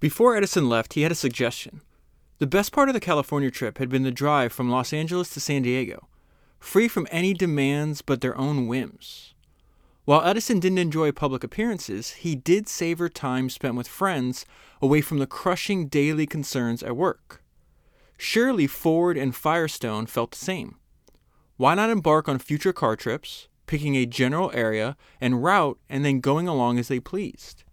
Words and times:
Before 0.00 0.36
Edison 0.36 0.68
left, 0.68 0.94
he 0.94 1.02
had 1.02 1.12
a 1.12 1.16
suggestion. 1.16 1.80
The 2.38 2.46
best 2.46 2.72
part 2.72 2.88
of 2.88 2.94
the 2.94 3.00
California 3.00 3.50
trip 3.50 3.78
had 3.78 3.88
been 3.88 4.02
the 4.02 4.10
drive 4.10 4.52
from 4.52 4.68
Los 4.68 4.92
Angeles 4.92 5.30
to 5.30 5.40
San 5.40 5.62
Diego, 5.62 6.08
free 6.58 6.88
from 6.88 7.06
any 7.10 7.32
demands 7.32 8.02
but 8.02 8.20
their 8.20 8.36
own 8.36 8.66
whims. 8.66 9.34
While 10.04 10.22
Edison 10.22 10.60
didn't 10.60 10.78
enjoy 10.78 11.12
public 11.12 11.42
appearances, 11.42 12.10
he 12.12 12.34
did 12.34 12.68
savor 12.68 13.08
time 13.08 13.48
spent 13.48 13.76
with 13.76 13.88
friends 13.88 14.44
away 14.82 15.00
from 15.00 15.18
the 15.18 15.26
crushing 15.26 15.86
daily 15.86 16.26
concerns 16.26 16.82
at 16.82 16.96
work. 16.96 17.42
Surely 18.18 18.66
Ford 18.66 19.16
and 19.16 19.34
Firestone 19.34 20.06
felt 20.06 20.32
the 20.32 20.38
same. 20.38 20.76
Why 21.56 21.74
not 21.74 21.88
embark 21.88 22.28
on 22.28 22.38
future 22.38 22.72
car 22.72 22.96
trips, 22.96 23.48
picking 23.66 23.94
a 23.94 24.04
general 24.04 24.50
area 24.52 24.96
and 25.20 25.42
route, 25.42 25.78
and 25.88 26.04
then 26.04 26.20
going 26.20 26.48
along 26.48 26.78
as 26.78 26.88
they 26.88 27.00
pleased? 27.00 27.64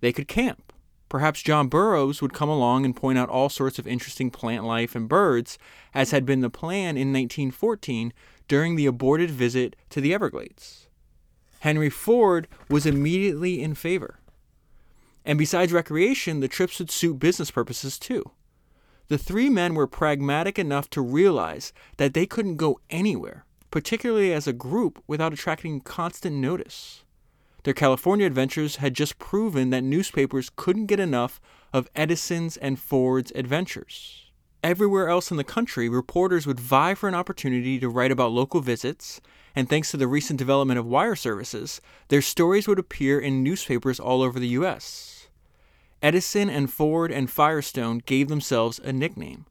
They 0.00 0.12
could 0.12 0.28
camp. 0.28 0.67
Perhaps 1.08 1.42
John 1.42 1.68
Burroughs 1.68 2.20
would 2.20 2.34
come 2.34 2.48
along 2.48 2.84
and 2.84 2.94
point 2.94 3.18
out 3.18 3.30
all 3.30 3.48
sorts 3.48 3.78
of 3.78 3.86
interesting 3.86 4.30
plant 4.30 4.64
life 4.64 4.94
and 4.94 5.08
birds, 5.08 5.58
as 5.94 6.10
had 6.10 6.26
been 6.26 6.40
the 6.40 6.50
plan 6.50 6.96
in 6.96 7.12
1914 7.12 8.12
during 8.46 8.76
the 8.76 8.86
aborted 8.86 9.30
visit 9.30 9.74
to 9.90 10.00
the 10.00 10.12
Everglades. 10.12 10.86
Henry 11.60 11.90
Ford 11.90 12.46
was 12.68 12.86
immediately 12.86 13.62
in 13.62 13.74
favor. 13.74 14.20
And 15.24 15.38
besides 15.38 15.72
recreation, 15.72 16.40
the 16.40 16.48
trips 16.48 16.78
would 16.78 16.90
suit 16.90 17.18
business 17.18 17.50
purposes 17.50 17.98
too. 17.98 18.30
The 19.08 19.18
three 19.18 19.48
men 19.48 19.74
were 19.74 19.86
pragmatic 19.86 20.58
enough 20.58 20.90
to 20.90 21.00
realize 21.00 21.72
that 21.96 22.12
they 22.12 22.26
couldn't 22.26 22.56
go 22.56 22.80
anywhere, 22.90 23.44
particularly 23.70 24.32
as 24.32 24.46
a 24.46 24.52
group, 24.52 25.02
without 25.06 25.32
attracting 25.32 25.80
constant 25.80 26.36
notice. 26.36 27.04
Their 27.64 27.74
California 27.74 28.26
adventures 28.26 28.76
had 28.76 28.94
just 28.94 29.18
proven 29.18 29.70
that 29.70 29.82
newspapers 29.82 30.50
couldn't 30.54 30.86
get 30.86 31.00
enough 31.00 31.40
of 31.72 31.88
Edison's 31.94 32.56
and 32.56 32.78
Ford's 32.78 33.32
adventures. 33.34 34.30
Everywhere 34.62 35.08
else 35.08 35.30
in 35.30 35.36
the 35.36 35.44
country, 35.44 35.88
reporters 35.88 36.46
would 36.46 36.58
vie 36.58 36.94
for 36.94 37.08
an 37.08 37.14
opportunity 37.14 37.78
to 37.78 37.88
write 37.88 38.10
about 38.10 38.32
local 38.32 38.60
visits, 38.60 39.20
and 39.54 39.68
thanks 39.68 39.90
to 39.90 39.96
the 39.96 40.08
recent 40.08 40.38
development 40.38 40.78
of 40.78 40.86
wire 40.86 41.14
services, 41.14 41.80
their 42.08 42.22
stories 42.22 42.66
would 42.66 42.78
appear 42.78 43.20
in 43.20 43.42
newspapers 43.42 44.00
all 44.00 44.22
over 44.22 44.40
the 44.40 44.48
U.S. 44.48 45.28
Edison 46.02 46.48
and 46.48 46.72
Ford 46.72 47.10
and 47.10 47.30
Firestone 47.30 48.02
gave 48.04 48.28
themselves 48.28 48.78
a 48.78 48.92
nickname. 48.92 49.46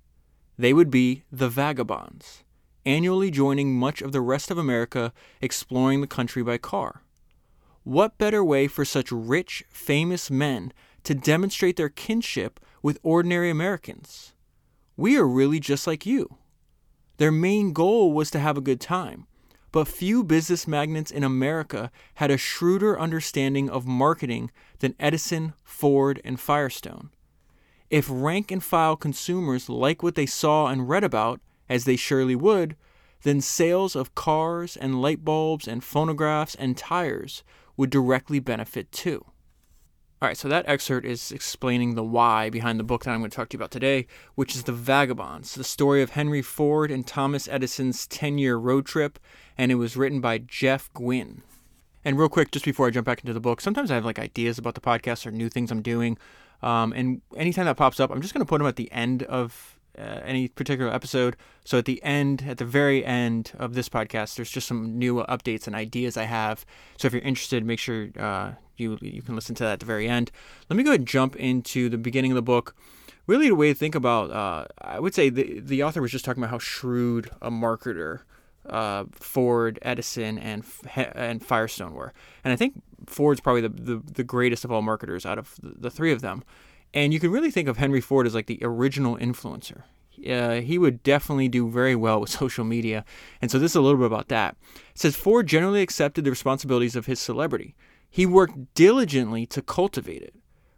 They 0.58 0.73
would 0.73 0.89
be 0.89 1.23
the 1.31 1.50
Vagabonds, 1.50 2.44
annually 2.85 3.31
joining 3.31 3.78
much 3.78 4.02
of 4.02 4.11
the 4.11 4.22
rest 4.22 4.50
of 4.50 4.58
America 4.58 5.13
exploring 5.41 6.02
the 6.02 6.08
country 6.08 6.41
by 6.41 6.58
car. 6.58 7.03
What 7.88 8.17
better 8.17 8.43
way 8.43 8.67
for 8.67 8.83
such 8.83 9.13
rich, 9.13 9.63
famous 9.69 10.30
men 10.30 10.73
to 11.05 11.16
demonstrate 11.16 11.77
their 11.77 11.88
kinship 11.88 12.59
with 12.81 12.99
ordinary 13.02 13.49
Americans? 13.49 14.33
We 14.97 15.17
are 15.17 15.25
really 15.25 15.61
just 15.61 15.88
like 15.88 16.05
you. 16.05 16.35
Their 17.16 17.31
main 17.31 17.71
goal 17.71 18.11
was 18.11 18.29
to 18.31 18.39
have 18.39 18.57
a 18.57 18.61
good 18.61 18.81
time, 18.81 19.25
but 19.71 19.88
few 19.88 20.21
business 20.25 20.67
magnates 20.67 21.11
in 21.11 21.23
America 21.23 21.89
had 22.16 22.29
a 22.29 22.38
shrewder 22.38 22.99
understanding 22.99 23.69
of 23.69 23.88
marketing 23.88 24.51
than 24.79 24.94
Edison, 24.99 25.53
Ford, 25.63 26.19
and 26.25 26.41
Firestone. 26.41 27.11
If 27.89 28.09
rank 28.11 28.51
and 28.51 28.61
file 28.61 28.97
consumers 28.97 29.69
like 29.69 30.03
what 30.03 30.16
they 30.16 30.25
saw 30.25 30.67
and 30.67 30.89
read 30.89 31.05
about, 31.05 31.39
as 31.69 31.85
they 31.85 31.95
surely 31.95 32.35
would, 32.35 32.75
then 33.23 33.39
sales 33.39 33.95
of 33.95 34.13
cars 34.13 34.75
and 34.75 35.01
light 35.01 35.23
bulbs 35.23 35.69
and 35.69 35.81
phonographs 35.81 36.53
and 36.55 36.75
tires 36.75 37.44
would 37.78 37.89
directly 37.89 38.39
benefit 38.39 38.92
too. 38.92 39.23
All 40.20 40.28
right, 40.28 40.36
so 40.36 40.50
that 40.50 40.67
excerpt 40.67 41.06
is 41.06 41.31
explaining 41.31 41.94
the 41.94 42.03
why 42.03 42.50
behind 42.50 42.80
the 42.80 42.84
book 42.84 43.03
that 43.03 43.11
I'm 43.11 43.19
going 43.19 43.30
to 43.30 43.36
talk 43.36 43.50
to 43.50 43.56
you 43.56 43.59
about 43.59 43.69
today, 43.69 44.08
which 44.34 44.56
is 44.56 44.64
The 44.64 44.72
Vagabonds, 44.72 45.53
the 45.53 45.64
story 45.64 46.02
of 46.02 46.09
Henry 46.11 46.42
Ford 46.42 46.89
and 46.89 47.06
Thomas 47.06 47.47
Edison's 47.47 48.08
10 48.08 48.39
year 48.39 48.58
road 48.58 48.88
trip, 48.88 49.19
and 49.59 49.72
it 49.72 49.75
was 49.75 49.96
written 49.96 50.19
by 50.19 50.40
Jeff 50.40 50.90
Guinn. 50.96 51.44
And 52.03 52.18
real 52.18 52.29
quick, 52.29 52.50
just 52.50 52.66
before 52.66 52.88
I 52.88 52.90
jump 52.90 53.06
back 53.06 53.19
into 53.19 53.34
the 53.34 53.40
book, 53.40 53.62
sometimes 53.62 53.91
I 53.91 53.96
have 53.96 54.06
like 54.06 54.18
ideas 54.18 54.57
about 54.57 54.74
the 54.74 54.81
podcast 54.81 55.28
or 55.28 55.31
new 55.31 55.50
things 55.50 55.69
I'm 55.69 55.84
doing. 55.84 56.18
Um, 56.63 56.94
and 56.94 57.22
anytime 57.35 57.66
that 57.66 57.78
pops 57.78 58.00
up, 58.00 58.09
I'm 58.09 58.22
just 58.22 58.34
going 58.34 58.44
to 58.44 58.50
put 58.50 58.57
them 58.57 58.68
at 58.68 58.75
the 58.75 58.91
end 58.91 59.22
of 59.22 59.76
uh, 59.97 60.22
any 60.24 60.47
particular 60.47 60.91
episode. 60.91 61.35
So 61.63 61.78
at 61.78 61.85
the 61.85 62.02
end, 62.03 62.46
at 62.47 62.58
the 62.58 62.66
very 62.66 63.06
end 63.06 63.52
of 63.58 63.74
this 63.74 63.90
podcast, 63.90 64.35
there's 64.35 64.52
just 64.52 64.68
some 64.68 64.97
new 64.97 65.24
updates 65.24 65.68
and 65.68 65.75
ideas 65.75 66.18
I 66.18 66.24
have. 66.24 66.66
So 66.97 67.08
if 67.08 67.13
you're 67.13 67.22
interested, 67.22 67.66
make 67.66 67.80
sure 67.80 68.09
uh, 68.18 68.53
you 68.78 68.97
you 69.02 69.22
can 69.22 69.36
listen 69.36 69.56
to 69.56 69.63
that 69.63 69.74
at 69.74 69.80
the 69.80 69.86
very 69.86 70.07
end. 70.07 70.31
Let 70.69 70.78
me 70.78 70.84
go 70.84 70.91
ahead 70.91 71.02
and 71.02 71.07
jump 71.07 71.36
into 71.36 71.90
the 71.90 71.97
beginning 71.97 72.31
of 72.31 72.36
the 72.36 72.41
book. 72.41 72.75
Really, 73.25 73.50
the 73.50 73.56
way 73.56 73.74
to 73.74 73.75
think 73.75 73.94
about, 73.94 74.31
uh, 74.31 74.68
I 74.80 75.00
would 75.00 75.13
say 75.13 75.30
the 75.30 75.59
the 75.59 75.84
author 75.84 76.02
was 76.02 76.12
just 76.12 76.24
talking 76.24 76.41
about 76.41 76.52
how 76.52 76.59
shrewd 76.59 77.30
a 77.41 77.52
marketer 77.52 78.22
uh, 78.69 79.06
Ford, 79.12 79.80
Edison, 79.81 80.38
and 80.38 80.63
and 80.96 81.44
Firestone 81.44 81.94
were, 81.94 82.13
and 82.44 82.53
I 82.53 82.56
think 82.56 82.81
Ford's 83.06 83.40
probably 83.40 83.62
the, 83.62 83.69
the, 83.69 84.02
the 84.13 84.24
greatest 84.24 84.66
of 84.66 84.72
all 84.72 84.81
marketers 84.81 85.25
out 85.25 85.38
of 85.38 85.56
the, 85.62 85.75
the 85.78 85.91
three 85.91 86.12
of 86.12 86.22
them. 86.22 86.44
And 86.94 87.14
you 87.14 87.20
can 87.20 87.31
really 87.31 87.52
think 87.52 87.68
of 87.68 87.78
Henry 87.78 88.02
Ford 88.02 88.25
as 88.25 88.36
like 88.36 88.48
the 88.48 88.59
original 88.62 89.18
influencer. 89.18 89.84
Uh, 90.28 90.62
he 90.62 90.78
would 90.78 91.03
definitely 91.03 91.48
do 91.48 91.70
very 91.70 91.96
well 91.96 92.20
with 92.20 92.30
social 92.42 92.66
media. 92.66 93.06
And 93.42 93.52
so 93.52 93.59
this 93.59 93.72
is 93.72 93.75
a 93.75 93.81
little 93.81 94.00
bit 94.00 94.08
about 94.08 94.30
that. 94.30 94.56
It 94.94 95.00
says 95.00 95.16
Ford 95.16 95.48
generally 95.48 95.81
accepted 95.81 96.24
the 96.24 96.31
responsibilities 96.31 96.96
of 96.96 97.06
his 97.06 97.20
celebrity. 97.20 97.75
He 98.09 98.25
worked 98.25 98.74
diligently 98.74 99.46
to 99.48 99.62
cultivate 99.62 100.24
it, 100.24 100.34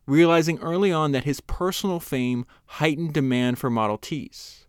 realizing 0.05 0.59
early 0.59 0.91
on 0.91 1.11
that 1.11 1.23
his 1.23 1.41
personal 1.41 1.99
fame 1.99 2.45
heightened 2.65 3.13
demand 3.13 3.59
for 3.59 3.69
Model 3.69 3.97
Ts. 3.97 4.65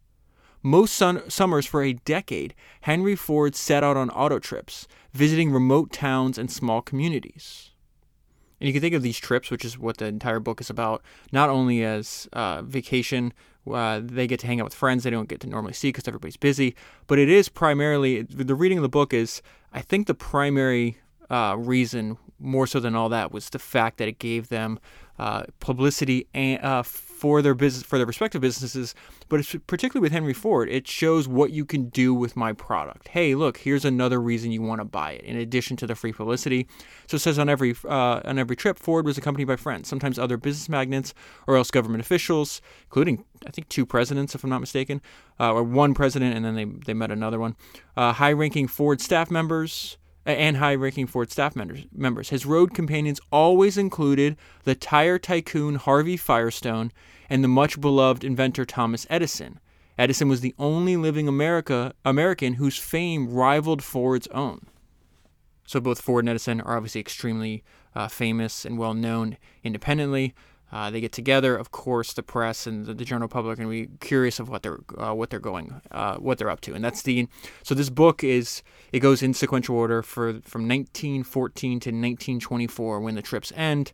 Most 0.62 0.95
sun- 0.95 1.28
summers 1.31 1.65
for 1.65 1.83
a 1.83 1.95
decade, 1.95 2.55
Henry 2.83 3.17
Ford 3.17 3.57
set 3.57 3.83
out 3.83 3.97
on 3.97 4.11
auto 4.11 4.39
trips, 4.39 4.87
visiting 5.12 5.51
remote 5.51 5.91
towns 5.91 6.37
and 6.37 6.51
small 6.51 6.83
communities. 6.83 7.69
And 8.60 8.66
you 8.66 8.72
can 8.72 8.82
think 8.82 8.94
of 8.94 9.03
these 9.03 9.19
trips, 9.19 9.50
which 9.50 9.65
is 9.65 9.78
what 9.78 9.97
the 9.97 10.06
entire 10.06 10.41
book 10.41 10.60
is 10.60 10.69
about, 10.69 11.03
not 11.32 11.48
only 11.48 11.82
as 11.82 12.28
uh, 12.32 12.62
vacation, 12.62 13.32
uh, 13.71 14.00
they 14.03 14.26
get 14.26 14.41
to 14.41 14.47
hang 14.47 14.60
out 14.60 14.65
with 14.65 14.75
friends 14.75 15.03
they 15.04 15.10
don't 15.10 15.28
get 15.28 15.41
to 15.41 15.48
normally 15.48 15.72
see 15.72 15.88
because 15.88 16.06
everybody's 16.06 16.37
busy, 16.37 16.75
but 17.06 17.19
it 17.19 17.28
is 17.28 17.48
primarily 17.48 18.22
the 18.22 18.54
reading 18.54 18.78
of 18.78 18.82
the 18.82 18.88
book 18.88 19.12
is, 19.15 19.43
I 19.72 19.81
think, 19.81 20.06
the 20.06 20.15
primary 20.15 20.98
uh, 21.31 21.56
reason 21.59 22.19
more 22.38 22.66
so 22.66 22.81
than 22.81 22.94
all 22.94 23.09
that 23.10 23.32
was 23.32 23.50
the 23.50 23.59
fact 23.59 23.98
that 23.98 24.09
it 24.09 24.19
gave 24.19 24.48
them 24.48 24.78
uh, 25.19 25.44
publicity 25.60 26.27
and, 26.34 26.62
uh, 26.62 26.82
for 27.20 27.42
their 27.42 27.54
business 27.54 27.82
for 27.82 27.98
their 27.98 28.06
respective 28.06 28.41
businesses. 28.41 28.94
But 29.28 29.41
it's 29.41 29.54
particularly 29.66 30.03
with 30.03 30.12
Henry 30.12 30.32
Ford, 30.32 30.70
it 30.70 30.88
shows 30.88 31.28
what 31.28 31.50
you 31.50 31.66
can 31.66 31.91
do 31.91 32.14
with 32.14 32.34
my 32.34 32.53
product. 32.54 33.08
Hey, 33.08 33.34
look, 33.34 33.58
here's 33.58 33.84
another 33.84 34.19
reason 34.20 34.53
you 34.53 34.62
want 34.62 34.81
to 34.81 34.86
buy 34.86 35.12
it. 35.12 35.25
In 35.25 35.36
addition 35.36 35.76
to 35.76 35.86
the 35.86 35.94
free 35.94 36.12
publicity, 36.12 36.66
so 37.06 37.16
it 37.16 37.20
says 37.20 37.38
on 37.38 37.48
every 37.50 37.75
uh, 37.84 38.20
on 38.25 38.38
every 38.38 38.56
trip, 38.56 38.78
Ford 38.78 39.04
was 39.04 39.19
accompanied 39.19 39.48
by 39.48 39.56
friends, 39.56 39.86
sometimes 39.88 40.19
other 40.19 40.38
business 40.38 40.69
magnates 40.69 41.12
or 41.47 41.56
else 41.56 41.70
government 41.70 42.00
officials, 42.00 42.62
including 42.84 43.25
I 43.47 43.50
think 43.50 43.69
two 43.69 43.84
presidents, 43.84 44.34
if 44.34 44.42
I'm 44.42 44.50
not 44.50 44.60
mistaken, 44.60 45.03
uh, 45.38 45.53
or 45.53 45.62
one 45.62 45.92
president, 45.92 46.34
and 46.34 46.44
then 46.44 46.54
they 46.54 46.64
they 46.64 46.94
met 46.94 47.10
another 47.10 47.38
one. 47.38 47.54
Uh, 47.97 48.12
high-ranking 48.14 48.69
Ford 48.69 49.00
staff 49.00 49.30
members 49.30 49.98
and 50.26 50.56
high 50.58 50.75
ranking 50.75 51.06
Ford 51.06 51.31
staff 51.31 51.56
members. 51.56 52.28
His 52.28 52.47
road 52.47 52.75
companions 52.75 53.20
always 53.32 53.78
included 53.78 54.36
the 54.64 54.75
tire 54.75 55.19
tycoon 55.19 55.76
Harvey 55.76 56.16
Firestone 56.16 56.92
and 57.28 57.42
the 57.42 57.48
much 57.48 57.81
beloved 57.81 58.25
inventor 58.25 58.64
Thomas 58.64 59.06
Edison. 59.09 59.60
Edison 59.98 60.28
was 60.28 60.41
the 60.41 60.54
only 60.59 60.97
living 60.97 61.28
America, 61.28 61.92
American 62.04 62.54
whose 62.54 62.78
fame 62.78 63.30
rivaled 63.30 63.82
Ford's 63.82 64.26
own. 64.28 64.66
So 65.66 65.80
both 65.80 66.00
Ford 66.00 66.25
and 66.25 66.30
Edison 66.30 66.60
are 66.62 66.76
obviously 66.76 67.00
extremely 67.00 67.62
uh, 67.94 68.09
famous 68.09 68.64
and 68.64 68.78
well 68.78 68.94
known 68.94 69.36
independently. 69.62 70.34
Uh, 70.72 70.91
they 70.91 71.00
get 71.00 71.12
together, 71.12 71.56
of 71.56 71.72
course, 71.72 72.12
the 72.12 72.22
press 72.22 72.66
and 72.66 72.86
the, 72.86 72.95
the 72.95 73.04
general 73.04 73.28
public, 73.28 73.59
and 73.59 73.68
we 73.68 73.89
curious 74.00 74.39
of 74.39 74.48
what 74.48 74.62
they're 74.62 74.78
uh, 74.97 75.12
what 75.12 75.30
they're 75.30 75.41
going, 75.41 75.80
uh, 75.91 76.16
what 76.16 76.39
they're 76.39 76.50
up 76.50 76.60
to, 76.60 76.74
and 76.74 76.84
that's 76.84 77.03
the. 77.03 77.27
So 77.62 77.74
this 77.74 77.91
book 77.91 78.22
is 78.22 78.62
it 78.92 79.00
goes 79.00 79.22
in 79.22 79.34
sequential 79.34 79.77
order 79.77 80.03
for 80.03 80.34
from 80.42 80.68
1914 80.68 81.80
to 81.80 81.91
1924 81.91 83.00
when 83.00 83.15
the 83.15 83.22
trips 83.22 83.53
end. 83.56 83.92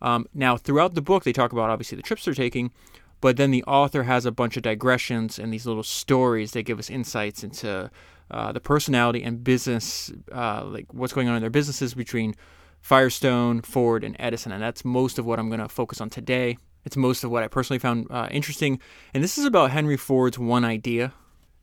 Um, 0.00 0.26
now, 0.34 0.56
throughout 0.56 0.94
the 0.94 1.02
book, 1.02 1.24
they 1.24 1.32
talk 1.32 1.52
about 1.52 1.70
obviously 1.70 1.96
the 1.96 2.02
trips 2.02 2.24
they're 2.24 2.34
taking, 2.34 2.72
but 3.20 3.36
then 3.36 3.50
the 3.50 3.64
author 3.64 4.04
has 4.04 4.26
a 4.26 4.32
bunch 4.32 4.56
of 4.56 4.62
digressions 4.62 5.38
and 5.38 5.52
these 5.52 5.66
little 5.66 5.82
stories 5.82 6.52
that 6.52 6.62
give 6.62 6.78
us 6.78 6.90
insights 6.90 7.42
into 7.42 7.90
uh, 8.30 8.52
the 8.52 8.60
personality 8.60 9.22
and 9.22 9.42
business, 9.42 10.12
uh, 10.32 10.64
like 10.64 10.86
what's 10.92 11.12
going 11.12 11.28
on 11.28 11.34
in 11.34 11.40
their 11.40 11.50
businesses 11.50 11.94
between 11.94 12.34
Firestone, 12.80 13.62
Ford, 13.62 14.04
and 14.04 14.16
Edison. 14.18 14.52
And 14.52 14.62
that's 14.62 14.84
most 14.84 15.18
of 15.18 15.26
what 15.26 15.38
I'm 15.38 15.48
going 15.48 15.60
to 15.60 15.68
focus 15.68 16.00
on 16.00 16.10
today. 16.10 16.58
It's 16.84 16.96
most 16.96 17.24
of 17.24 17.30
what 17.30 17.42
I 17.42 17.48
personally 17.48 17.78
found 17.78 18.06
uh, 18.10 18.28
interesting. 18.30 18.80
And 19.12 19.22
this 19.22 19.36
is 19.38 19.44
about 19.44 19.70
Henry 19.70 19.96
Ford's 19.96 20.38
one 20.38 20.64
idea. 20.64 21.12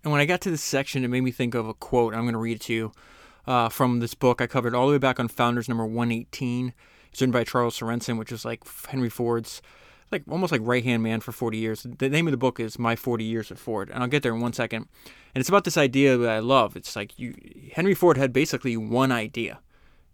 And 0.04 0.12
when 0.12 0.22
I 0.22 0.26
got 0.26 0.42
to 0.42 0.52
this 0.52 0.64
section, 0.64 1.04
it 1.04 1.08
made 1.08 1.22
me 1.22 1.32
think 1.32 1.56
of 1.56 1.68
a 1.68 1.74
quote. 1.74 2.14
I'm 2.14 2.22
going 2.22 2.34
to 2.34 2.40
read 2.40 2.58
it 2.58 2.62
to 2.62 2.74
you 2.74 2.92
uh, 3.48 3.70
from 3.70 4.00
this 4.00 4.14
book 4.14 4.42
I 4.42 4.48
covered 4.48 4.76
all 4.76 4.88
the 4.88 4.94
way 4.94 4.98
back 4.98 5.20
on 5.20 5.28
Founders 5.28 5.68
number 5.68 5.86
118. 5.86 6.74
It's 7.12 7.22
written 7.22 7.32
by 7.32 7.44
Charles 7.44 7.80
Sorensen, 7.80 8.18
which 8.18 8.32
is 8.32 8.46
like 8.46 8.64
Henry 8.88 9.10
Ford's 9.10 9.62
like 10.12 10.24
almost 10.30 10.52
like 10.52 10.62
right 10.64 10.84
hand 10.84 11.02
man 11.02 11.20
for 11.20 11.32
40 11.32 11.58
years. 11.58 11.86
The 11.98 12.10
name 12.10 12.28
of 12.28 12.32
the 12.32 12.38
book 12.38 12.60
is 12.60 12.78
My 12.78 12.96
40 12.96 13.24
Years 13.24 13.52
at 13.52 13.58
Ford, 13.58 13.90
and 13.90 14.04
I'll 14.04 14.10
get 14.10 14.22
there 14.22 14.36
in 14.36 14.42
one 14.42 14.54
second. 14.54 14.88
And 15.34 15.42
it's 15.42 15.50
about 15.50 15.64
this 15.64 15.78
idea 15.78 16.16
that 16.18 16.30
I 16.30 16.40
love. 16.40 16.76
It's 16.78 16.96
like 16.96 17.18
you 17.18 17.36
Henry 17.74 17.94
Ford 17.94 18.18
had 18.18 18.32
basically 18.32 18.78
one 18.78 19.12
idea. 19.12 19.60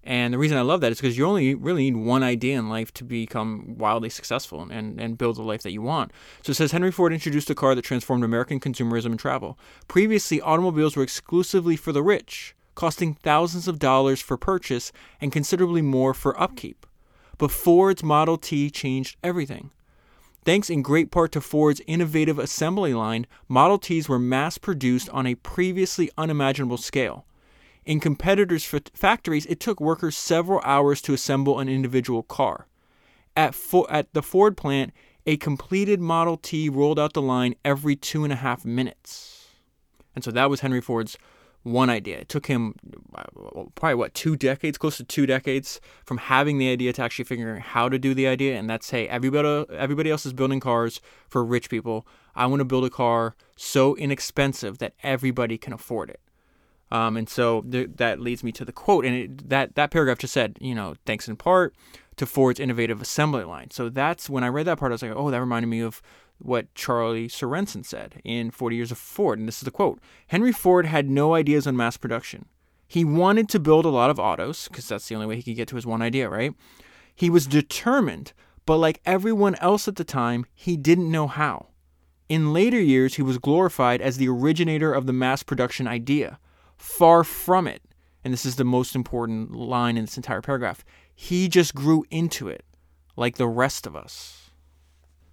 And 0.03 0.33
the 0.33 0.38
reason 0.39 0.57
I 0.57 0.62
love 0.62 0.81
that 0.81 0.92
is 0.92 1.00
because 1.00 1.18
you 1.18 1.25
only 1.25 1.53
really 1.53 1.83
need 1.83 1.98
one 1.98 2.24
idea 2.24 2.57
in 2.57 2.69
life 2.69 2.92
to 2.95 3.03
become 3.03 3.77
wildly 3.77 4.09
successful 4.09 4.68
and, 4.71 5.00
and 5.00 5.18
build 5.18 5.36
the 5.36 5.44
life 5.44 5.62
that 5.62 5.71
you 5.71 5.81
want. 5.81 6.12
So 6.42 6.51
it 6.51 6.56
says 6.56 6.71
Henry 6.71 6.92
Ford 6.92 7.13
introduced 7.13 7.50
a 7.51 7.56
car 7.56 7.75
that 7.75 7.83
transformed 7.83 8.24
American 8.24 8.59
consumerism 8.59 9.07
and 9.07 9.19
travel. 9.19 9.59
Previously, 9.88 10.42
automobiles 10.42 10.95
were 10.95 11.03
exclusively 11.03 11.75
for 11.75 11.92
the 11.92 12.01
rich, 12.01 12.56
costing 12.74 13.13
thousands 13.13 13.68
of 13.68 13.77
dollars 13.77 14.21
for 14.21 14.38
purchase 14.38 14.92
and 15.19 15.31
considerably 15.31 15.83
more 15.83 16.15
for 16.15 16.39
upkeep. 16.42 16.88
But 17.38 17.51
Ford's 17.51 18.04
Model 18.04 18.38
T 18.38 18.71
changed 18.71 19.18
everything. 19.24 19.71
Thanks 20.44 20.71
in 20.71 20.81
great 20.81 21.12
part 21.12 21.31
to 21.33 21.42
Ford's 21.42 21.81
innovative 21.86 22.39
assembly 22.39 22.95
line, 22.95 23.27
Model 23.47 23.77
Ts 23.77 24.09
were 24.09 24.18
mass 24.18 24.57
produced 24.57 25.07
on 25.09 25.27
a 25.27 25.36
previously 25.36 26.09
unimaginable 26.18 26.77
scale. 26.77 27.25
In 27.92 28.00
competitors' 28.00 28.64
factories, 28.64 29.46
it 29.48 29.60
took 29.60 29.82
workers 29.82 30.16
several 30.16 30.62
hours 30.64 31.02
to 31.02 31.14
assemble 31.14 31.60
an 31.60 31.68
individual 31.68 32.24
car. 32.24 32.68
At, 33.36 33.54
Fo- 33.54 33.86
at 33.90 34.14
the 34.14 34.22
Ford 34.22 34.56
plant, 34.56 34.94
a 35.26 35.36
completed 35.36 36.00
Model 36.00 36.38
T 36.38 36.70
rolled 36.70 36.98
out 36.98 37.12
the 37.12 37.22
line 37.22 37.54
every 37.66 37.98
two 37.98 38.24
and 38.24 38.32
a 38.32 38.38
half 38.38 38.64
minutes. 38.64 39.50
And 40.16 40.24
so 40.24 40.32
that 40.32 40.50
was 40.50 40.62
Henry 40.62 40.80
Ford's 40.80 41.18
one 41.64 41.90
idea. 41.90 42.20
It 42.20 42.30
took 42.30 42.46
him 42.46 42.76
uh, 43.14 43.24
probably 43.76 43.96
what 43.96 44.14
two 44.14 44.38
decades, 44.38 44.78
close 44.78 44.96
to 44.96 45.04
two 45.04 45.26
decades, 45.26 45.82
from 46.06 46.18
having 46.18 46.60
the 46.60 46.72
idea 46.72 46.94
to 46.94 47.02
actually 47.02 47.26
figuring 47.26 47.58
out 47.58 47.62
how 47.62 47.90
to 47.90 48.00
do 48.00 48.14
the 48.14 48.26
idea. 48.26 48.58
And 48.58 48.70
that's 48.70 48.90
hey, 48.90 49.10
everybody 49.10 49.66
everybody 49.70 50.10
else 50.10 50.26
is 50.26 50.32
building 50.32 50.62
cars 50.62 51.02
for 51.28 51.44
rich 51.44 51.70
people. 51.70 52.08
I 52.36 52.46
want 52.46 52.62
to 52.62 52.66
build 52.66 52.86
a 52.86 52.90
car 52.90 53.36
so 53.58 53.98
inexpensive 53.98 54.78
that 54.78 54.94
everybody 55.04 55.58
can 55.58 55.74
afford 55.74 56.10
it. 56.10 56.22
Um, 56.92 57.16
and 57.16 57.30
so 57.30 57.62
th- 57.62 57.92
that 57.96 58.20
leads 58.20 58.44
me 58.44 58.52
to 58.54 58.66
the 58.66 58.74
quote, 58.74 59.06
and 59.06 59.16
it, 59.16 59.50
that 59.50 59.76
that 59.76 59.92
paragraph 59.92 60.20
just 60.20 60.34
said, 60.34 60.58
you 60.60 60.76
know, 60.76 60.96
thanks 61.06 61.28
in 61.28 61.38
part 61.38 61.74
to 62.18 62.26
Ford's 62.26 62.60
innovative 62.60 63.02
assembly 63.02 63.44
line. 63.44 63.72
So 63.72 63.90
that's 63.90 64.30
when 64.30 64.44
I 64.44 64.48
read 64.48 64.68
that 64.68 64.78
part, 64.78 64.92
I 64.92 64.96
was 64.96 65.02
like, 65.02 65.14
oh, 65.16 65.32
that 65.32 65.40
reminded 65.40 65.68
me 65.68 65.80
of 65.80 66.02
what 66.38 66.74
Charlie 66.76 67.28
Sorensen 67.28 67.86
said 67.86 68.22
in 68.24 68.52
40 68.52 68.76
Years 68.76 68.92
of 68.92 68.98
Ford. 68.98 69.40
And 69.40 69.48
this 69.48 69.58
is 69.58 69.64
the 69.64 69.72
quote 69.72 70.00
Henry 70.28 70.52
Ford 70.52 70.86
had 70.86 71.10
no 71.10 71.34
ideas 71.34 71.66
on 71.66 71.78
mass 71.78 71.98
production. 71.98 72.46
He 72.88 73.06
wanted 73.06 73.48
to 73.50 73.60
build 73.60 73.86
a 73.86 73.90
lot 73.90 74.10
of 74.10 74.20
autos 74.20 74.68
because 74.68 74.88
that's 74.88 75.08
the 75.08 75.16
only 75.16 75.28
way 75.28 75.38
he 75.38 75.44
could 75.44 75.56
get 75.56 75.68
to 75.70 75.78
his 75.78 75.86
one 75.86 76.02
idea, 76.02 76.30
right? 76.30 76.54
He 77.16 77.30
was 77.30 77.48
determined, 77.48 78.34
but 78.66 78.78
like 78.78 79.00
everyone 79.06 79.56
else 79.56 79.88
at 79.88 79.96
the 79.96 80.04
time, 80.04 80.46
he 80.54 80.76
didn't 80.76 81.10
know 81.10 81.28
how. 81.28 81.68
In 82.28 82.54
later 82.54 82.80
years, 82.80 83.16
he 83.16 83.22
was 83.22 83.38
glorified 83.38 84.02
as 84.02 84.18
the 84.18 84.28
originator 84.28 84.94
of 84.94 85.06
the 85.06 85.14
mass 85.14 85.44
production 85.44 85.88
idea. 85.88 86.40
Far 86.81 87.24
from 87.24 87.68
it. 87.68 87.83
And 88.24 88.33
this 88.33 88.44
is 88.44 88.56
the 88.56 88.63
most 88.63 88.95
important 88.95 89.51
line 89.56 89.98
in 89.98 90.06
this 90.06 90.18
entire 90.18 90.42
paragraph. 90.42 90.83
He 91.13 91.48
just 91.48 91.75
grew 91.75 92.06
into 92.10 92.48
it, 92.48 92.66
like 93.16 93.38
the 93.38 93.48
rest 93.48 93.86
of 93.86 93.95
us. 93.95 94.50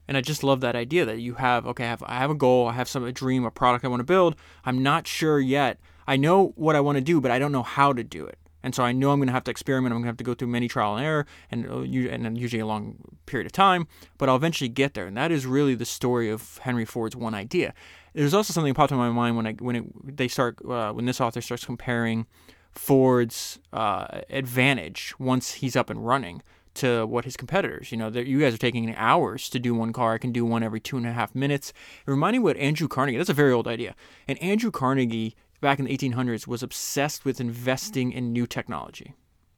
And 0.07 0.19
I 0.19 0.21
just 0.21 0.45
love 0.45 0.61
that 0.61 0.77
idea 0.77 1.07
that 1.07 1.21
you 1.21 1.35
have, 1.35 1.67
okay, 1.67 1.85
I 1.85 1.89
have, 1.89 2.03
I 2.07 2.17
have 2.17 2.31
a 2.31 2.35
goal, 2.35 2.69
I 2.69 2.75
have 2.75 2.87
some 2.87 3.03
a 3.03 3.13
dream, 3.13 3.47
a 3.47 3.51
product 3.51 3.83
I 3.83 3.89
want 3.89 4.01
to 4.01 4.05
build. 4.05 4.37
I'm 4.67 4.83
not 4.83 5.07
sure 5.07 5.41
yet. 5.41 5.81
I 6.07 6.17
know 6.17 6.53
what 6.57 6.77
I 6.77 6.81
want 6.81 6.97
to 6.97 7.03
do, 7.03 7.19
but 7.19 7.31
I 7.31 7.39
don't 7.39 7.53
know 7.53 7.63
how 7.63 7.95
to 7.95 8.05
do 8.05 8.27
it. 8.27 8.39
And 8.63 8.75
so 8.75 8.83
I 8.83 8.93
know 8.93 9.11
I'm 9.11 9.19
going 9.19 9.29
to 9.29 9.33
have 9.33 9.45
to 9.45 9.51
experiment. 9.51 9.93
I'm 9.93 9.99
going 9.99 10.05
to 10.05 10.09
have 10.11 10.17
to 10.19 10.25
go 10.25 10.35
through 10.35 10.49
many 10.49 10.69
trial 10.69 10.97
and 10.97 11.05
error, 11.05 11.27
and 11.51 11.67
uh, 11.67 11.81
and 11.81 12.37
usually 12.37 12.61
a 12.61 12.67
long 12.67 12.99
period 13.25 13.47
of 13.47 13.53
time. 13.53 13.87
But 14.19 14.29
I'll 14.29 14.37
eventually 14.37 14.69
get 14.69 14.93
there. 14.95 15.07
And 15.07 15.17
that 15.17 15.31
is 15.31 15.47
really 15.47 15.75
the 15.75 15.87
story 15.87 16.29
of 16.29 16.59
Henry 16.59 16.85
Ford's 16.85 17.17
one 17.17 17.35
idea. 17.35 17.73
There's 18.15 18.35
also 18.35 18.53
something 18.53 18.75
popped 18.75 18.93
in 18.93 18.99
my 18.99 19.11
mind 19.11 19.37
when 19.37 19.47
I 19.47 19.53
when 19.55 19.77
it, 19.77 20.17
they 20.17 20.29
start 20.29 20.59
uh, 20.69 20.93
when 20.93 21.07
this 21.07 21.21
author 21.21 21.41
starts 21.41 21.65
comparing 21.65 22.27
Ford's 22.73 23.59
uh, 23.73 24.21
advantage 24.31 25.15
once 25.19 25.55
he's 25.55 25.77
up 25.77 25.91
and 25.91 26.07
running 26.07 26.43
to 26.75 27.07
what 27.07 27.25
his 27.25 27.37
competitors. 27.37 27.91
You 27.91 27.99
know, 27.99 28.09
you 28.09 28.41
guys 28.41 28.55
are 28.55 28.59
taking 28.59 28.95
hours 28.95 29.49
to 29.51 29.59
do 29.59 29.75
one 29.75 29.93
car. 29.93 30.15
I 30.15 30.19
can 30.19 30.33
do 30.33 30.45
one 30.45 30.63
every 30.63 30.81
two 30.81 30.97
and 30.97 31.07
a 31.07 31.13
half 31.13 31.35
minutes. 31.35 31.73
It 32.07 32.11
reminded 32.11 32.41
me 32.41 32.45
what 32.45 32.57
Andrew 32.57 32.89
Carnegie. 32.89 33.19
That's 33.19 33.29
a 33.29 33.35
very 33.35 33.53
old 33.53 33.67
idea. 33.67 33.95
And 34.27 34.41
Andrew 34.41 34.71
Carnegie 34.71 35.35
back 35.61 35.79
in 35.79 35.87
the 35.87 35.97
1800s 35.97 36.47
was 36.47 36.63
obsessed 36.63 37.25
with 37.25 37.41
investing 37.41 38.13
in 38.13 38.33
new 38.33 38.47
technology. 38.47 39.15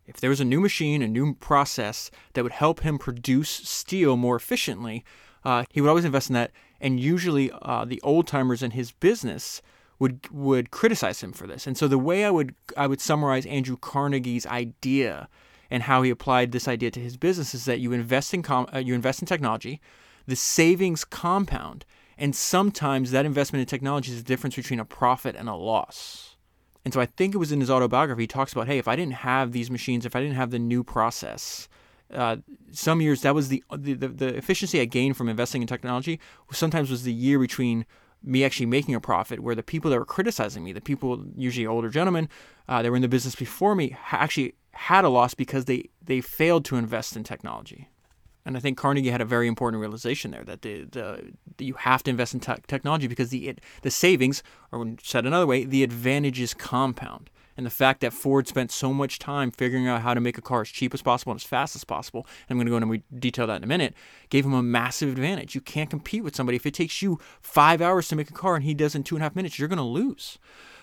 If 0.06 0.18
there 0.18 0.30
was 0.30 0.40
a 0.40 0.44
new 0.44 0.60
machine, 0.60 1.02
a 1.02 1.08
new 1.08 1.34
process 1.34 2.10
that 2.32 2.42
would 2.42 2.52
help 2.52 2.80
him 2.80 2.98
produce 2.98 3.50
steel 3.50 4.16
more 4.16 4.36
efficiently, 4.36 5.04
uh, 5.44 5.64
he 5.70 5.80
would 5.80 5.88
always 5.88 6.04
invest 6.04 6.30
in 6.30 6.34
that. 6.34 6.52
And 6.80 6.98
usually, 6.98 7.50
uh, 7.62 7.84
the 7.84 8.00
old 8.02 8.26
timers 8.26 8.62
in 8.62 8.72
his 8.72 8.92
business 8.92 9.62
would 9.98 10.28
would 10.30 10.70
criticize 10.70 11.22
him 11.22 11.32
for 11.32 11.46
this. 11.46 11.66
And 11.66 11.76
so, 11.76 11.86
the 11.86 11.98
way 11.98 12.24
I 12.24 12.30
would 12.30 12.54
I 12.76 12.86
would 12.86 13.00
summarize 13.00 13.46
Andrew 13.46 13.76
Carnegie's 13.76 14.46
idea 14.46 15.28
and 15.70 15.84
how 15.84 16.02
he 16.02 16.10
applied 16.10 16.52
this 16.52 16.66
idea 16.66 16.90
to 16.90 17.00
his 17.00 17.16
business 17.16 17.54
is 17.54 17.64
that 17.66 17.78
you 17.78 17.92
invest 17.92 18.34
in 18.34 18.42
com- 18.42 18.68
uh, 18.74 18.78
you 18.78 18.94
invest 18.94 19.20
in 19.20 19.26
technology, 19.26 19.80
the 20.26 20.36
savings 20.36 21.04
compound, 21.04 21.84
and 22.18 22.34
sometimes 22.34 23.10
that 23.10 23.24
investment 23.24 23.60
in 23.60 23.66
technology 23.66 24.12
is 24.12 24.18
the 24.18 24.28
difference 24.28 24.56
between 24.56 24.80
a 24.80 24.84
profit 24.84 25.36
and 25.36 25.48
a 25.48 25.54
loss. 25.54 26.36
And 26.84 26.94
so 26.94 27.00
I 27.00 27.06
think 27.06 27.34
it 27.34 27.38
was 27.38 27.52
in 27.52 27.60
his 27.60 27.70
autobiography 27.70 28.22
he 28.22 28.26
talks 28.26 28.52
about, 28.52 28.66
hey, 28.66 28.78
if 28.78 28.88
I 28.88 28.96
didn't 28.96 29.14
have 29.14 29.52
these 29.52 29.70
machines, 29.70 30.06
if 30.06 30.16
I 30.16 30.20
didn't 30.20 30.36
have 30.36 30.50
the 30.50 30.58
new 30.58 30.82
process, 30.82 31.68
uh, 32.12 32.36
some 32.70 33.00
years 33.00 33.22
that 33.22 33.34
was 33.34 33.48
the, 33.48 33.62
the 33.70 33.94
the 33.94 34.36
efficiency 34.36 34.80
I 34.80 34.84
gained 34.84 35.16
from 35.16 35.28
investing 35.28 35.62
in 35.62 35.68
technology. 35.68 36.20
Sometimes 36.52 36.90
was 36.90 37.04
the 37.04 37.12
year 37.12 37.38
between 37.38 37.86
me 38.22 38.44
actually 38.44 38.66
making 38.66 38.94
a 38.94 39.00
profit, 39.00 39.40
where 39.40 39.54
the 39.54 39.62
people 39.62 39.90
that 39.90 39.98
were 39.98 40.04
criticizing 40.04 40.62
me, 40.62 40.72
the 40.72 40.80
people 40.80 41.24
usually 41.36 41.66
older 41.66 41.88
gentlemen, 41.88 42.28
uh, 42.68 42.82
that 42.82 42.90
were 42.90 42.96
in 42.96 43.02
the 43.02 43.08
business 43.08 43.34
before 43.34 43.74
me, 43.74 43.96
actually 44.12 44.54
had 44.72 45.04
a 45.04 45.08
loss 45.08 45.34
because 45.34 45.64
they, 45.64 45.88
they 46.02 46.20
failed 46.20 46.64
to 46.66 46.76
invest 46.76 47.16
in 47.16 47.24
technology. 47.24 47.88
And 48.44 48.56
I 48.56 48.60
think 48.60 48.78
Carnegie 48.78 49.10
had 49.10 49.20
a 49.20 49.26
very 49.26 49.46
important 49.46 49.80
realization 49.80 50.30
there 50.30 50.44
that 50.44 50.62
the, 50.62 50.84
the, 50.84 51.32
the 51.56 51.64
you 51.64 51.74
have 51.74 52.02
to 52.04 52.10
invest 52.10 52.34
in 52.34 52.40
te- 52.40 52.54
technology 52.66 53.06
because 53.06 53.28
the 53.30 53.48
it, 53.48 53.60
the 53.82 53.90
savings, 53.90 54.42
or 54.72 54.94
said 55.02 55.26
another 55.26 55.46
way, 55.46 55.64
the 55.64 55.82
advantages 55.82 56.54
compound. 56.54 57.30
And 57.60 57.66
the 57.66 57.70
fact 57.70 58.00
that 58.00 58.14
Ford 58.14 58.48
spent 58.48 58.72
so 58.72 58.90
much 58.90 59.18
time 59.18 59.50
figuring 59.50 59.86
out 59.86 60.00
how 60.00 60.14
to 60.14 60.20
make 60.20 60.38
a 60.38 60.40
car 60.40 60.62
as 60.62 60.70
cheap 60.70 60.94
as 60.94 61.02
possible 61.02 61.32
and 61.32 61.38
as 61.38 61.44
fast 61.44 61.76
as 61.76 61.84
possible, 61.84 62.26
and 62.48 62.58
I'm 62.58 62.66
going 62.66 62.82
to 62.82 62.88
go 62.88 62.94
into 62.94 63.04
detail 63.18 63.46
that 63.48 63.58
in 63.58 63.64
a 63.64 63.66
minute, 63.66 63.92
gave 64.30 64.46
him 64.46 64.54
a 64.54 64.62
massive 64.62 65.10
advantage. 65.10 65.54
You 65.54 65.60
can't 65.60 65.90
compete 65.90 66.24
with 66.24 66.34
somebody 66.34 66.56
if 66.56 66.64
it 66.64 66.72
takes 66.72 67.02
you 67.02 67.18
five 67.42 67.82
hours 67.82 68.08
to 68.08 68.16
make 68.16 68.30
a 68.30 68.32
car 68.32 68.54
and 68.54 68.64
he 68.64 68.72
does 68.72 68.94
in 68.94 69.02
two 69.02 69.14
and 69.14 69.22
a 69.22 69.26
half 69.26 69.36
minutes. 69.36 69.58
You're 69.58 69.68
going 69.68 69.76
to 69.76 69.82
lose. 69.82 70.38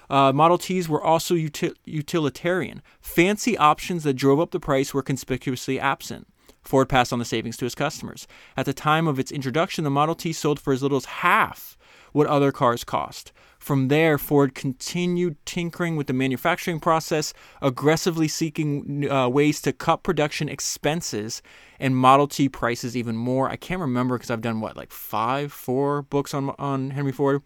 Uh, 0.07 0.31
Model 0.31 0.59
Ts 0.59 0.87
were 0.87 1.01
also 1.01 1.33
util- 1.33 1.73
utilitarian. 1.83 2.83
Fancy 3.01 3.57
options 3.57 4.03
that 4.03 4.13
drove 4.13 4.39
up 4.39 4.51
the 4.51 4.59
price 4.59 4.93
were 4.93 5.01
conspicuously 5.01 5.79
absent. 5.79 6.27
Ford 6.61 6.89
passed 6.89 7.11
on 7.11 7.17
the 7.17 7.25
savings 7.25 7.57
to 7.57 7.65
his 7.65 7.73
customers. 7.73 8.27
At 8.55 8.67
the 8.67 8.73
time 8.73 9.07
of 9.07 9.17
its 9.17 9.31
introduction, 9.31 9.83
the 9.83 9.89
Model 9.89 10.13
T 10.13 10.31
sold 10.31 10.59
for 10.59 10.73
as 10.73 10.83
little 10.83 10.97
as 10.97 11.05
half 11.05 11.75
what 12.11 12.27
other 12.27 12.51
cars 12.51 12.83
cost. 12.83 13.31
From 13.67 13.89
there, 13.89 14.17
Ford 14.17 14.55
continued 14.55 15.35
tinkering 15.45 15.97
with 15.97 16.07
the 16.07 16.13
manufacturing 16.13 16.79
process, 16.79 17.33
aggressively 17.61 18.29
seeking 18.29 19.11
uh, 19.11 19.27
ways 19.27 19.61
to 19.63 19.73
cut 19.73 20.03
production 20.03 20.47
expenses 20.47 21.41
and 21.77 21.93
Model 21.93 22.29
T 22.29 22.47
prices 22.47 22.95
even 22.95 23.17
more. 23.17 23.49
I 23.49 23.57
can't 23.57 23.81
remember 23.81 24.17
because 24.17 24.31
I've 24.31 24.39
done 24.39 24.61
what, 24.61 24.77
like 24.77 24.93
five, 24.93 25.51
four 25.51 26.03
books 26.03 26.33
on, 26.33 26.55
on 26.57 26.91
Henry 26.91 27.11
Ford. 27.11 27.41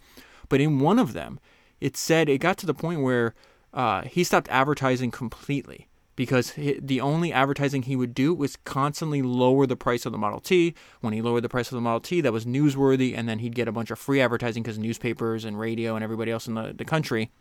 But 0.48 0.62
in 0.62 0.78
one 0.78 1.00
of 1.00 1.14
them, 1.14 1.40
it 1.80 1.98
said 1.98 2.30
it 2.30 2.38
got 2.38 2.60
to 2.60 2.68
the 2.68 2.76
point 2.76 3.02
where 3.02 3.34
uh, 3.74 4.04
he 4.04 4.24
stopped 4.24 4.48
advertising 4.50 5.10
completely 5.10 5.88
because 6.16 6.54
the 6.54 7.02
only 7.02 7.32
advertising 7.32 7.84
he 7.84 7.96
would 7.96 8.14
do 8.14 8.34
was 8.34 8.56
constantly 8.58 9.22
lower 9.22 9.66
the 9.66 9.76
price 9.76 10.06
of 10.06 10.12
the 10.12 10.18
Model 10.18 10.40
T. 10.40 10.76
When 11.00 11.14
he 11.14 11.22
lowered 11.22 11.44
the 11.44 11.50
price 11.50 11.72
of 11.72 11.76
the 11.76 11.82
Model 11.82 12.02
T, 12.02 12.22
that 12.22 12.34
was 12.34 12.46
newsworthy, 12.46 13.18
and 13.18 13.28
then 13.28 13.40
he'd 13.40 13.56
get 13.56 13.68
a 13.68 13.72
bunch 13.72 13.92
of 13.92 14.00
free 14.00 14.22
advertising 14.22 14.64
because 14.64 14.78
newspapers 14.78 15.46
and 15.46 15.60
radio 15.60 15.96
and 15.96 16.04
everybody 16.04 16.32
else 16.32 16.48
in 16.48 16.56
the, 16.56 16.74
the 16.76 16.86
country 16.86 17.32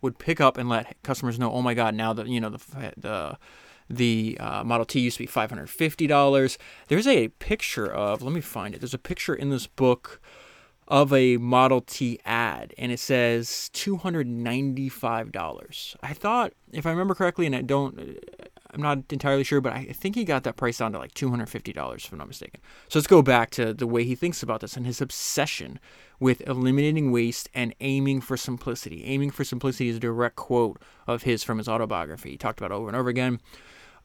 would 0.00 0.18
pick 0.18 0.40
up 0.40 0.56
and 0.56 0.68
let 0.68 1.00
customers 1.02 1.38
know, 1.38 1.52
oh 1.52 1.62
my 1.62 1.74
God, 1.74 1.94
now 1.94 2.12
that 2.12 2.26
you 2.26 2.40
know 2.40 2.50
the 2.50 2.92
the 2.96 3.38
the 3.90 4.36
uh, 4.40 4.64
Model 4.64 4.86
T 4.86 5.00
used 5.00 5.16
to 5.18 5.22
be 5.22 5.26
five 5.26 5.50
hundred 5.50 5.68
fifty 5.68 6.06
dollars. 6.06 6.58
There's 6.88 7.06
a 7.06 7.28
picture 7.28 7.86
of 7.86 8.22
let 8.22 8.32
me 8.32 8.40
find 8.40 8.74
it. 8.74 8.80
There's 8.80 8.94
a 8.94 8.98
picture 8.98 9.34
in 9.34 9.50
this 9.50 9.66
book 9.66 10.20
of 10.88 11.12
a 11.12 11.36
Model 11.38 11.80
T 11.80 12.18
ad, 12.24 12.74
and 12.76 12.92
it 12.92 12.98
says 12.98 13.70
$295. 13.74 15.96
I 16.02 16.12
thought, 16.12 16.52
if 16.72 16.86
I 16.86 16.90
remember 16.90 17.14
correctly, 17.14 17.46
and 17.46 17.56
I 17.56 17.62
don't, 17.62 18.18
I'm 18.72 18.82
not 18.82 18.98
entirely 19.10 19.44
sure, 19.44 19.60
but 19.60 19.72
I 19.72 19.84
think 19.86 20.14
he 20.14 20.24
got 20.24 20.44
that 20.44 20.56
price 20.56 20.78
down 20.78 20.92
to 20.92 20.98
like 20.98 21.14
$250, 21.14 21.96
if 21.96 22.12
I'm 22.12 22.18
not 22.18 22.28
mistaken. 22.28 22.60
So 22.88 22.98
let's 22.98 23.06
go 23.06 23.22
back 23.22 23.50
to 23.50 23.72
the 23.72 23.86
way 23.86 24.04
he 24.04 24.14
thinks 24.14 24.42
about 24.42 24.60
this 24.60 24.76
and 24.76 24.84
his 24.84 25.00
obsession 25.00 25.80
with 26.20 26.46
eliminating 26.46 27.12
waste 27.12 27.48
and 27.54 27.74
aiming 27.80 28.20
for 28.20 28.36
simplicity. 28.36 29.04
Aiming 29.04 29.30
for 29.30 29.44
simplicity 29.44 29.88
is 29.88 29.96
a 29.96 30.00
direct 30.00 30.36
quote 30.36 30.82
of 31.06 31.22
his 31.22 31.42
from 31.42 31.58
his 31.58 31.68
autobiography. 31.68 32.32
He 32.32 32.36
talked 32.36 32.60
about 32.60 32.72
over 32.72 32.88
and 32.88 32.96
over 32.96 33.08
again. 33.08 33.40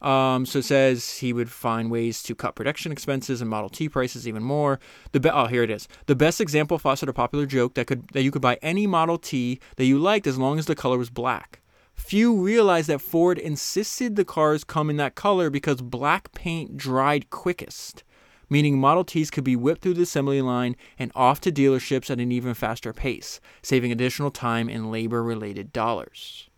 Um, 0.00 0.46
so 0.46 0.60
it 0.60 0.64
says 0.64 1.18
he 1.18 1.32
would 1.32 1.50
find 1.50 1.90
ways 1.90 2.22
to 2.22 2.34
cut 2.34 2.54
production 2.54 2.90
expenses 2.90 3.40
and 3.40 3.50
Model 3.50 3.68
T 3.68 3.88
prices 3.88 4.26
even 4.26 4.42
more. 4.42 4.80
The 5.12 5.20
be- 5.20 5.30
oh 5.30 5.46
here 5.46 5.62
it 5.62 5.70
is. 5.70 5.88
The 6.06 6.16
best 6.16 6.40
example 6.40 6.78
fostered 6.78 7.08
a 7.08 7.12
popular 7.12 7.46
joke 7.46 7.74
that 7.74 7.86
could 7.86 8.08
that 8.12 8.22
you 8.22 8.30
could 8.30 8.42
buy 8.42 8.58
any 8.62 8.86
Model 8.86 9.18
T 9.18 9.60
that 9.76 9.84
you 9.84 9.98
liked 9.98 10.26
as 10.26 10.38
long 10.38 10.58
as 10.58 10.66
the 10.66 10.74
color 10.74 10.96
was 10.96 11.10
black. 11.10 11.60
Few 11.94 12.34
realized 12.34 12.88
that 12.88 13.02
Ford 13.02 13.38
insisted 13.38 14.16
the 14.16 14.24
cars 14.24 14.64
come 14.64 14.88
in 14.88 14.96
that 14.96 15.14
color 15.14 15.50
because 15.50 15.82
black 15.82 16.32
paint 16.32 16.78
dried 16.78 17.28
quickest, 17.28 18.02
meaning 18.48 18.78
Model 18.78 19.04
Ts 19.04 19.30
could 19.30 19.44
be 19.44 19.54
whipped 19.54 19.82
through 19.82 19.94
the 19.94 20.02
assembly 20.02 20.40
line 20.40 20.76
and 20.98 21.12
off 21.14 21.42
to 21.42 21.52
dealerships 21.52 22.10
at 22.10 22.18
an 22.18 22.32
even 22.32 22.54
faster 22.54 22.94
pace, 22.94 23.38
saving 23.62 23.92
additional 23.92 24.30
time 24.30 24.68
and 24.70 24.90
labor 24.90 25.22
related 25.22 25.74
dollars 25.74 26.49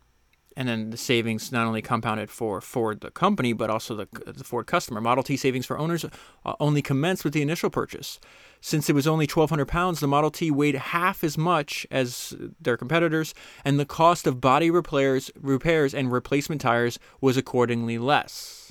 and 0.55 0.67
then 0.67 0.89
the 0.89 0.97
savings 0.97 1.51
not 1.51 1.65
only 1.67 1.81
compounded 1.81 2.29
for 2.29 2.61
Ford 2.61 3.01
the 3.01 3.11
company 3.11 3.53
but 3.53 3.69
also 3.69 3.95
the, 3.95 4.07
the 4.25 4.43
Ford 4.43 4.67
customer. 4.67 5.01
Model 5.01 5.23
T 5.23 5.37
savings 5.37 5.65
for 5.65 5.77
owners 5.77 6.05
uh, 6.45 6.53
only 6.59 6.81
commenced 6.81 7.23
with 7.23 7.33
the 7.33 7.41
initial 7.41 7.69
purchase. 7.69 8.19
Since 8.61 8.89
it 8.89 8.93
was 8.93 9.07
only 9.07 9.25
1,200 9.25 9.65
pounds, 9.65 9.99
the 9.99 10.07
Model 10.07 10.31
T 10.31 10.49
weighed 10.49 10.75
half 10.75 11.23
as 11.23 11.37
much 11.37 11.85
as 11.91 12.33
their 12.61 12.77
competitors, 12.77 13.33
and 13.65 13.77
the 13.77 13.85
cost 13.85 14.25
of 14.25 14.39
body 14.39 14.71
repairs, 14.71 15.29
repairs 15.39 15.93
and 15.93 16.11
replacement 16.11 16.61
tires 16.61 16.97
was 17.19 17.35
accordingly 17.35 17.97
less. 17.97 18.63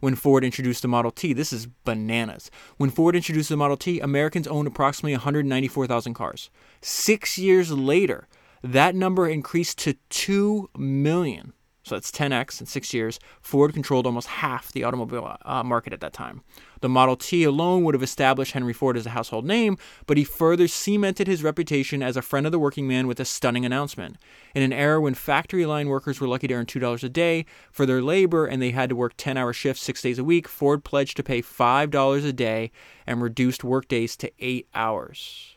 When 0.00 0.14
Ford 0.14 0.44
introduced 0.44 0.82
the 0.82 0.88
Model 0.88 1.10
T, 1.10 1.32
this 1.32 1.52
is 1.52 1.66
bananas. 1.84 2.50
When 2.76 2.90
Ford 2.90 3.16
introduced 3.16 3.48
the 3.48 3.56
Model 3.56 3.76
T, 3.76 4.00
Americans 4.00 4.46
owned 4.46 4.68
approximately 4.68 5.12
194,000 5.12 6.14
cars. 6.14 6.50
Six 6.80 7.38
years 7.38 7.72
later, 7.72 8.28
that 8.72 8.94
number 8.94 9.28
increased 9.28 9.78
to 9.78 9.94
2 10.10 10.70
million. 10.76 11.52
So 11.86 11.94
that's 11.94 12.10
10x 12.10 12.58
in 12.58 12.66
six 12.66 12.92
years. 12.92 13.20
Ford 13.40 13.72
controlled 13.72 14.06
almost 14.06 14.26
half 14.26 14.72
the 14.72 14.82
automobile 14.82 15.36
uh, 15.42 15.62
market 15.62 15.92
at 15.92 16.00
that 16.00 16.12
time. 16.12 16.42
The 16.80 16.88
Model 16.88 17.14
T 17.14 17.44
alone 17.44 17.84
would 17.84 17.94
have 17.94 18.02
established 18.02 18.50
Henry 18.50 18.72
Ford 18.72 18.96
as 18.96 19.06
a 19.06 19.10
household 19.10 19.44
name, 19.44 19.78
but 20.04 20.16
he 20.16 20.24
further 20.24 20.66
cemented 20.66 21.28
his 21.28 21.44
reputation 21.44 22.02
as 22.02 22.16
a 22.16 22.22
friend 22.22 22.44
of 22.44 22.50
the 22.50 22.58
working 22.58 22.88
man 22.88 23.06
with 23.06 23.20
a 23.20 23.24
stunning 23.24 23.64
announcement. 23.64 24.16
In 24.52 24.64
an 24.64 24.72
era 24.72 25.00
when 25.00 25.14
factory 25.14 25.64
line 25.64 25.88
workers 25.88 26.20
were 26.20 26.26
lucky 26.26 26.48
to 26.48 26.54
earn 26.54 26.66
$2 26.66 27.04
a 27.04 27.08
day 27.08 27.46
for 27.70 27.86
their 27.86 28.02
labor 28.02 28.46
and 28.46 28.60
they 28.60 28.72
had 28.72 28.88
to 28.88 28.96
work 28.96 29.14
10 29.16 29.36
hour 29.36 29.52
shifts 29.52 29.84
six 29.84 30.02
days 30.02 30.18
a 30.18 30.24
week, 30.24 30.48
Ford 30.48 30.82
pledged 30.82 31.16
to 31.18 31.22
pay 31.22 31.40
$5 31.40 32.26
a 32.26 32.32
day 32.32 32.72
and 33.06 33.22
reduced 33.22 33.62
workdays 33.62 34.16
to 34.16 34.32
eight 34.40 34.66
hours. 34.74 35.56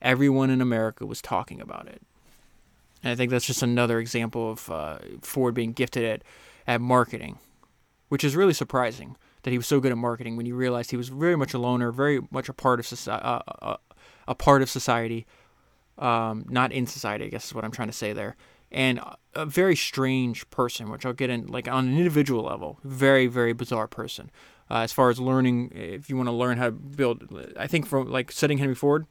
Everyone 0.00 0.50
in 0.50 0.60
America 0.60 1.06
was 1.06 1.22
talking 1.22 1.60
about 1.60 1.86
it. 1.86 2.02
And 3.02 3.12
I 3.12 3.14
think 3.16 3.30
that's 3.30 3.46
just 3.46 3.62
another 3.62 3.98
example 3.98 4.52
of 4.52 4.70
uh, 4.70 4.98
Ford 5.22 5.54
being 5.54 5.72
gifted 5.72 6.04
at, 6.04 6.22
at 6.66 6.80
marketing, 6.80 7.38
which 8.08 8.24
is 8.24 8.36
really 8.36 8.54
surprising 8.54 9.16
that 9.42 9.50
he 9.50 9.58
was 9.58 9.66
so 9.66 9.80
good 9.80 9.92
at 9.92 9.98
marketing 9.98 10.36
when 10.36 10.46
you 10.46 10.54
realize 10.54 10.90
he 10.90 10.96
was 10.96 11.08
very 11.08 11.36
much 11.36 11.52
a 11.52 11.58
loner, 11.58 11.90
very 11.90 12.20
much 12.30 12.48
a 12.48 12.52
part 12.52 12.78
of 12.78 12.86
society, 12.86 13.24
uh, 13.24 13.40
uh, 13.60 13.76
a 14.28 14.34
part 14.34 14.62
of 14.62 14.70
society, 14.70 15.26
um, 15.98 16.44
not 16.48 16.72
in 16.72 16.86
society. 16.86 17.24
I 17.24 17.28
guess 17.28 17.46
is 17.46 17.54
what 17.54 17.64
I'm 17.64 17.72
trying 17.72 17.88
to 17.88 17.94
say 17.94 18.12
there, 18.12 18.36
and 18.70 19.00
a 19.34 19.44
very 19.44 19.74
strange 19.74 20.48
person, 20.50 20.90
which 20.90 21.04
I'll 21.04 21.12
get 21.12 21.28
in 21.28 21.48
like 21.48 21.66
on 21.66 21.88
an 21.88 21.96
individual 21.98 22.44
level, 22.44 22.78
very 22.84 23.26
very 23.26 23.52
bizarre 23.52 23.88
person. 23.88 24.30
Uh, 24.70 24.78
as 24.78 24.92
far 24.92 25.10
as 25.10 25.20
learning, 25.20 25.72
if 25.74 26.08
you 26.08 26.16
want 26.16 26.28
to 26.28 26.32
learn 26.32 26.56
how 26.56 26.66
to 26.66 26.72
build, 26.72 27.24
I 27.58 27.66
think 27.66 27.84
from 27.84 28.10
like 28.10 28.30
setting 28.30 28.58
Henry 28.58 28.76
Ford, 28.76 29.06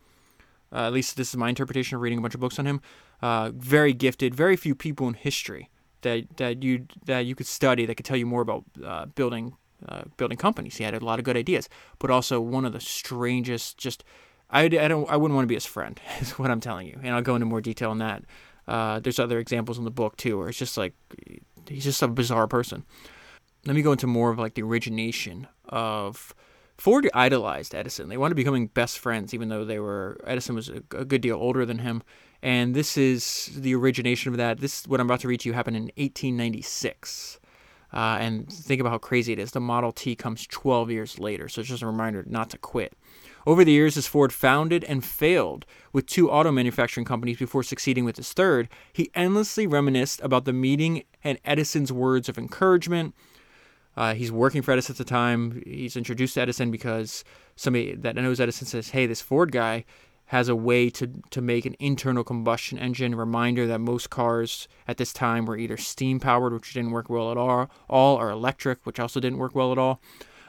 uh, 0.72 0.88
at 0.88 0.94
least 0.94 1.18
this 1.18 1.30
is 1.30 1.38
my 1.38 1.50
interpretation 1.50 1.98
of 1.98 2.02
reading 2.02 2.18
a 2.18 2.22
bunch 2.22 2.34
of 2.34 2.40
books 2.40 2.58
on 2.58 2.66
him 2.66 2.82
uh, 3.22 3.52
very 3.54 3.94
gifted, 3.94 4.36
very 4.36 4.56
few 4.56 4.76
people 4.76 5.08
in 5.08 5.14
history 5.14 5.70
that 6.02 6.38
that 6.38 6.64
you 6.64 6.88
that 7.06 7.26
you 7.26 7.36
could 7.36 7.48
study 7.48 7.86
that 7.86 7.96
could 7.96 8.06
tell 8.06 8.18
you 8.18 8.26
more 8.26 8.42
about 8.42 8.64
uh, 8.84 9.06
building 9.06 9.56
uh, 9.88 10.04
building 10.18 10.38
companies. 10.38 10.78
He 10.78 10.84
had 10.84 10.94
a 10.94 11.00
lot 11.00 11.20
of 11.20 11.26
good 11.26 11.38
ideas, 11.38 11.70
but 12.00 12.12
also 12.12 12.40
one 12.40 12.66
of 12.66 12.74
the 12.74 12.80
strangest. 12.80 13.78
Just 13.78 14.04
I, 14.50 14.64
I 14.64 14.68
don't 14.68 15.10
I 15.10 15.18
wouldn't 15.18 15.36
want 15.36 15.44
to 15.44 15.50
be 15.50 15.56
his 15.56 15.66
friend. 15.66 16.00
Is 16.22 16.32
what 16.38 16.52
I'm 16.52 16.60
telling 16.62 16.88
you, 16.88 17.00
and 17.04 17.16
I'll 17.16 17.22
go 17.22 17.36
into 17.36 17.46
more 17.46 17.62
detail 17.62 17.92
on 17.92 18.00
that. 18.00 18.24
Uh, 18.68 19.00
there's 19.00 19.20
other 19.20 19.40
examples 19.40 19.78
in 19.78 19.84
the 19.84 19.92
book 19.92 20.18
too, 20.18 20.38
where 20.38 20.50
it's 20.50 20.58
just 20.58 20.78
like 20.78 20.94
he's 21.68 21.84
just 21.84 22.02
a 22.02 22.08
bizarre 22.08 22.48
person. 22.48 22.86
Let 23.66 23.76
me 23.76 23.82
go 23.82 23.92
into 23.92 24.08
more 24.08 24.32
of 24.32 24.40
like 24.40 24.56
the 24.56 24.64
origination 24.64 25.48
of 25.66 26.34
Ford 26.78 27.08
idolized 27.14 27.76
Edison. 27.76 28.10
They 28.10 28.18
wanted 28.18 28.32
to 28.32 28.36
becoming 28.36 28.68
best 28.68 28.98
friends, 28.98 29.34
even 29.34 29.50
though 29.50 29.66
they 29.66 29.80
were 29.80 30.20
Edison 30.26 30.56
was 30.56 30.70
a, 30.70 30.82
a 30.96 31.06
good 31.06 31.22
deal 31.22 31.38
older 31.38 31.66
than 31.66 31.80
him. 31.80 32.02
And 32.44 32.74
this 32.74 32.98
is 32.98 33.52
the 33.56 33.76
origination 33.76 34.32
of 34.32 34.38
that. 34.38 34.60
This 34.60 34.88
what 34.88 35.00
I'm 35.00 35.08
about 35.08 35.20
to 35.22 35.28
read 35.28 35.42
to 35.42 35.50
you 35.50 35.54
happened 35.54 35.78
in 35.78 35.84
1896. 35.96 37.40
Uh, 37.94 38.18
and 38.22 38.52
think 38.52 38.80
about 38.80 38.92
how 38.92 38.98
crazy 38.98 39.34
it 39.34 39.40
is. 39.40 39.52
The 39.52 39.60
Model 39.60 39.92
T 39.92 40.16
comes 40.16 40.48
12 40.48 40.92
years 40.92 41.20
later, 41.20 41.50
so 41.50 41.60
it's 41.60 41.70
just 41.70 41.84
a 41.84 41.88
reminder 41.88 42.24
not 42.26 42.50
to 42.52 42.58
quit. 42.58 42.94
Over 43.46 43.66
the 43.66 43.74
years, 43.74 43.98
as 43.98 44.08
Ford 44.08 44.32
founded 44.32 44.84
and 44.86 45.04
failed 45.04 45.66
with 45.92 46.06
two 46.06 46.32
auto 46.32 46.52
manufacturing 46.52 47.06
companies 47.06 47.38
before 47.38 47.64
succeeding 47.64 48.06
with 48.06 48.16
his 48.16 48.32
third, 48.32 48.70
he 48.94 49.12
endlessly 49.14 49.68
reminisced 49.68 50.22
about 50.22 50.46
the 50.46 50.54
meeting 50.54 51.04
and 51.24 51.38
Edison's 51.44 51.92
words 51.92 52.30
of 52.30 52.38
encouragement. 52.38 53.14
Uh, 53.98 54.14
he's 54.14 54.32
working 54.32 54.62
for 54.62 54.72
Edison 54.72 54.94
at 54.94 54.98
the 54.98 55.04
time. 55.04 55.62
He's 55.66 55.98
introduced 55.98 56.36
to 56.36 56.42
Edison 56.42 56.72
because 56.72 57.26
somebody 57.58 57.94
that 57.94 58.16
knows 58.16 58.40
Edison 58.40 58.68
says, 58.68 58.92
"Hey, 58.92 59.06
this 59.06 59.22
Ford 59.22 59.52
guy 59.52 59.84
has 60.32 60.48
a 60.48 60.56
way 60.56 60.90
to, 60.90 61.12
to 61.30 61.42
make 61.42 61.66
an 61.66 61.76
internal 61.78 62.24
combustion 62.24 62.80
engine. 62.80 63.14
Reminder 63.14 63.68
that 63.68 63.80
most 63.80 64.10
cars 64.10 64.70
at 64.88 64.96
this 64.96 65.12
time 65.12 65.46
were 65.46 65.58
either 65.58 65.76
steam 65.76 66.22
powered, 66.22 66.54
which 66.54 66.74
didn't 66.74 66.92
work 66.92 67.10
well 67.10 67.32
at 67.32 67.38
all, 67.38 67.70
all 67.90 68.16
or 68.16 68.30
electric, 68.30 68.86
which 68.86 68.98
also 68.98 69.20
didn't 69.20 69.40
work 69.40 69.54
well 69.54 69.74
at 69.74 69.78
all. 69.78 70.00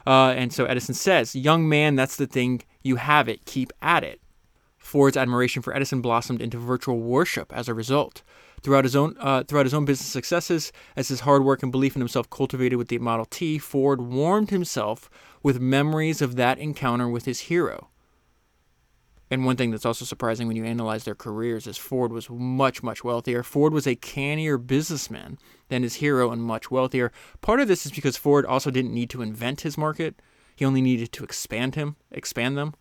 Uh, 0.07 0.35
and 0.37 0.53
so 0.53 0.67
Edison 0.67 0.95
says, 0.95 1.35
Young 1.35 1.69
man, 1.69 1.97
that's 1.97 2.15
the 2.15 2.29
thing. 2.29 2.62
You 2.85 2.95
have 2.95 3.29
it. 3.29 3.45
Keep 3.45 3.73
at 3.83 4.05
it. 4.05 4.21
Ford's 4.79 5.17
admiration 5.17 5.62
for 5.62 5.75
Edison 5.75 6.01
blossomed 6.01 6.41
into 6.41 6.59
virtual 6.59 7.01
worship 7.01 7.53
as 7.53 7.69
a 7.69 7.75
result. 7.75 8.23
Throughout 8.62 8.85
his 8.85 8.95
own 8.95 9.17
uh, 9.19 9.43
throughout 9.43 9.67
his 9.67 9.75
own 9.75 9.85
business 9.85 10.07
successes, 10.07 10.71
as 10.95 11.09
his 11.09 11.21
hard 11.21 11.43
work 11.43 11.65
and 11.65 11.73
belief 11.73 11.97
in 11.97 12.01
himself 12.01 12.31
cultivated 12.31 12.77
with 12.77 12.87
the 12.87 12.99
Model 12.99 13.25
T, 13.25 13.59
Ford 13.59 14.01
warmed 14.01 14.51
himself 14.51 15.11
with 15.43 15.61
memories 15.61 16.23
of 16.23 16.37
that 16.37 16.61
encounter 16.61 17.09
with 17.09 17.25
his 17.25 17.41
hero. 17.41 17.89
And 19.33 19.47
one 19.47 19.57
thing 19.57 19.71
that's 19.71 19.87
also 19.87 20.05
surprising 20.05 20.47
when 20.47 20.59
you 20.59 20.65
analyze 20.67 21.05
their 21.05 21.15
careers 21.15 21.67
is 21.67 21.79
Ford 21.79 22.12
was 22.12 22.29
much, 22.29 22.83
much 22.83 23.03
wealthier. 23.03 23.43
Ford 23.43 23.73
was 23.73 23.87
a 23.87 23.97
cannier 23.97 24.59
businessman 24.59 25.39
than 25.71 25.83
his 25.83 25.95
hero 25.95 26.31
and 26.31 26.43
much 26.43 26.71
wealthier. 26.71 27.11
Part 27.41 27.59
of 27.59 27.67
this 27.67 27.87
is 27.87 27.93
because 27.93 28.19
Ford 28.19 28.45
also 28.45 28.71
didn't 28.71 28.93
need 28.93 29.09
to 29.09 29.23
invent 29.23 29.62
his 29.62 29.79
market. 29.79 30.21
He 30.55 30.67
only 30.67 30.83
needed 30.83 31.12
to 31.12 31.25
expand 31.25 31.77
him, 31.77 31.97
expand 32.11 32.59
them. 32.59 32.75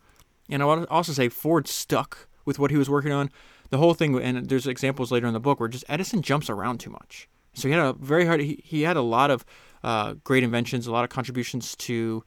And 0.50 0.62
I 0.62 0.66
want 0.66 0.82
to 0.82 0.90
also 0.90 1.14
say 1.14 1.30
Ford 1.30 1.68
stuck 1.68 2.28
with 2.44 2.58
what 2.58 2.70
he 2.70 2.76
was 2.76 2.90
working 2.90 3.12
on. 3.12 3.30
The 3.70 3.78
whole 3.78 3.94
thing, 3.94 4.20
and 4.20 4.50
there's 4.50 4.66
examples 4.66 5.10
later 5.10 5.26
in 5.26 5.32
the 5.32 5.40
book 5.40 5.58
where 5.58 5.70
just 5.70 5.86
Edison 5.88 6.20
jumps 6.20 6.50
around 6.50 6.80
too 6.80 6.90
much. 6.90 7.30
So 7.54 7.66
he 7.66 7.72
had 7.72 7.82
a 7.82 7.94
very 7.94 8.26
hard. 8.26 8.40
He, 8.40 8.60
he 8.62 8.82
had 8.82 8.98
a 8.98 9.00
lot 9.00 9.30
of 9.30 9.46
uh, 9.82 10.16
great 10.22 10.42
inventions, 10.42 10.86
a 10.86 10.92
lot 10.92 11.04
of 11.04 11.08
contributions 11.08 11.74
to 11.76 12.22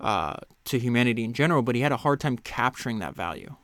uh, 0.00 0.36
to 0.66 0.78
humanity 0.78 1.24
in 1.24 1.32
general, 1.32 1.62
but 1.62 1.74
he 1.74 1.80
had 1.80 1.92
a 1.92 1.96
hard 1.96 2.20
time 2.20 2.36
capturing 2.36 2.98
that 2.98 3.14
value 3.14 3.56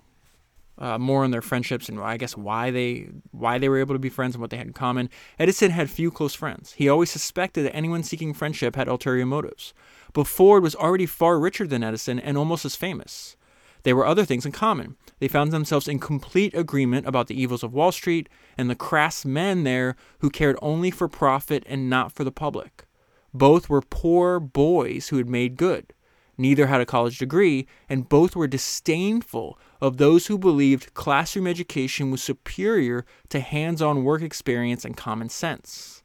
uh, 0.79 0.99
more 0.99 1.25
on 1.25 1.31
their 1.31 1.43
friendships 1.43 1.89
and 1.89 2.01
I 2.01 2.17
guess 2.17 2.37
why 2.37 2.71
they 2.71 3.09
why 3.31 3.59
they 3.59 3.69
were 3.69 3.79
able 3.79 3.95
to 3.95 3.99
be 3.99 4.09
friends 4.09 4.35
and 4.35 4.43
what 4.43 4.51
they 4.51 4.57
had 4.57 4.67
in 4.67 4.73
common. 4.73 5.09
Edison 5.39 5.71
had 5.71 5.91
few 5.91 6.11
close 6.11 6.35
friends. 6.35 6.73
He 6.73 6.89
always 6.89 7.11
suspected 7.11 7.65
that 7.65 7.77
anyone 7.77 8.03
seeking 8.03 8.35
friendship 8.35 8.77
had 8.77 8.89
ulterior 8.89 9.27
motives. 9.27 9.73
But 10.13 10.27
Ford 10.27 10.63
was 10.63 10.75
already 10.75 11.07
far 11.07 11.39
richer 11.39 11.67
than 11.67 11.83
Edison 11.83 12.19
and 12.19 12.37
almost 12.37 12.65
as 12.65 12.77
famous. 12.77 13.37
There 13.83 13.97
were 13.97 14.07
other 14.07 14.25
things 14.25 14.45
in 14.45 14.53
common. 14.53 14.97
They 15.21 15.29
found 15.29 15.53
themselves 15.53 15.87
in 15.87 16.01
complete 16.01 16.55
agreement 16.55 17.07
about 17.07 17.29
the 17.29 17.41
evils 17.41 17.63
of 17.63 17.73
Wall 17.73 17.93
Street 17.93 18.29
and 18.59 18.69
the 18.69 18.75
crass 18.75 19.25
men 19.25 19.63
there 19.63 19.95
who 20.19 20.29
cared 20.29 20.59
only 20.61 20.91
for 20.91 21.07
profit 21.07 21.63
and 21.67 21.89
not 21.89 22.11
for 22.11 22.25
the 22.25 22.33
public. 22.33 22.85
Both 23.33 23.69
were 23.69 23.83
poor 23.83 24.41
boys 24.41 25.09
who 25.09 25.19
had 25.19 25.29
made 25.29 25.57
good. 25.57 25.93
Neither 26.39 26.67
had 26.67 26.81
a 26.81 26.87
college 26.87 27.19
degree, 27.19 27.67
and 27.89 28.09
both 28.09 28.35
were 28.35 28.47
disdainful 28.47 29.59
of 29.81 29.97
those 29.97 30.27
who 30.27 30.39
believed 30.39 30.95
classroom 30.95 31.47
education 31.47 32.11
was 32.11 32.23
superior 32.23 33.05
to 33.29 33.41
hands 33.41 33.83
on 33.83 34.05
work 34.05 34.23
experience 34.23 34.85
and 34.85 34.97
common 34.97 35.29
sense. 35.29 36.03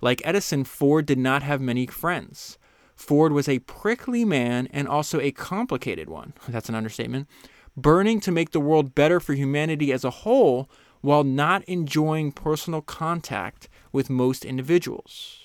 Like 0.00 0.22
Edison, 0.24 0.64
Ford 0.64 1.06
did 1.06 1.18
not 1.18 1.42
have 1.42 1.60
many 1.60 1.86
friends. 1.86 2.58
Ford 2.94 3.32
was 3.32 3.48
a 3.48 3.60
prickly 3.60 4.24
man 4.24 4.68
and 4.72 4.86
also 4.86 5.20
a 5.20 5.32
complicated 5.32 6.08
one. 6.08 6.34
That's 6.48 6.68
an 6.68 6.74
understatement. 6.74 7.28
Burning 7.76 8.20
to 8.20 8.32
make 8.32 8.50
the 8.50 8.60
world 8.60 8.94
better 8.94 9.20
for 9.20 9.34
humanity 9.34 9.92
as 9.92 10.04
a 10.04 10.10
whole 10.10 10.68
while 11.00 11.24
not 11.24 11.64
enjoying 11.64 12.32
personal 12.32 12.82
contact 12.82 13.68
with 13.92 14.10
most 14.10 14.44
individuals. 14.44 15.38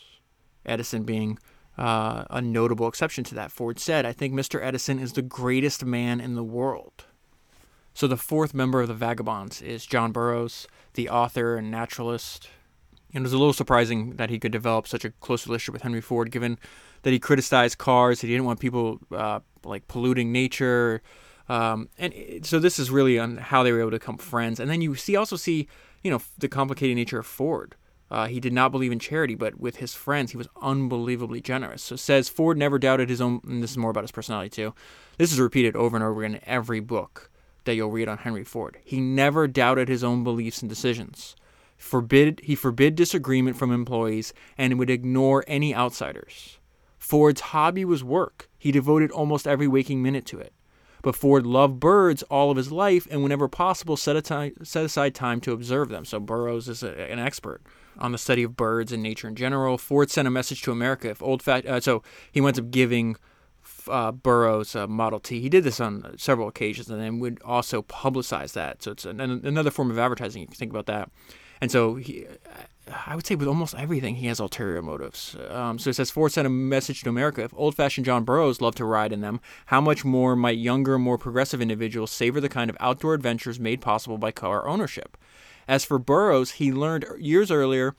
Edison 0.65 1.03
being 1.03 1.37
uh, 1.77 2.25
a 2.29 2.41
notable 2.41 2.87
exception 2.87 3.23
to 3.25 3.35
that. 3.35 3.51
Ford 3.51 3.79
said, 3.79 4.05
I 4.05 4.13
think 4.13 4.33
Mr. 4.33 4.61
Edison 4.61 4.99
is 4.99 5.13
the 5.13 5.21
greatest 5.21 5.85
man 5.85 6.19
in 6.19 6.35
the 6.35 6.43
world. 6.43 7.04
So 7.95 8.07
the 8.07 8.17
fourth 8.17 8.53
member 8.53 8.81
of 8.81 8.89
the 8.89 8.93
Vagabonds 8.93 9.61
is 9.61 9.85
John 9.85 10.11
Burroughs, 10.11 10.67
the 10.95 11.07
author 11.07 11.55
and 11.55 11.71
naturalist. 11.71 12.49
And 13.13 13.21
it 13.21 13.23
was 13.23 13.31
a 13.31 13.37
little 13.37 13.53
surprising 13.53 14.17
that 14.17 14.29
he 14.29 14.37
could 14.37 14.51
develop 14.51 14.85
such 14.85 15.05
a 15.05 15.11
close 15.11 15.47
relationship 15.47 15.71
with 15.71 15.83
Henry 15.83 16.01
Ford, 16.01 16.29
given 16.29 16.59
that 17.03 17.13
he 17.13 17.19
criticized 17.19 17.77
cars. 17.77 18.19
That 18.19 18.27
he 18.27 18.33
didn't 18.33 18.47
want 18.47 18.59
people 18.59 18.99
uh, 19.13 19.39
like 19.63 19.87
polluting 19.87 20.33
nature. 20.33 21.01
Um, 21.47 21.87
and 21.97 22.13
so 22.45 22.59
this 22.59 22.79
is 22.79 22.91
really 22.91 23.17
on 23.17 23.37
how 23.37 23.63
they 23.63 23.71
were 23.71 23.79
able 23.79 23.91
to 23.91 23.99
become 23.99 24.17
friends. 24.17 24.59
And 24.59 24.69
then 24.69 24.81
you 24.81 24.95
see 24.95 25.15
also 25.15 25.37
see, 25.37 25.69
you 26.03 26.11
know, 26.11 26.21
the 26.37 26.49
complicated 26.49 26.97
nature 26.97 27.19
of 27.19 27.25
Ford. 27.25 27.75
Uh, 28.11 28.27
he 28.27 28.41
did 28.41 28.51
not 28.51 28.73
believe 28.73 28.91
in 28.91 28.99
charity, 28.99 29.35
but 29.35 29.57
with 29.57 29.77
his 29.77 29.93
friends, 29.93 30.31
he 30.31 30.37
was 30.37 30.49
unbelievably 30.61 31.39
generous. 31.39 31.81
So 31.81 31.95
says 31.95 32.27
Ford 32.27 32.57
never 32.57 32.77
doubted 32.77 33.07
his 33.07 33.21
own. 33.21 33.39
And 33.47 33.63
this 33.63 33.71
is 33.71 33.77
more 33.77 33.91
about 33.91 34.03
his 34.03 34.11
personality 34.11 34.49
too. 34.49 34.73
This 35.17 35.31
is 35.31 35.39
repeated 35.39 35.77
over 35.77 35.95
and 35.95 36.03
over 36.03 36.21
again 36.21 36.35
in 36.35 36.41
every 36.45 36.81
book 36.81 37.31
that 37.65 37.75
you'll 37.75 37.91
read 37.91 38.07
on 38.07 38.19
Henry 38.19 38.43
Ford. 38.43 38.77
He 38.83 38.99
never 38.99 39.47
doubted 39.47 39.89
his 39.89 40.03
own 40.03 40.23
beliefs 40.23 40.61
and 40.61 40.69
decisions. 40.69 41.35
Forbid 41.77 42.39
he 42.43 42.55
forbid 42.55 42.95
disagreement 42.95 43.57
from 43.57 43.71
employees 43.71 44.33
and 44.57 44.79
would 44.79 44.89
ignore 44.89 45.43
any 45.47 45.75
outsiders. 45.75 46.57
Ford's 46.97 47.41
hobby 47.41 47.85
was 47.85 48.03
work. 48.03 48.49
He 48.57 48.71
devoted 48.71 49.11
almost 49.11 49.45
every 49.47 49.67
waking 49.67 50.01
minute 50.01 50.25
to 50.27 50.39
it. 50.39 50.53
But 51.03 51.15
Ford 51.15 51.45
loved 51.45 51.79
birds 51.79 52.23
all 52.23 52.49
of 52.49 52.57
his 52.57 52.71
life 52.71 53.07
and 53.11 53.21
whenever 53.21 53.47
possible 53.47 53.95
set, 53.95 54.23
time, 54.25 54.53
set 54.63 54.85
aside 54.85 55.13
time 55.13 55.39
to 55.41 55.51
observe 55.51 55.89
them. 55.89 56.03
So 56.03 56.19
Burroughs 56.19 56.67
is 56.67 56.81
a, 56.81 57.11
an 57.11 57.19
expert 57.19 57.61
on 57.99 58.11
the 58.11 58.17
study 58.17 58.41
of 58.41 58.55
birds 58.55 58.91
and 58.91 59.03
nature 59.03 59.27
in 59.27 59.35
general. 59.35 59.77
Ford 59.77 60.09
sent 60.09 60.27
a 60.27 60.31
message 60.31 60.63
to 60.63 60.71
America 60.71 61.09
if 61.09 61.21
old 61.21 61.43
fat 61.43 61.65
uh, 61.67 61.79
so 61.79 62.01
he 62.31 62.41
winds 62.41 62.57
up 62.57 62.71
giving 62.71 63.17
uh, 63.89 64.11
Burroughs 64.11 64.75
uh, 64.75 64.87
Model 64.87 65.19
T. 65.19 65.39
He 65.39 65.49
did 65.49 65.63
this 65.63 65.79
on 65.79 66.15
several 66.17 66.47
occasions 66.47 66.89
and 66.89 67.01
then 67.01 67.19
would 67.19 67.41
also 67.43 67.81
publicize 67.81 68.53
that. 68.53 68.83
So 68.83 68.91
it's 68.91 69.05
an, 69.05 69.19
another 69.19 69.71
form 69.71 69.91
of 69.91 69.99
advertising 69.99 70.41
you 70.41 70.47
think 70.47 70.71
about 70.71 70.85
that. 70.87 71.09
And 71.61 71.71
so 71.71 71.95
he, 71.95 72.27
I 73.07 73.15
would 73.15 73.25
say 73.25 73.35
with 73.35 73.47
almost 73.47 73.75
everything, 73.75 74.15
he 74.15 74.27
has 74.27 74.39
ulterior 74.39 74.81
motives. 74.81 75.35
Um, 75.49 75.79
so 75.79 75.89
it 75.89 75.95
says 75.95 76.11
Ford 76.11 76.31
sent 76.31 76.45
a 76.45 76.49
message 76.49 77.01
to 77.01 77.09
America. 77.09 77.43
If 77.43 77.53
old 77.55 77.75
fashioned 77.75 78.05
John 78.05 78.23
Burroughs 78.23 78.61
loved 78.61 78.77
to 78.77 78.85
ride 78.85 79.13
in 79.13 79.21
them, 79.21 79.39
how 79.67 79.81
much 79.81 80.05
more 80.05 80.35
might 80.35 80.57
younger, 80.57 80.99
more 80.99 81.17
progressive 81.17 81.61
individuals 81.61 82.11
savor 82.11 82.41
the 82.41 82.49
kind 82.49 82.69
of 82.69 82.77
outdoor 82.79 83.13
adventures 83.13 83.59
made 83.59 83.81
possible 83.81 84.17
by 84.17 84.31
car 84.31 84.67
ownership? 84.67 85.17
As 85.67 85.83
for 85.83 85.97
Burroughs, 85.97 86.51
he 86.51 86.71
learned 86.71 87.05
years 87.17 87.49
earlier 87.49 87.95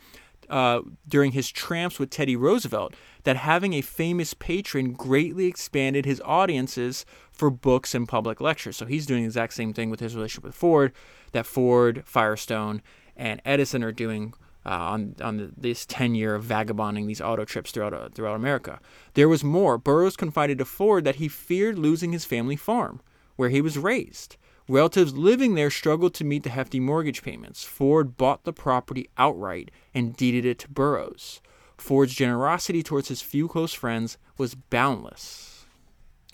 uh, 0.48 0.82
during 1.08 1.32
his 1.32 1.50
tramps 1.50 1.98
with 1.98 2.10
Teddy 2.10 2.36
Roosevelt 2.36 2.94
that 3.26 3.38
having 3.38 3.72
a 3.72 3.80
famous 3.80 4.34
patron 4.34 4.92
greatly 4.92 5.46
expanded 5.46 6.04
his 6.04 6.22
audiences 6.24 7.04
for 7.32 7.50
books 7.50 7.92
and 7.92 8.06
public 8.06 8.40
lectures. 8.40 8.76
So 8.76 8.86
he's 8.86 9.04
doing 9.04 9.22
the 9.22 9.26
exact 9.26 9.54
same 9.54 9.74
thing 9.74 9.90
with 9.90 9.98
his 9.98 10.14
relationship 10.14 10.44
with 10.44 10.54
Ford 10.54 10.92
that 11.32 11.44
Ford, 11.44 12.04
Firestone, 12.06 12.82
and 13.16 13.42
Edison 13.44 13.82
are 13.82 13.90
doing 13.90 14.32
uh, 14.64 14.68
on 14.68 15.16
on 15.20 15.38
the, 15.38 15.50
this 15.56 15.84
10 15.86 16.14
year 16.14 16.36
of 16.36 16.44
vagabonding 16.44 17.08
these 17.08 17.20
auto 17.20 17.44
trips 17.44 17.72
throughout 17.72 17.92
uh, 17.92 18.10
throughout 18.14 18.36
America. 18.36 18.78
There 19.14 19.28
was 19.28 19.42
more. 19.42 19.76
Burroughs 19.76 20.16
confided 20.16 20.58
to 20.58 20.64
Ford 20.64 21.02
that 21.02 21.16
he 21.16 21.26
feared 21.26 21.80
losing 21.80 22.12
his 22.12 22.24
family 22.24 22.56
farm, 22.56 23.00
where 23.34 23.48
he 23.48 23.60
was 23.60 23.76
raised. 23.76 24.36
Relatives 24.68 25.16
living 25.16 25.56
there 25.56 25.70
struggled 25.70 26.14
to 26.14 26.24
meet 26.24 26.44
the 26.44 26.50
hefty 26.50 26.78
mortgage 26.78 27.24
payments. 27.24 27.64
Ford 27.64 28.16
bought 28.16 28.44
the 28.44 28.52
property 28.52 29.08
outright 29.18 29.72
and 29.92 30.16
deeded 30.16 30.44
it 30.44 30.60
to 30.60 30.68
Burroughs. 30.68 31.40
Ford's 31.86 32.14
generosity 32.14 32.82
towards 32.82 33.08
his 33.08 33.22
few 33.22 33.48
close 33.48 33.72
friends 33.72 34.18
was 34.36 34.54
boundless. 34.54 35.64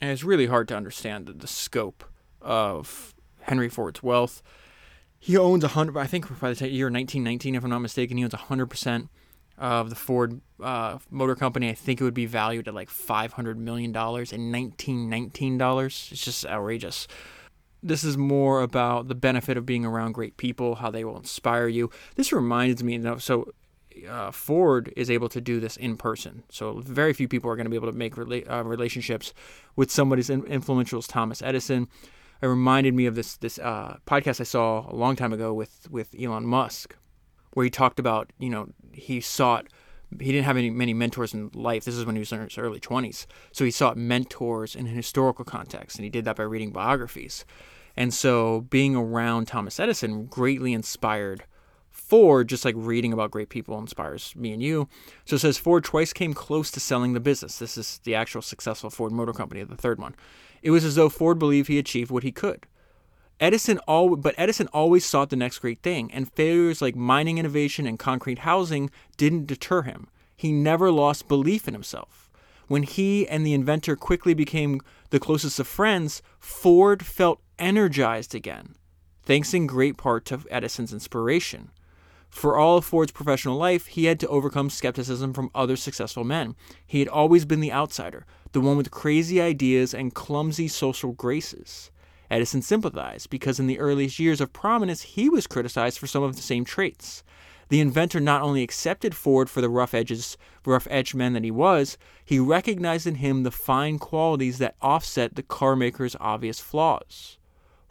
And 0.00 0.10
it's 0.10 0.24
really 0.24 0.46
hard 0.46 0.66
to 0.68 0.76
understand 0.76 1.26
the, 1.26 1.32
the 1.32 1.46
scope 1.46 2.04
of 2.40 3.14
Henry 3.42 3.68
Ford's 3.68 4.02
wealth 4.02 4.42
he 5.22 5.36
owns 5.36 5.62
a 5.62 5.68
hundred. 5.68 5.96
I 5.98 6.08
think 6.08 6.26
by 6.40 6.52
the 6.52 6.68
year 6.68 6.86
1919, 6.86 7.54
if 7.54 7.62
I'm 7.62 7.70
not 7.70 7.78
mistaken, 7.78 8.16
he 8.16 8.24
owns 8.24 8.34
hundred 8.34 8.66
percent 8.66 9.08
of 9.56 9.88
the 9.88 9.94
Ford 9.94 10.40
uh, 10.60 10.98
Motor 11.10 11.36
Company. 11.36 11.68
I 11.68 11.74
think 11.74 12.00
it 12.00 12.04
would 12.04 12.12
be 12.12 12.26
valued 12.26 12.66
at 12.66 12.74
like 12.74 12.90
500 12.90 13.56
million 13.56 13.92
dollars 13.92 14.32
in 14.32 14.50
1919 14.50 15.58
dollars. 15.58 16.08
It's 16.10 16.24
just 16.24 16.44
outrageous. 16.44 17.06
This 17.84 18.02
is 18.02 18.18
more 18.18 18.62
about 18.62 19.06
the 19.06 19.14
benefit 19.14 19.56
of 19.56 19.64
being 19.64 19.84
around 19.84 20.10
great 20.10 20.36
people, 20.38 20.74
how 20.76 20.90
they 20.90 21.04
will 21.04 21.16
inspire 21.16 21.68
you. 21.68 21.88
This 22.16 22.32
reminds 22.32 22.82
me, 22.82 22.98
though, 22.98 23.18
so 23.18 23.52
uh, 24.08 24.30
Ford 24.30 24.92
is 24.96 25.10
able 25.10 25.28
to 25.30 25.40
do 25.40 25.60
this 25.60 25.76
in 25.76 25.96
person. 25.96 26.42
So 26.50 26.80
very 26.80 27.12
few 27.12 27.28
people 27.28 27.50
are 27.50 27.56
going 27.56 27.66
to 27.66 27.70
be 27.70 27.76
able 27.76 27.90
to 27.90 27.96
make 27.96 28.16
rela- 28.16 28.50
uh, 28.50 28.64
relationships 28.64 29.32
with 29.76 29.90
somebody 29.90 30.20
as 30.20 30.30
influential 30.30 30.98
as 30.98 31.06
Thomas 31.06 31.42
Edison 31.42 31.88
it 32.42 32.46
reminded 32.46 32.94
me 32.94 33.06
of 33.06 33.14
this 33.14 33.36
this 33.36 33.58
uh, 33.60 33.98
podcast 34.04 34.40
I 34.40 34.44
saw 34.44 34.90
a 34.90 34.94
long 34.94 35.16
time 35.16 35.32
ago 35.32 35.54
with 35.54 35.88
with 35.90 36.14
Elon 36.20 36.44
Musk, 36.44 36.96
where 37.54 37.64
he 37.64 37.70
talked 37.70 38.00
about 38.00 38.32
you 38.38 38.50
know 38.50 38.68
he 38.92 39.20
sought 39.20 39.68
he 40.20 40.32
didn't 40.32 40.44
have 40.44 40.56
any 40.56 40.68
many 40.68 40.92
mentors 40.92 41.32
in 41.32 41.50
life. 41.54 41.84
This 41.84 41.94
is 41.94 42.04
when 42.04 42.16
he 42.16 42.20
was 42.20 42.32
in 42.32 42.40
his 42.40 42.58
early 42.58 42.80
twenties, 42.80 43.28
so 43.52 43.64
he 43.64 43.70
sought 43.70 43.96
mentors 43.96 44.74
in 44.74 44.86
a 44.88 44.90
historical 44.90 45.44
context, 45.44 45.96
and 45.96 46.04
he 46.04 46.10
did 46.10 46.24
that 46.24 46.36
by 46.36 46.42
reading 46.42 46.72
biographies. 46.72 47.44
And 47.96 48.12
so, 48.12 48.62
being 48.62 48.96
around 48.96 49.46
Thomas 49.46 49.78
Edison 49.78 50.26
greatly 50.26 50.72
inspired 50.72 51.44
Ford, 52.12 52.46
just 52.46 52.66
like 52.66 52.74
reading 52.76 53.14
about 53.14 53.30
great 53.30 53.48
people 53.48 53.78
inspires 53.78 54.36
me 54.36 54.52
and 54.52 54.62
you. 54.62 54.86
So 55.24 55.36
it 55.36 55.38
says 55.38 55.56
Ford 55.56 55.82
twice 55.82 56.12
came 56.12 56.34
close 56.34 56.70
to 56.72 56.78
selling 56.78 57.14
the 57.14 57.20
business. 57.20 57.58
This 57.58 57.78
is 57.78 58.00
the 58.04 58.14
actual 58.14 58.42
successful 58.42 58.90
Ford 58.90 59.12
Motor 59.12 59.32
Company, 59.32 59.64
the 59.64 59.76
third 59.76 59.98
one. 59.98 60.14
It 60.60 60.72
was 60.72 60.84
as 60.84 60.94
though 60.94 61.08
Ford 61.08 61.38
believed 61.38 61.68
he 61.68 61.78
achieved 61.78 62.10
what 62.10 62.22
he 62.22 62.30
could. 62.30 62.66
Edison 63.40 63.80
al- 63.88 64.16
but 64.16 64.34
Edison 64.36 64.68
always 64.74 65.06
sought 65.06 65.30
the 65.30 65.36
next 65.36 65.60
great 65.60 65.80
thing, 65.80 66.12
and 66.12 66.30
failures 66.30 66.82
like 66.82 66.94
mining 66.94 67.38
innovation 67.38 67.86
and 67.86 67.98
concrete 67.98 68.40
housing 68.40 68.90
didn't 69.16 69.46
deter 69.46 69.80
him. 69.80 70.08
He 70.36 70.52
never 70.52 70.92
lost 70.92 71.28
belief 71.28 71.66
in 71.66 71.72
himself. 71.72 72.30
When 72.68 72.82
he 72.82 73.26
and 73.26 73.46
the 73.46 73.54
inventor 73.54 73.96
quickly 73.96 74.34
became 74.34 74.82
the 75.08 75.18
closest 75.18 75.58
of 75.58 75.66
friends, 75.66 76.20
Ford 76.38 77.06
felt 77.06 77.40
energized 77.58 78.34
again, 78.34 78.74
thanks 79.22 79.54
in 79.54 79.66
great 79.66 79.96
part 79.96 80.26
to 80.26 80.40
Edison's 80.50 80.92
inspiration. 80.92 81.70
For 82.32 82.56
all 82.56 82.78
of 82.78 82.84
Ford's 82.86 83.12
professional 83.12 83.58
life, 83.58 83.86
he 83.86 84.06
had 84.06 84.18
to 84.20 84.28
overcome 84.28 84.70
skepticism 84.70 85.34
from 85.34 85.50
other 85.54 85.76
successful 85.76 86.24
men. 86.24 86.56
He 86.84 86.98
had 86.98 87.06
always 87.06 87.44
been 87.44 87.60
the 87.60 87.70
outsider, 87.70 88.24
the 88.52 88.60
one 88.60 88.78
with 88.78 88.90
crazy 88.90 89.40
ideas 89.40 89.92
and 89.92 90.14
clumsy 90.14 90.66
social 90.66 91.12
graces. 91.12 91.90
Edison 92.30 92.62
sympathized 92.62 93.28
because 93.28 93.60
in 93.60 93.66
the 93.66 93.78
earliest 93.78 94.18
years 94.18 94.40
of 94.40 94.54
prominence, 94.54 95.02
he 95.02 95.28
was 95.28 95.46
criticized 95.46 95.98
for 95.98 96.06
some 96.06 96.22
of 96.22 96.34
the 96.34 96.42
same 96.42 96.64
traits. 96.64 97.22
The 97.68 97.80
inventor 97.80 98.18
not 98.18 98.42
only 98.42 98.62
accepted 98.62 99.14
Ford 99.14 99.50
for 99.50 99.60
the 99.60 99.68
rough 99.68 99.92
edges, 99.92 100.38
rough 100.64 100.88
edged 100.90 101.14
man 101.14 101.34
that 101.34 101.44
he 101.44 101.50
was, 101.50 101.98
he 102.24 102.38
recognized 102.38 103.06
in 103.06 103.16
him 103.16 103.42
the 103.42 103.50
fine 103.50 103.98
qualities 103.98 104.56
that 104.56 104.76
offset 104.80 105.36
the 105.36 105.42
car 105.42 105.76
maker's 105.76 106.16
obvious 106.18 106.60
flaws. 106.60 107.36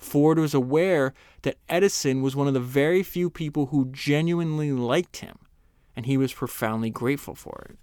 Ford 0.01 0.39
was 0.39 0.53
aware 0.53 1.13
that 1.43 1.57
Edison 1.69 2.21
was 2.21 2.35
one 2.35 2.47
of 2.47 2.53
the 2.53 2.59
very 2.59 3.03
few 3.03 3.29
people 3.29 3.67
who 3.67 3.85
genuinely 3.91 4.71
liked 4.71 5.17
him, 5.17 5.37
and 5.95 6.07
he 6.07 6.17
was 6.17 6.33
profoundly 6.33 6.89
grateful 6.89 7.35
for 7.35 7.67
it. 7.69 7.77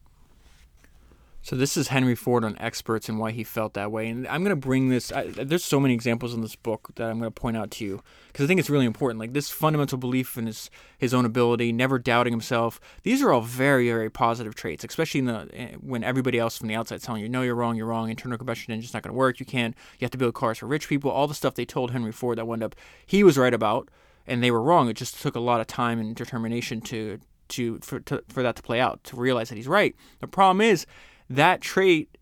So 1.49 1.57
this 1.57 1.79
is 1.79 1.89
Henry 1.89 2.15
Ford 2.15 2.45
on 2.45 2.59
experts 2.59 3.09
and 3.09 3.19
why 3.19 3.31
he 3.31 3.43
felt 3.43 3.73
that 3.73 3.91
way. 3.91 4.07
And 4.09 4.29
I'm 4.29 4.45
going 4.45 4.55
to 4.55 4.69
bring 4.69 4.91
this. 4.91 5.11
I, 5.11 5.29
there's 5.29 5.65
so 5.65 5.81
many 5.81 5.95
examples 5.95 6.35
in 6.35 6.43
this 6.43 6.55
book 6.55 6.91
that 6.97 7.09
I'm 7.09 7.19
going 7.19 7.33
to 7.33 7.41
point 7.41 7.57
out 7.57 7.71
to 7.71 7.87
you 7.87 8.03
because 8.27 8.45
I 8.45 8.47
think 8.47 8.61
it's 8.61 8.69
really 8.69 8.85
important. 8.85 9.19
Like 9.19 9.33
this 9.33 9.49
fundamental 9.49 9.97
belief 9.97 10.37
in 10.37 10.45
his 10.45 10.69
his 10.99 11.15
own 11.15 11.25
ability, 11.25 11.73
never 11.73 11.99
doubting 11.99 12.35
himself. 12.35 12.79
These 13.03 13.23
are 13.23 13.33
all 13.33 13.41
very 13.41 13.89
very 13.89 14.11
positive 14.11 14.55
traits, 14.55 14.85
especially 14.85 15.21
in 15.21 15.25
the 15.25 15.49
eh, 15.55 15.77
when 15.81 16.05
everybody 16.05 16.39
else 16.39 16.59
from 16.59 16.69
the 16.69 16.75
outside 16.75 16.97
is 16.97 17.03
telling 17.03 17.23
you, 17.23 17.31
no, 17.31 17.41
you're 17.41 17.55
wrong, 17.55 17.77
you're 17.77 17.87
wrong. 17.87 18.11
Internal 18.11 18.37
combustion 18.37 18.75
engine's 18.75 18.93
not 18.93 19.03
going 19.03 19.15
to 19.15 19.19
work. 19.19 19.41
You 19.41 19.47
can't. 19.47 19.75
You 19.99 20.05
have 20.05 20.11
to 20.11 20.19
build 20.19 20.35
cars 20.35 20.59
for 20.59 20.67
rich 20.67 20.87
people. 20.87 21.11
All 21.11 21.27
the 21.27 21.33
stuff 21.33 21.55
they 21.55 21.65
told 21.65 21.93
Henry 21.93 22.13
Ford 22.13 22.37
that 22.37 22.47
wound 22.47 22.63
up 22.63 22.77
he 23.07 23.25
was 23.25 23.39
right 23.39 23.55
about, 23.55 23.89
and 24.27 24.43
they 24.43 24.51
were 24.51 24.61
wrong. 24.61 24.91
It 24.91 24.99
just 24.99 25.19
took 25.23 25.35
a 25.35 25.41
lot 25.41 25.63
of 25.63 25.67
time 25.67 25.99
and 25.99 26.15
determination 26.15 26.83
to 26.83 27.21
to 27.49 27.79
for 27.79 28.01
to, 28.01 28.23
for 28.29 28.43
that 28.43 28.57
to 28.57 28.63
play 28.63 28.81
out 28.81 29.03
to 29.05 29.17
realize 29.17 29.49
that 29.49 29.57
he's 29.57 29.67
right. 29.67 29.97
The 30.21 30.29
problem 30.29 30.61
is 30.61 30.87
that 31.31 31.61
trait 31.61 32.17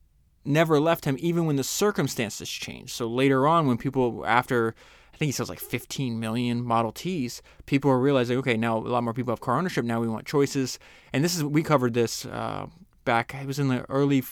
never 0.44 0.78
left 0.80 1.04
him 1.04 1.16
even 1.18 1.46
when 1.46 1.56
the 1.56 1.64
circumstances 1.64 2.48
changed. 2.48 2.92
So 2.92 3.06
later 3.06 3.46
on, 3.46 3.66
when 3.66 3.76
people, 3.76 4.24
after 4.26 4.74
I 5.16 5.16
think 5.18 5.28
he 5.28 5.32
sells 5.32 5.48
like 5.48 5.60
15 5.60 6.20
million 6.20 6.62
Model 6.62 6.92
Ts, 6.92 7.40
people 7.64 7.90
are 7.90 7.98
realizing, 7.98 8.36
okay, 8.38 8.56
now 8.56 8.76
a 8.76 8.80
lot 8.80 9.02
more 9.02 9.14
people 9.14 9.32
have 9.32 9.40
car 9.40 9.56
ownership. 9.56 9.84
Now 9.84 10.00
we 10.00 10.08
want 10.08 10.26
choices. 10.26 10.78
And 11.12 11.24
this 11.24 11.34
is, 11.34 11.42
we 11.42 11.62
covered 11.62 11.94
this 11.94 12.26
uh, 12.26 12.66
back, 13.04 13.34
it 13.34 13.46
was 13.46 13.58
in 13.58 13.68
the 13.68 13.84
early 13.88 14.22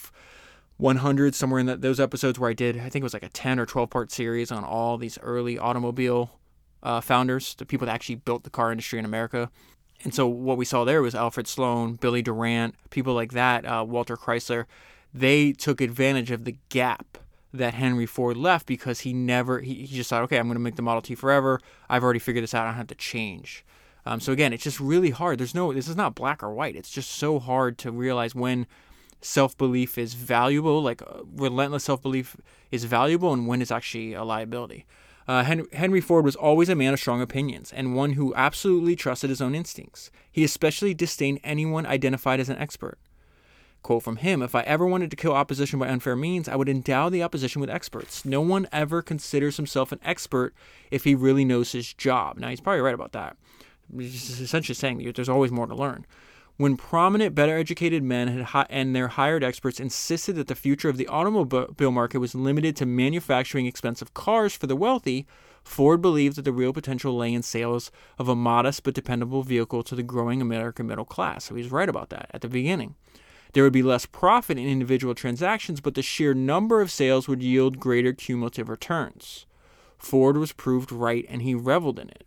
100s, 0.80 1.34
somewhere 1.34 1.60
in 1.60 1.66
the, 1.66 1.76
those 1.76 1.98
episodes 1.98 2.38
where 2.38 2.50
I 2.50 2.52
did, 2.52 2.76
I 2.76 2.90
think 2.90 2.96
it 2.96 3.02
was 3.02 3.14
like 3.14 3.22
a 3.22 3.30
10 3.30 3.58
or 3.58 3.64
12 3.64 3.88
part 3.88 4.12
series 4.12 4.52
on 4.52 4.62
all 4.62 4.98
these 4.98 5.18
early 5.22 5.58
automobile 5.58 6.38
uh, 6.82 7.00
founders, 7.00 7.54
the 7.54 7.64
people 7.64 7.86
that 7.86 7.94
actually 7.94 8.16
built 8.16 8.44
the 8.44 8.50
car 8.50 8.70
industry 8.70 8.98
in 8.98 9.06
America. 9.06 9.50
And 10.04 10.14
so 10.14 10.26
what 10.26 10.58
we 10.58 10.64
saw 10.64 10.84
there 10.84 11.02
was 11.02 11.14
Alfred 11.14 11.48
Sloan, 11.48 11.94
Billy 11.94 12.22
Durant, 12.22 12.74
people 12.90 13.14
like 13.14 13.32
that, 13.32 13.64
uh, 13.64 13.84
Walter 13.86 14.16
Chrysler. 14.16 14.66
They 15.12 15.52
took 15.52 15.80
advantage 15.80 16.30
of 16.30 16.44
the 16.44 16.56
gap 16.68 17.18
that 17.52 17.74
Henry 17.74 18.04
Ford 18.04 18.36
left 18.36 18.66
because 18.66 19.00
he 19.00 19.12
never, 19.12 19.60
he, 19.60 19.86
he 19.86 19.96
just 19.96 20.10
thought, 20.10 20.22
okay, 20.24 20.38
I'm 20.38 20.46
going 20.46 20.56
to 20.56 20.60
make 20.60 20.76
the 20.76 20.82
Model 20.82 21.00
T 21.00 21.14
forever. 21.14 21.60
I've 21.88 22.04
already 22.04 22.18
figured 22.18 22.42
this 22.42 22.52
out. 22.52 22.64
I 22.64 22.68
don't 22.68 22.76
have 22.76 22.88
to 22.88 22.94
change. 22.94 23.64
Um, 24.04 24.20
so 24.20 24.32
again, 24.32 24.52
it's 24.52 24.64
just 24.64 24.80
really 24.80 25.10
hard. 25.10 25.38
There's 25.38 25.54
no, 25.54 25.72
this 25.72 25.88
is 25.88 25.96
not 25.96 26.14
black 26.14 26.42
or 26.42 26.52
white. 26.52 26.76
It's 26.76 26.90
just 26.90 27.10
so 27.12 27.38
hard 27.38 27.78
to 27.78 27.90
realize 27.90 28.34
when 28.34 28.66
self 29.22 29.56
belief 29.56 29.96
is 29.96 30.14
valuable, 30.14 30.82
like 30.82 31.00
uh, 31.02 31.22
relentless 31.34 31.84
self 31.84 32.02
belief 32.02 32.36
is 32.70 32.84
valuable, 32.84 33.32
and 33.32 33.46
when 33.46 33.62
it's 33.62 33.70
actually 33.70 34.12
a 34.12 34.24
liability. 34.24 34.84
Uh, 35.26 35.42
Henry, 35.42 35.66
Henry 35.72 36.00
Ford 36.00 36.24
was 36.24 36.36
always 36.36 36.68
a 36.68 36.74
man 36.74 36.92
of 36.92 37.00
strong 37.00 37.22
opinions 37.22 37.72
and 37.72 37.94
one 37.94 38.12
who 38.12 38.34
absolutely 38.34 38.94
trusted 38.94 39.30
his 39.30 39.40
own 39.40 39.54
instincts. 39.54 40.10
He 40.30 40.44
especially 40.44 40.92
disdained 40.92 41.40
anyone 41.42 41.86
identified 41.86 42.40
as 42.40 42.48
an 42.48 42.58
expert. 42.58 42.98
Quote 43.82 44.02
from 44.02 44.16
him 44.16 44.42
If 44.42 44.54
I 44.54 44.62
ever 44.62 44.86
wanted 44.86 45.10
to 45.10 45.16
kill 45.16 45.32
opposition 45.32 45.78
by 45.78 45.88
unfair 45.88 46.16
means, 46.16 46.48
I 46.48 46.56
would 46.56 46.68
endow 46.68 47.08
the 47.08 47.22
opposition 47.22 47.60
with 47.60 47.70
experts. 47.70 48.24
No 48.24 48.40
one 48.40 48.66
ever 48.72 49.02
considers 49.02 49.56
himself 49.56 49.92
an 49.92 50.00
expert 50.02 50.54
if 50.90 51.04
he 51.04 51.14
really 51.14 51.44
knows 51.44 51.72
his 51.72 51.92
job. 51.92 52.38
Now, 52.38 52.48
he's 52.48 52.60
probably 52.60 52.80
right 52.80 52.94
about 52.94 53.12
that. 53.12 53.36
He's 53.94 54.40
essentially 54.40 54.74
saying 54.74 55.12
there's 55.14 55.28
always 55.28 55.52
more 55.52 55.66
to 55.66 55.74
learn. 55.74 56.06
When 56.56 56.76
prominent, 56.76 57.34
better 57.34 57.58
educated 57.58 58.04
men 58.04 58.28
had 58.28 58.66
and 58.70 58.94
their 58.94 59.08
hired 59.08 59.42
experts 59.42 59.80
insisted 59.80 60.36
that 60.36 60.46
the 60.46 60.54
future 60.54 60.88
of 60.88 60.96
the 60.96 61.08
automobile 61.08 61.90
market 61.90 62.18
was 62.18 62.36
limited 62.36 62.76
to 62.76 62.86
manufacturing 62.86 63.66
expensive 63.66 64.14
cars 64.14 64.54
for 64.54 64.68
the 64.68 64.76
wealthy, 64.76 65.26
Ford 65.64 66.00
believed 66.00 66.36
that 66.36 66.42
the 66.42 66.52
real 66.52 66.72
potential 66.72 67.16
lay 67.16 67.32
in 67.32 67.42
sales 67.42 67.90
of 68.18 68.28
a 68.28 68.36
modest 68.36 68.84
but 68.84 68.94
dependable 68.94 69.42
vehicle 69.42 69.82
to 69.82 69.96
the 69.96 70.04
growing 70.04 70.40
American 70.40 70.86
middle 70.86 71.04
class. 71.04 71.46
So 71.46 71.56
he's 71.56 71.72
right 71.72 71.88
about 71.88 72.10
that 72.10 72.30
at 72.32 72.42
the 72.42 72.48
beginning. 72.48 72.94
There 73.52 73.64
would 73.64 73.72
be 73.72 73.82
less 73.82 74.06
profit 74.06 74.56
in 74.56 74.68
individual 74.68 75.14
transactions, 75.14 75.80
but 75.80 75.94
the 75.94 76.02
sheer 76.02 76.34
number 76.34 76.80
of 76.80 76.90
sales 76.90 77.26
would 77.26 77.42
yield 77.42 77.80
greater 77.80 78.12
cumulative 78.12 78.68
returns. 78.68 79.46
Ford 79.98 80.36
was 80.36 80.52
proved 80.52 80.92
right 80.92 81.24
and 81.28 81.42
he 81.42 81.54
reveled 81.54 81.98
in 81.98 82.10
it. 82.10 82.24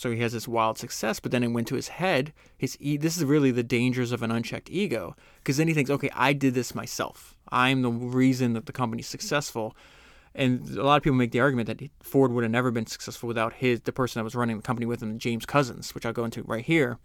So 0.00 0.10
he 0.12 0.20
has 0.20 0.32
this 0.32 0.48
wild 0.48 0.78
success, 0.78 1.20
but 1.20 1.30
then 1.30 1.42
it 1.42 1.48
went 1.48 1.68
to 1.68 1.74
his 1.74 1.88
head. 1.88 2.32
His 2.56 2.74
e- 2.80 2.96
this 2.96 3.18
is 3.18 3.24
really 3.24 3.50
the 3.50 3.62
dangers 3.62 4.12
of 4.12 4.22
an 4.22 4.30
unchecked 4.30 4.70
ego, 4.70 5.14
because 5.40 5.58
then 5.58 5.68
he 5.68 5.74
thinks, 5.74 5.90
okay, 5.90 6.08
I 6.14 6.32
did 6.32 6.54
this 6.54 6.74
myself. 6.74 7.36
I'm 7.52 7.82
the 7.82 7.90
reason 7.90 8.54
that 8.54 8.64
the 8.64 8.72
company's 8.72 9.08
successful. 9.08 9.76
And 10.34 10.66
a 10.70 10.84
lot 10.84 10.96
of 10.96 11.02
people 11.02 11.18
make 11.18 11.32
the 11.32 11.40
argument 11.40 11.66
that 11.66 11.90
Ford 12.02 12.32
would 12.32 12.44
have 12.44 12.50
never 12.50 12.70
been 12.70 12.86
successful 12.86 13.26
without 13.26 13.52
his 13.52 13.82
the 13.82 13.92
person 13.92 14.20
that 14.20 14.24
was 14.24 14.34
running 14.34 14.56
the 14.56 14.62
company 14.62 14.86
with 14.86 15.02
him, 15.02 15.18
James 15.18 15.44
Couzens, 15.44 15.94
which 15.94 16.06
I'll 16.06 16.14
go 16.14 16.24
into 16.24 16.44
right 16.44 16.64
here. 16.64 16.98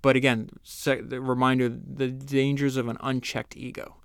But 0.00 0.14
again, 0.14 0.50
the 0.84 1.20
reminder 1.20 1.68
the 1.68 2.06
dangers 2.06 2.76
of 2.76 2.86
an 2.86 2.98
unchecked 3.00 3.56
ego. 3.56 3.96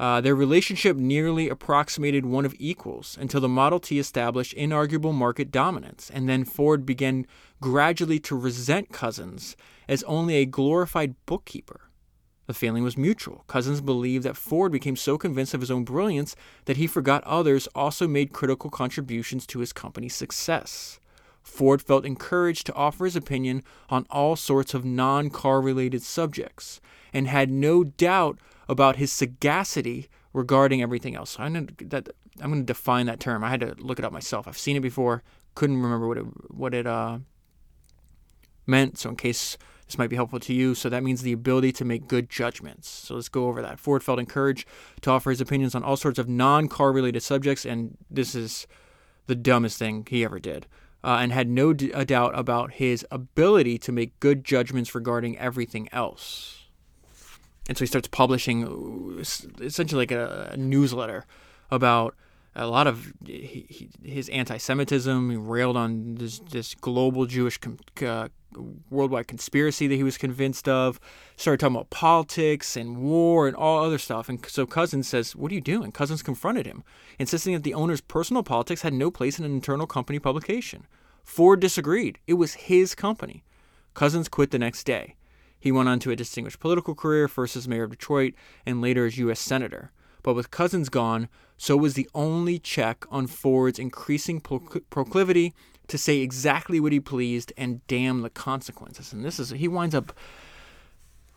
Uh, 0.00 0.18
their 0.18 0.34
relationship 0.34 0.96
nearly 0.96 1.50
approximated 1.50 2.24
one 2.24 2.46
of 2.46 2.54
equals 2.58 3.18
until 3.20 3.38
the 3.38 3.46
Model 3.50 3.78
T 3.78 3.98
established 3.98 4.56
inarguable 4.56 5.12
market 5.12 5.50
dominance, 5.50 6.10
and 6.14 6.26
then 6.26 6.46
Ford 6.46 6.86
began 6.86 7.26
gradually 7.60 8.18
to 8.20 8.34
resent 8.34 8.92
Couzens 8.92 9.56
as 9.90 10.02
only 10.04 10.36
a 10.36 10.46
glorified 10.46 11.16
bookkeeper. 11.26 11.90
The 12.46 12.54
feeling 12.54 12.82
was 12.82 12.96
mutual. 12.96 13.44
Couzens 13.46 13.84
believed 13.84 14.24
that 14.24 14.38
Ford 14.38 14.72
became 14.72 14.96
so 14.96 15.18
convinced 15.18 15.52
of 15.52 15.60
his 15.60 15.70
own 15.70 15.84
brilliance 15.84 16.34
that 16.64 16.78
he 16.78 16.86
forgot 16.86 17.22
others 17.24 17.68
also 17.74 18.08
made 18.08 18.32
critical 18.32 18.70
contributions 18.70 19.46
to 19.48 19.58
his 19.58 19.74
company's 19.74 20.14
success. 20.14 20.98
Ford 21.42 21.82
felt 21.82 22.06
encouraged 22.06 22.64
to 22.66 22.74
offer 22.74 23.04
his 23.04 23.16
opinion 23.16 23.62
on 23.90 24.06
all 24.08 24.34
sorts 24.34 24.72
of 24.72 24.82
non 24.82 25.28
car 25.28 25.60
related 25.60 26.02
subjects 26.02 26.80
and 27.12 27.26
had 27.26 27.50
no 27.50 27.84
doubt 27.84 28.38
about 28.70 28.96
his 28.96 29.12
sagacity 29.12 30.08
regarding 30.32 30.80
everything 30.80 31.16
else. 31.16 31.36
I'm 31.38 31.52
going 31.52 31.66
to, 31.66 31.84
that 31.86 32.08
I'm 32.40 32.50
going 32.50 32.62
to 32.62 32.66
define 32.66 33.06
that 33.06 33.18
term. 33.18 33.42
I 33.42 33.50
had 33.50 33.60
to 33.60 33.74
look 33.78 33.98
it 33.98 34.04
up 34.04 34.12
myself. 34.12 34.46
I've 34.46 34.56
seen 34.56 34.76
it 34.76 34.80
before, 34.80 35.24
couldn't 35.56 35.82
remember 35.82 36.06
what 36.06 36.18
it 36.18 36.24
what 36.50 36.72
it 36.72 36.86
uh, 36.86 37.18
meant. 38.66 38.96
So 38.96 39.10
in 39.10 39.16
case 39.16 39.58
this 39.86 39.98
might 39.98 40.08
be 40.08 40.14
helpful 40.14 40.38
to 40.38 40.54
you, 40.54 40.76
so 40.76 40.88
that 40.88 41.02
means 41.02 41.22
the 41.22 41.32
ability 41.32 41.72
to 41.72 41.84
make 41.84 42.06
good 42.06 42.30
judgments. 42.30 42.88
So 42.88 43.16
let's 43.16 43.28
go 43.28 43.48
over 43.48 43.60
that. 43.60 43.80
Ford 43.80 44.04
felt 44.04 44.20
encouraged 44.20 44.68
to 45.00 45.10
offer 45.10 45.30
his 45.30 45.40
opinions 45.40 45.74
on 45.74 45.82
all 45.82 45.96
sorts 45.96 46.20
of 46.20 46.28
non-car 46.28 46.92
related 46.92 47.24
subjects, 47.24 47.66
and 47.66 47.98
this 48.08 48.36
is 48.36 48.68
the 49.26 49.34
dumbest 49.34 49.80
thing 49.80 50.06
he 50.08 50.24
ever 50.24 50.38
did. 50.38 50.66
Uh, 51.02 51.18
and 51.20 51.32
had 51.32 51.48
no 51.48 51.72
doubt 51.72 52.38
about 52.38 52.74
his 52.74 53.06
ability 53.10 53.78
to 53.78 53.90
make 53.90 54.20
good 54.20 54.44
judgments 54.44 54.94
regarding 54.94 55.36
everything 55.38 55.88
else 55.92 56.59
and 57.70 57.78
so 57.78 57.84
he 57.84 57.86
starts 57.86 58.08
publishing 58.08 58.66
uh, 58.66 59.22
essentially 59.64 60.02
like 60.02 60.10
a, 60.10 60.50
a 60.54 60.56
newsletter 60.56 61.24
about 61.70 62.16
a 62.56 62.66
lot 62.66 62.88
of 62.88 63.12
his 63.24 64.28
anti-Semitism. 64.30 65.30
He 65.30 65.36
railed 65.36 65.76
on 65.76 66.16
this 66.16 66.40
this 66.40 66.74
global 66.74 67.26
Jewish 67.26 67.60
uh, 68.02 68.28
worldwide 68.90 69.28
conspiracy 69.28 69.86
that 69.86 69.94
he 69.94 70.02
was 70.02 70.18
convinced 70.18 70.68
of. 70.68 70.98
Started 71.36 71.60
talking 71.60 71.76
about 71.76 71.90
politics 71.90 72.76
and 72.76 72.98
war 72.98 73.46
and 73.46 73.54
all 73.54 73.84
other 73.84 73.98
stuff. 73.98 74.28
And 74.28 74.44
so 74.46 74.66
Couzens 74.66 75.04
says, 75.04 75.36
"What 75.36 75.52
are 75.52 75.54
you 75.54 75.60
doing?" 75.60 75.92
Couzens 75.92 76.24
confronted 76.24 76.66
him, 76.66 76.82
insisting 77.20 77.52
that 77.54 77.62
the 77.62 77.74
owner's 77.74 78.00
personal 78.00 78.42
politics 78.42 78.82
had 78.82 78.94
no 78.94 79.12
place 79.12 79.38
in 79.38 79.44
an 79.44 79.52
internal 79.52 79.86
company 79.86 80.18
publication. 80.18 80.88
Ford 81.22 81.60
disagreed. 81.60 82.18
It 82.26 82.34
was 82.34 82.54
his 82.54 82.96
company. 82.96 83.44
Couzens 83.94 84.28
quit 84.28 84.50
the 84.50 84.58
next 84.58 84.82
day. 84.82 85.14
He 85.60 85.70
went 85.70 85.88
on 85.88 86.00
to 86.00 86.10
a 86.10 86.16
distinguished 86.16 86.58
political 86.58 86.94
career, 86.94 87.28
first 87.28 87.54
as 87.54 87.68
mayor 87.68 87.84
of 87.84 87.90
Detroit 87.90 88.34
and 88.64 88.80
later 88.80 89.06
as 89.06 89.18
U.S. 89.18 89.38
Senator. 89.38 89.92
But 90.22 90.34
with 90.34 90.50
Couzens 90.50 90.90
gone, 90.90 91.28
so 91.56 91.76
was 91.76 91.94
the 91.94 92.08
only 92.14 92.58
check 92.58 93.04
on 93.10 93.26
Ford's 93.26 93.78
increasing 93.78 94.40
proclivity 94.40 95.54
to 95.88 95.98
say 95.98 96.18
exactly 96.18 96.80
what 96.80 96.92
he 96.92 97.00
pleased 97.00 97.52
and 97.56 97.86
damn 97.86 98.22
the 98.22 98.30
consequences. 98.30 99.12
And 99.12 99.24
this 99.24 99.38
is, 99.38 99.50
he 99.50 99.68
winds 99.68 99.94
up, 99.94 100.12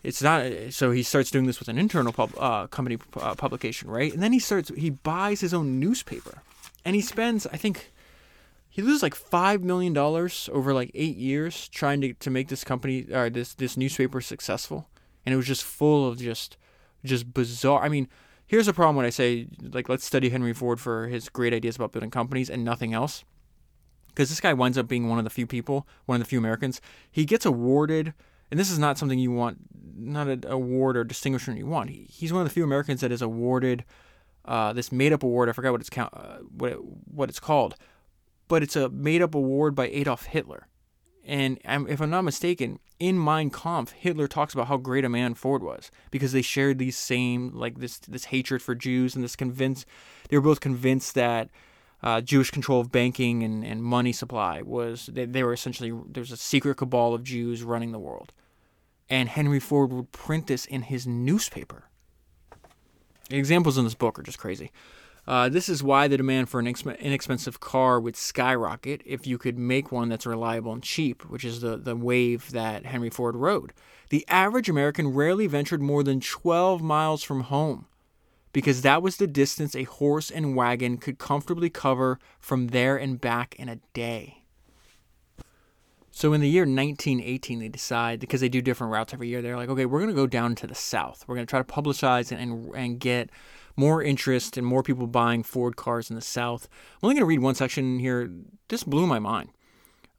it's 0.03 0.21
not, 0.21 0.45
so 0.69 0.91
he 0.91 1.03
starts 1.03 1.31
doing 1.31 1.45
this 1.45 1.59
with 1.59 1.67
an 1.67 1.77
internal 1.77 2.13
pub, 2.13 2.31
uh, 2.37 2.67
company 2.67 2.97
uh, 3.17 3.35
publication, 3.35 3.89
right? 3.89 4.13
And 4.13 4.21
then 4.21 4.31
he 4.31 4.39
starts, 4.39 4.69
he 4.75 4.89
buys 4.89 5.41
his 5.41 5.53
own 5.53 5.79
newspaper. 5.79 6.43
And 6.85 6.95
he 6.95 7.01
spends, 7.01 7.47
I 7.47 7.57
think, 7.57 7.92
he 8.73 8.81
loses 8.81 9.03
like 9.03 9.13
five 9.13 9.61
million 9.61 9.93
dollars 9.93 10.49
over 10.51 10.73
like 10.73 10.89
eight 10.95 11.15
years 11.15 11.67
trying 11.67 12.01
to, 12.01 12.13
to 12.13 12.31
make 12.31 12.47
this 12.47 12.63
company 12.63 13.05
or 13.13 13.29
this 13.29 13.53
this 13.53 13.77
newspaper 13.77 14.19
successful, 14.19 14.89
and 15.23 15.31
it 15.31 15.35
was 15.35 15.45
just 15.45 15.63
full 15.63 16.07
of 16.07 16.17
just 16.17 16.57
just 17.05 17.35
bizarre. 17.35 17.83
I 17.83 17.89
mean, 17.89 18.07
here's 18.47 18.67
a 18.67 18.73
problem 18.73 18.95
when 18.95 19.05
I 19.05 19.11
say 19.11 19.45
like 19.61 19.89
let's 19.89 20.03
study 20.03 20.29
Henry 20.29 20.53
Ford 20.53 20.79
for 20.79 21.05
his 21.05 21.29
great 21.29 21.53
ideas 21.53 21.75
about 21.75 21.91
building 21.91 22.09
companies 22.09 22.49
and 22.49 22.65
nothing 22.65 22.95
else, 22.95 23.23
because 24.07 24.29
this 24.29 24.41
guy 24.41 24.53
winds 24.53 24.75
up 24.75 24.87
being 24.87 25.07
one 25.07 25.19
of 25.19 25.23
the 25.23 25.29
few 25.29 25.45
people, 25.45 25.87
one 26.07 26.15
of 26.15 26.21
the 26.21 26.29
few 26.29 26.39
Americans. 26.39 26.81
He 27.11 27.25
gets 27.25 27.45
awarded, 27.45 28.15
and 28.49 28.59
this 28.59 28.71
is 28.71 28.79
not 28.79 28.97
something 28.97 29.19
you 29.19 29.31
want, 29.31 29.59
not 29.95 30.27
an 30.27 30.45
award 30.47 30.97
or 30.97 31.03
distinguishment 31.03 31.59
you 31.59 31.67
want. 31.67 31.91
He, 31.91 32.07
he's 32.09 32.33
one 32.33 32.41
of 32.41 32.47
the 32.47 32.53
few 32.55 32.63
Americans 32.63 33.01
that 33.01 33.11
is 33.11 33.21
awarded 33.21 33.85
uh, 34.45 34.73
this 34.73 34.91
made 34.91 35.13
up 35.13 35.21
award. 35.21 35.47
I 35.47 35.51
forgot 35.51 35.73
what 35.73 35.81
it's 35.81 35.91
count, 35.91 36.11
uh, 36.15 36.37
what 36.57 36.71
it, 36.71 36.79
what 37.05 37.29
it's 37.29 37.39
called 37.39 37.75
but 38.47 38.63
it's 38.63 38.75
a 38.75 38.89
made 38.89 39.21
up 39.21 39.35
award 39.35 39.75
by 39.75 39.87
Adolf 39.87 40.25
Hitler. 40.25 40.67
And 41.25 41.57
if 41.63 42.01
I'm 42.01 42.09
not 42.09 42.23
mistaken, 42.23 42.79
in 42.99 43.23
Mein 43.23 43.49
Kampf, 43.49 43.91
Hitler 43.91 44.27
talks 44.27 44.53
about 44.53 44.67
how 44.67 44.77
great 44.77 45.05
a 45.05 45.09
man 45.09 45.33
Ford 45.33 45.63
was 45.63 45.89
because 46.11 46.33
they 46.33 46.41
shared 46.41 46.79
these 46.79 46.97
same 46.97 47.51
like 47.53 47.79
this 47.79 47.99
this 47.99 48.25
hatred 48.25 48.61
for 48.61 48.75
Jews 48.75 49.15
and 49.15 49.23
this 49.23 49.35
convinced 49.35 49.85
they 50.29 50.37
were 50.37 50.41
both 50.41 50.59
convinced 50.59 51.15
that 51.15 51.49
uh, 52.01 52.19
Jewish 52.19 52.51
control 52.51 52.81
of 52.81 52.91
banking 52.91 53.43
and, 53.43 53.65
and 53.65 53.81
money 53.81 54.11
supply 54.11 54.61
was 54.61 55.07
they, 55.07 55.25
they 55.25 55.43
were 55.43 55.53
essentially 55.53 55.93
there's 56.07 56.31
a 56.31 56.37
secret 56.37 56.75
cabal 56.75 57.13
of 57.13 57.23
Jews 57.23 57.63
running 57.63 57.93
the 57.93 57.99
world, 57.99 58.33
and 59.09 59.29
Henry 59.29 59.59
Ford 59.59 59.93
would 59.93 60.11
print 60.11 60.47
this 60.47 60.65
in 60.65 60.83
his 60.83 61.07
newspaper. 61.07 61.85
The 63.29 63.37
examples 63.37 63.77
in 63.77 63.85
this 63.85 63.95
book 63.95 64.19
are 64.19 64.23
just 64.23 64.39
crazy. 64.39 64.71
Uh, 65.25 65.47
this 65.47 65.69
is 65.69 65.81
why 65.81 66.07
the 66.07 66.17
demand 66.17 66.49
for 66.49 66.59
an 66.59 66.67
inexpensive 66.67 67.59
car 67.59 67.99
would 67.99 68.15
skyrocket 68.15 69.01
if 69.05 69.25
you 69.25 69.37
could 69.37 69.57
make 69.57 69.91
one 69.91 70.09
that's 70.09 70.25
reliable 70.25 70.73
and 70.73 70.83
cheap, 70.83 71.23
which 71.29 71.45
is 71.45 71.61
the, 71.61 71.77
the 71.77 71.95
wave 71.95 72.51
that 72.51 72.85
Henry 72.85 73.09
Ford 73.09 73.35
rode. 73.35 73.71
The 74.09 74.25
average 74.27 74.67
American 74.67 75.13
rarely 75.13 75.47
ventured 75.47 75.81
more 75.81 76.03
than 76.03 76.19
12 76.19 76.81
miles 76.81 77.23
from 77.23 77.41
home 77.41 77.85
because 78.51 78.81
that 78.81 79.01
was 79.01 79.17
the 79.17 79.27
distance 79.27 79.75
a 79.75 79.83
horse 79.83 80.29
and 80.29 80.55
wagon 80.55 80.97
could 80.97 81.17
comfortably 81.17 81.69
cover 81.69 82.19
from 82.39 82.67
there 82.67 82.97
and 82.97 83.19
back 83.19 83.55
in 83.57 83.69
a 83.69 83.79
day. 83.93 84.43
So 86.11 86.33
in 86.33 86.41
the 86.41 86.49
year 86.49 86.61
1918, 86.61 87.59
they 87.59 87.69
decide 87.69 88.19
because 88.19 88.39
they 88.39 88.49
do 88.49 88.61
different 88.61 88.93
routes 88.93 89.15
every 89.15 89.29
year. 89.29 89.41
They're 89.41 89.57
like, 89.57 89.69
okay, 89.69 89.87
we're 89.87 89.99
going 89.99 90.11
to 90.11 90.15
go 90.15 90.27
down 90.27 90.53
to 90.55 90.67
the 90.67 90.75
south. 90.75 91.25
We're 91.27 91.33
going 91.33 91.47
to 91.47 91.49
try 91.49 91.59
to 91.59 91.65
publicize 91.65 92.31
and, 92.31 92.39
and, 92.39 92.75
and 92.75 92.99
get 92.99 93.31
more 93.75 94.03
interest 94.03 94.57
and 94.57 94.65
more 94.65 94.83
people 94.83 95.07
buying 95.07 95.43
Ford 95.43 95.75
cars 95.75 96.09
in 96.09 96.15
the 96.15 96.21
South. 96.21 96.67
I'm 96.71 97.07
only 97.07 97.15
going 97.15 97.21
to 97.21 97.27
read 97.27 97.39
one 97.39 97.55
section 97.55 97.99
here. 97.99 98.29
This 98.69 98.83
blew 98.83 99.07
my 99.07 99.19
mind. 99.19 99.49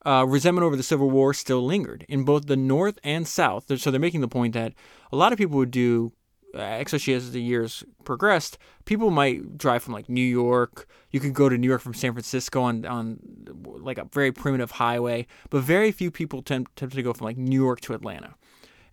Uh, 0.07 0.25
resentment 0.29 0.65
over 0.65 0.77
the 0.77 0.83
Civil 0.83 1.11
War 1.11 1.33
still 1.33 1.65
lingered 1.65 2.05
in 2.09 2.25
both 2.25 2.47
the 2.47 2.57
North 2.57 2.99
and 3.03 3.27
South. 3.27 3.73
So 3.81 3.91
they're 3.91 3.99
making 3.99 4.21
the 4.21 4.29
point 4.29 4.53
that 4.53 4.75
a 5.11 5.17
lot 5.17 5.33
of 5.33 5.39
people 5.39 5.57
would 5.57 5.71
do, 5.71 6.13
uh, 6.55 6.79
especially 6.85 7.15
as 7.15 7.33
the 7.33 7.41
years 7.41 7.85
progressed, 8.05 8.59
people 8.85 9.11
might 9.11 9.57
drive 9.57 9.83
from 9.83 9.95
like 9.95 10.11
New 10.11 10.21
York. 10.21 10.87
You 11.11 11.21
could 11.21 11.33
go 11.33 11.49
to 11.49 11.57
New 11.57 11.69
York 11.69 11.81
from 11.81 11.95
San 11.95 12.13
Francisco 12.13 12.61
on 12.61 12.85
on 12.85 13.19
like 13.65 13.97
a 13.97 14.05
very 14.13 14.31
primitive 14.31 14.73
highway, 14.73 15.27
but 15.49 15.63
very 15.63 15.91
few 15.91 16.11
people 16.11 16.43
tend, 16.43 16.67
tend 16.77 16.93
to 16.93 17.03
go 17.03 17.15
from 17.15 17.25
like 17.25 17.39
New 17.39 17.63
York 17.63 17.81
to 17.83 17.95
Atlanta. 17.95 18.35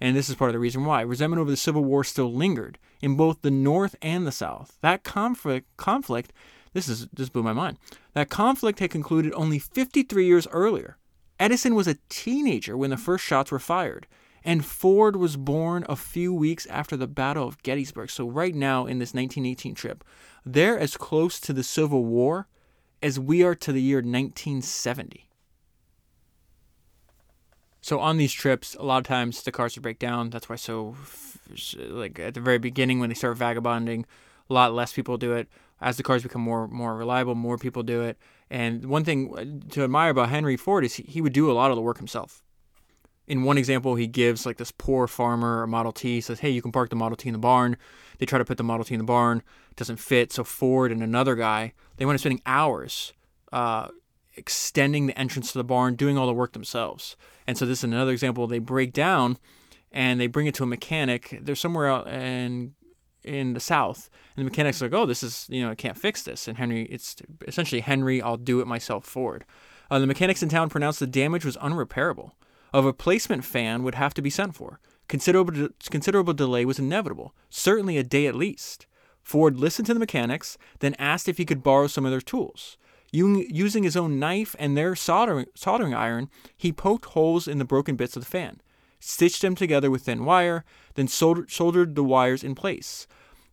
And 0.02 0.16
this 0.16 0.30
is 0.30 0.36
part 0.36 0.50
of 0.50 0.54
the 0.54 0.60
reason 0.60 0.84
why. 0.84 1.02
Resentment 1.02 1.40
over 1.40 1.52
the 1.52 1.56
Civil 1.56 1.86
War 1.86 2.04
still 2.04 2.34
lingered 2.34 2.80
in 3.02 3.16
both 3.16 3.44
the 3.44 3.52
North 3.52 3.96
and 4.02 4.26
the 4.26 4.32
South. 4.32 4.78
That 4.82 5.04
conflict, 5.04 5.68
conflict 5.78 6.34
this 6.74 6.88
is 6.88 7.08
this 7.08 7.30
blew 7.30 7.44
my 7.44 7.54
mind. 7.54 7.78
That 8.14 8.30
conflict 8.30 8.80
had 8.80 8.92
concluded 8.92 9.34
only 9.34 9.60
53 9.60 10.26
years 10.26 10.48
earlier. 10.52 10.98
Edison 11.40 11.76
was 11.76 11.88
a 11.88 11.98
teenager 12.10 12.78
when 12.78 12.92
the 12.92 12.98
first 12.98 13.26
shots 13.26 13.52
were 13.52 13.60
fired, 13.60 14.08
and 14.44 14.66
Ford 14.66 15.16
was 15.16 15.38
born 15.38 15.86
a 15.90 15.96
few 15.96 16.34
weeks 16.34 16.66
after 16.68 16.96
the 16.96 17.08
Battle 17.08 17.48
of 17.48 17.62
Gettysburg. 17.64 18.10
So 18.10 18.28
right 18.28 18.56
now 18.56 18.86
in 18.86 19.00
this 19.00 19.14
1918 19.14 19.76
trip, 19.76 20.04
they're 20.46 20.80
as 20.80 20.98
close 20.98 21.40
to 21.42 21.54
the 21.54 21.64
Civil 21.64 22.06
War 22.06 22.48
as 23.02 23.20
we 23.20 23.44
are 23.44 23.56
to 23.56 23.72
the 23.72 23.82
year 23.82 23.98
1970. 23.98 25.28
So 27.82 28.00
on 28.00 28.18
these 28.18 28.32
trips, 28.32 28.76
a 28.76 28.84
lot 28.84 29.00
of 29.00 29.04
times 29.06 29.42
the 29.42 29.52
cars 29.52 29.76
would 29.76 29.84
break 29.84 30.00
down. 30.00 30.30
That's 30.30 30.48
why 30.48 30.56
so 30.56 30.96
like 31.78 32.20
at 32.20 32.36
the 32.36 32.40
very 32.40 32.60
beginning 32.60 33.00
when 33.00 33.10
they 33.10 33.16
start 33.16 33.38
vagabonding, 33.38 34.06
a 34.50 34.54
lot 34.54 34.74
less 34.74 34.94
people 34.94 35.18
do 35.18 35.34
it. 35.34 35.48
As 35.82 35.98
the 35.98 36.04
cars 36.04 36.22
become 36.22 36.42
more 36.42 36.68
more 36.68 36.96
reliable, 36.96 37.36
more 37.36 37.58
people 37.58 37.82
do 37.82 38.02
it. 38.04 38.18
And 38.50 38.86
one 38.86 39.04
thing 39.04 39.64
to 39.72 39.84
admire 39.84 40.12
about 40.12 40.30
Henry 40.30 40.58
Ford 40.58 40.86
is 40.86 40.96
he, 40.96 41.04
he 41.04 41.22
would 41.22 41.34
do 41.34 41.50
a 41.50 41.54
lot 41.54 41.72
of 41.72 41.76
the 41.76 41.82
work 41.82 41.98
himself. 41.98 42.44
In 43.28 43.44
one 43.44 43.58
example, 43.58 43.96
he 43.96 44.08
gives 44.08 44.46
like 44.46 44.58
this 44.58 44.72
poor 44.72 45.08
farmer 45.08 45.64
a 45.64 45.68
Model 45.68 45.92
T, 45.92 46.22
says, 46.22 46.42
"Hey, 46.42 46.50
you 46.50 46.62
can 46.62 46.72
park 46.72 46.90
the 46.90 46.96
Model 46.96 47.16
T 47.16 47.30
in 47.30 47.34
the 47.34 47.40
barn." 47.40 47.78
They 48.20 48.28
try 48.28 48.38
to 48.38 48.46
put 48.46 48.58
the 48.58 48.64
Model 48.64 48.86
T 48.86 48.94
in 48.94 49.00
the 49.00 49.04
barn, 49.04 49.42
it 49.72 49.78
doesn't 49.78 49.98
fit. 49.98 50.32
So 50.32 50.44
Ford 50.44 50.92
and 50.92 51.02
another 51.02 51.34
guy, 51.34 51.74
they 51.98 52.06
went 52.06 52.20
to 52.20 52.20
spending 52.20 52.44
hours 52.46 53.14
uh, 53.52 53.88
extending 54.36 55.08
the 55.08 55.18
entrance 55.18 55.52
to 55.52 55.58
the 55.58 55.64
barn, 55.64 55.96
doing 55.96 56.18
all 56.18 56.28
the 56.28 56.34
work 56.34 56.54
themselves. 56.54 57.16
And 57.48 57.58
so 57.58 57.66
this 57.66 57.80
is 57.80 57.84
another 57.84 58.12
example. 58.12 58.48
They 58.48 58.60
break 58.60 58.94
down 58.94 59.38
and 59.92 60.20
they 60.20 60.28
bring 60.28 60.48
it 60.48 60.56
to 60.56 60.64
a 60.64 60.68
mechanic. 60.68 61.40
They're 61.42 61.56
somewhere 61.56 61.90
out 61.90 62.08
in 62.08 62.74
in 63.24 63.54
the 63.54 63.60
south, 63.60 64.10
and 64.36 64.44
the 64.44 64.50
mechanic's 64.50 64.82
are 64.82 64.86
like, 64.86 64.94
"Oh, 64.94 65.06
this 65.06 65.22
is 65.22 65.46
you 65.50 65.62
know 65.62 65.72
I 65.72 65.76
can't 65.76 65.98
fix 65.98 66.24
this." 66.24 66.48
And 66.48 66.58
Henry, 66.58 66.84
it's 66.84 67.18
essentially 67.48 67.82
Henry, 67.82 68.22
I'll 68.22 68.38
do 68.38 68.62
it 68.62 68.68
myself. 68.68 69.06
Ford. 69.06 69.46
Uh, 69.90 70.00
the 70.00 70.08
mechanics 70.08 70.42
in 70.42 70.50
town 70.50 70.70
pronounced 70.70 71.00
the 71.00 71.08
damage 71.08 71.46
was 71.46 71.58
unrepairable. 71.58 72.32
A 72.74 72.82
replacement 72.82 73.44
fan 73.44 73.84
would 73.84 73.96
have 73.96 74.14
to 74.14 74.22
be 74.22 74.30
sent 74.30 74.56
for. 74.56 74.80
Considerable 75.08 75.70
considerable 75.90 76.34
delay 76.34 76.66
was 76.66 76.80
inevitable, 76.80 77.36
certainly 77.50 77.98
a 77.98 78.04
day 78.04 78.28
at 78.28 78.36
least. 78.36 78.88
Ford 79.22 79.58
listened 79.58 79.86
to 79.86 79.94
the 79.94 80.00
mechanics, 80.00 80.58
then 80.80 80.96
asked 80.98 81.30
if 81.30 81.38
he 81.38 81.46
could 81.46 81.62
borrow 81.62 81.88
some 81.88 82.06
of 82.06 82.12
their 82.12 82.22
tools. 82.22 82.78
Using 83.12 83.84
his 83.84 83.98
own 83.98 84.20
knife 84.20 84.56
and 84.58 84.78
their 84.78 84.96
soldering, 84.96 85.48
soldering 85.54 85.94
iron, 85.94 86.30
he 86.56 86.72
poked 86.72 87.06
holes 87.06 87.48
in 87.48 87.58
the 87.58 87.66
broken 87.66 87.96
bits 87.96 88.16
of 88.16 88.24
the 88.24 88.30
fan, 88.30 88.62
stitched 89.00 89.42
them 89.42 89.56
together 89.56 89.92
with 89.92 90.04
thin 90.04 90.24
wire, 90.24 90.64
then 90.96 91.08
soldered, 91.08 91.52
soldered 91.52 91.96
the 91.96 92.04
wires 92.04 92.44
in 92.44 92.56
place. 92.56 93.08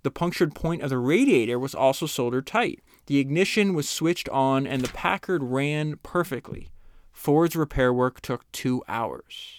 The 0.04 0.12
punctured 0.12 0.54
point 0.54 0.82
of 0.82 0.90
the 0.90 0.98
radiator 0.98 1.58
was 1.58 1.74
also 1.74 2.06
soldered 2.06 2.46
tight. 2.46 2.82
The 3.06 3.18
ignition 3.18 3.74
was 3.74 3.88
switched 3.88 4.28
on, 4.28 4.66
and 4.66 4.80
the 4.80 4.92
Packard 4.92 5.42
ran 5.42 5.96
perfectly. 6.04 6.68
Ford's 7.10 7.56
repair 7.56 7.92
work 7.92 8.20
took 8.20 8.50
two 8.52 8.84
hours. 8.86 9.56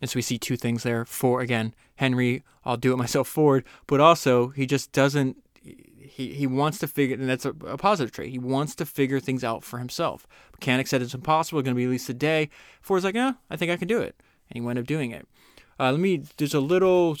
And 0.00 0.10
so 0.10 0.16
we 0.16 0.22
see 0.22 0.36
two 0.36 0.56
things 0.56 0.82
there. 0.82 1.04
For 1.04 1.40
again, 1.40 1.74
Henry, 1.94 2.42
I'll 2.64 2.76
do 2.76 2.92
it 2.92 2.96
myself 2.96 3.28
Ford, 3.28 3.64
but 3.86 4.00
also 4.00 4.48
he 4.48 4.66
just 4.66 4.90
doesn't 4.90 5.41
he, 6.12 6.34
he 6.34 6.46
wants 6.46 6.78
to 6.78 6.86
figure, 6.86 7.16
and 7.16 7.26
that's 7.26 7.46
a, 7.46 7.54
a, 7.66 7.78
positive 7.78 8.12
trait. 8.12 8.30
He 8.30 8.38
wants 8.38 8.74
to 8.74 8.84
figure 8.84 9.18
things 9.18 9.42
out 9.42 9.64
for 9.64 9.78
himself. 9.78 10.26
Mechanic 10.52 10.86
said 10.86 11.00
it's 11.00 11.14
impossible, 11.14 11.62
going 11.62 11.74
to 11.74 11.78
be 11.78 11.84
at 11.84 11.90
least 11.90 12.08
a 12.10 12.14
day. 12.14 12.50
Ford's 12.82 13.02
like, 13.02 13.14
yeah, 13.14 13.32
I 13.48 13.56
think 13.56 13.72
I 13.72 13.78
can 13.78 13.88
do 13.88 14.00
it. 14.00 14.14
And 14.50 14.54
he 14.54 14.60
wound 14.60 14.78
up 14.78 14.86
doing 14.86 15.10
it. 15.10 15.26
Uh, 15.80 15.90
let 15.90 16.00
me, 16.00 16.22
there's 16.36 16.52
a 16.52 16.60
little, 16.60 17.16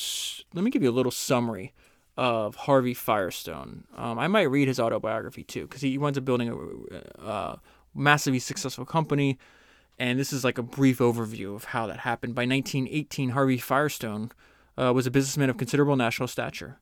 let 0.52 0.62
me 0.62 0.70
give 0.70 0.82
you 0.82 0.90
a 0.90 0.92
little 0.92 1.10
summary 1.10 1.72
of 2.18 2.54
Harvey 2.54 2.92
Firestone. 2.92 3.84
Um, 3.96 4.18
I 4.18 4.28
might 4.28 4.42
read 4.42 4.68
his 4.68 4.78
autobiography 4.78 5.42
too, 5.42 5.62
because 5.62 5.80
he 5.80 5.96
winds 5.96 6.18
up 6.18 6.26
building 6.26 6.50
a 6.50 7.22
uh, 7.22 7.56
massively 7.94 8.40
successful 8.40 8.84
company. 8.84 9.38
And 9.98 10.18
this 10.18 10.34
is 10.34 10.44
like 10.44 10.58
a 10.58 10.62
brief 10.62 10.98
overview 10.98 11.54
of 11.54 11.64
how 11.64 11.86
that 11.86 12.00
happened. 12.00 12.34
By 12.34 12.42
1918, 12.42 13.30
Harvey 13.30 13.56
Firestone 13.56 14.32
uh, 14.76 14.92
was 14.92 15.06
a 15.06 15.10
businessman 15.10 15.48
of 15.48 15.56
considerable 15.56 15.96
national 15.96 16.28
stature. 16.28 16.78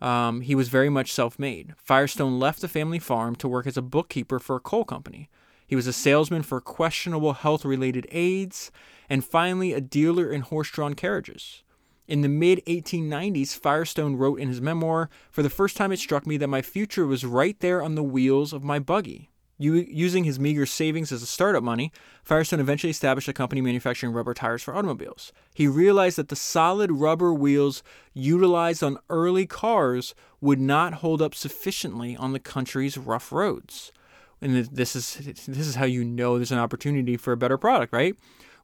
Um, 0.00 0.42
he 0.42 0.54
was 0.54 0.68
very 0.68 0.88
much 0.88 1.12
self 1.12 1.38
made. 1.38 1.74
Firestone 1.76 2.38
left 2.38 2.60
the 2.60 2.68
family 2.68 2.98
farm 2.98 3.34
to 3.36 3.48
work 3.48 3.66
as 3.66 3.76
a 3.76 3.82
bookkeeper 3.82 4.38
for 4.38 4.56
a 4.56 4.60
coal 4.60 4.84
company. 4.84 5.28
He 5.66 5.76
was 5.76 5.86
a 5.86 5.92
salesman 5.92 6.42
for 6.42 6.60
questionable 6.60 7.34
health 7.34 7.64
related 7.64 8.06
aids, 8.10 8.70
and 9.10 9.24
finally 9.24 9.72
a 9.72 9.80
dealer 9.80 10.30
in 10.30 10.40
horse 10.40 10.70
drawn 10.70 10.94
carriages. 10.94 11.62
In 12.06 12.22
the 12.22 12.28
mid 12.28 12.64
1890s, 12.66 13.58
Firestone 13.58 14.16
wrote 14.16 14.40
in 14.40 14.48
his 14.48 14.62
memoir 14.62 15.10
For 15.30 15.42
the 15.42 15.50
first 15.50 15.76
time, 15.76 15.92
it 15.92 15.98
struck 15.98 16.26
me 16.26 16.38
that 16.38 16.48
my 16.48 16.62
future 16.62 17.06
was 17.06 17.24
right 17.24 17.58
there 17.60 17.82
on 17.82 17.96
the 17.96 18.02
wheels 18.02 18.54
of 18.54 18.64
my 18.64 18.78
buggy. 18.78 19.28
Using 19.58 20.24
his 20.24 20.38
meager 20.38 20.66
savings 20.66 21.10
as 21.10 21.22
a 21.22 21.26
startup 21.26 21.64
money, 21.64 21.92
Firestone 22.22 22.60
eventually 22.60 22.90
established 22.90 23.28
a 23.28 23.32
company 23.32 23.60
manufacturing 23.60 24.12
rubber 24.12 24.34
tires 24.34 24.62
for 24.62 24.74
automobiles. 24.74 25.32
He 25.54 25.66
realized 25.66 26.16
that 26.16 26.28
the 26.28 26.36
solid 26.36 26.92
rubber 26.92 27.34
wheels 27.34 27.82
utilized 28.14 28.82
on 28.82 28.98
early 29.10 29.46
cars 29.46 30.14
would 30.40 30.60
not 30.60 30.94
hold 30.94 31.20
up 31.20 31.34
sufficiently 31.34 32.16
on 32.16 32.32
the 32.32 32.38
country's 32.38 32.96
rough 32.96 33.32
roads. 33.32 33.92
And 34.40 34.54
this 34.66 34.94
is 34.94 35.14
this 35.48 35.66
is 35.66 35.74
how 35.74 35.86
you 35.86 36.04
know 36.04 36.36
there's 36.36 36.52
an 36.52 36.60
opportunity 36.60 37.16
for 37.16 37.32
a 37.32 37.36
better 37.36 37.58
product, 37.58 37.92
right? 37.92 38.14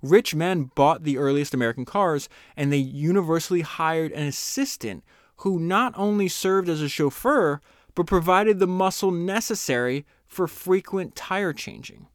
Rich 0.03 0.35
men 0.35 0.71
bought 0.75 1.03
the 1.03 1.19
earliest 1.19 1.55
American 1.55 1.85
cars, 1.85 2.29
and 2.57 2.73
they 2.73 2.77
universally 2.77 3.63
hired 3.63 4.13
an 4.13 4.27
assistant 4.27 5.03
who 5.39 5.59
not 5.59 5.93
only 5.97 6.29
served 6.29 6.69
as 6.69 6.81
a 6.81 6.89
chauffeur, 6.89 7.61
but 7.95 8.07
provided 8.07 8.59
the 8.59 8.67
muscle 8.67 9.11
necessary 9.11 10.05
for 10.35 10.47
frequent 10.47 11.15
tire 11.15 11.53
changing. 11.53 12.09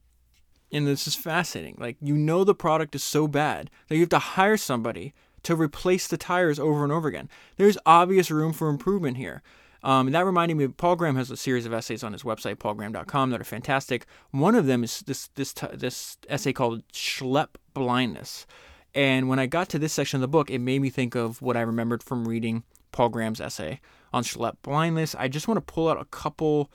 And 0.72 0.86
this 0.86 1.06
is 1.06 1.16
fascinating. 1.16 1.76
Like, 1.78 1.96
you 2.00 2.16
know, 2.16 2.44
the 2.44 2.54
product 2.54 2.94
is 2.94 3.02
so 3.02 3.26
bad 3.26 3.70
that 3.88 3.96
you 3.96 4.02
have 4.02 4.10
to 4.10 4.18
hire 4.18 4.56
somebody 4.56 5.14
to 5.42 5.56
replace 5.56 6.06
the 6.06 6.16
tires 6.16 6.58
over 6.58 6.84
and 6.84 6.92
over 6.92 7.08
again. 7.08 7.28
There's 7.56 7.78
obvious 7.86 8.30
room 8.30 8.52
for 8.52 8.68
improvement 8.68 9.16
here. 9.16 9.42
Um, 9.82 10.08
and 10.08 10.14
that 10.14 10.26
reminded 10.26 10.56
me, 10.56 10.68
Paul 10.68 10.96
Graham 10.96 11.16
has 11.16 11.30
a 11.30 11.36
series 11.36 11.64
of 11.64 11.72
essays 11.72 12.04
on 12.04 12.12
his 12.12 12.22
website, 12.22 12.56
paulgraham.com, 12.56 13.30
that 13.30 13.40
are 13.40 13.44
fantastic. 13.44 14.04
One 14.30 14.54
of 14.54 14.66
them 14.66 14.84
is 14.84 15.00
this 15.00 15.28
this 15.36 15.54
this 15.72 16.18
essay 16.28 16.52
called 16.52 16.86
"Schlep 16.92 17.54
Blindness," 17.72 18.46
and 18.94 19.28
when 19.28 19.38
I 19.38 19.46
got 19.46 19.70
to 19.70 19.78
this 19.78 19.94
section 19.94 20.18
of 20.18 20.20
the 20.20 20.28
book, 20.28 20.50
it 20.50 20.58
made 20.58 20.82
me 20.82 20.90
think 20.90 21.14
of 21.14 21.40
what 21.40 21.56
I 21.56 21.62
remembered 21.62 22.02
from 22.02 22.28
reading 22.28 22.64
Paul 22.92 23.08
Graham's 23.08 23.40
essay 23.40 23.80
on 24.12 24.22
Schlep 24.22 24.56
blindness. 24.62 25.14
I 25.14 25.28
just 25.28 25.48
want 25.48 25.56
to 25.56 25.72
pull 25.72 25.88
out 25.88 26.00
a 26.00 26.04
couple 26.06 26.70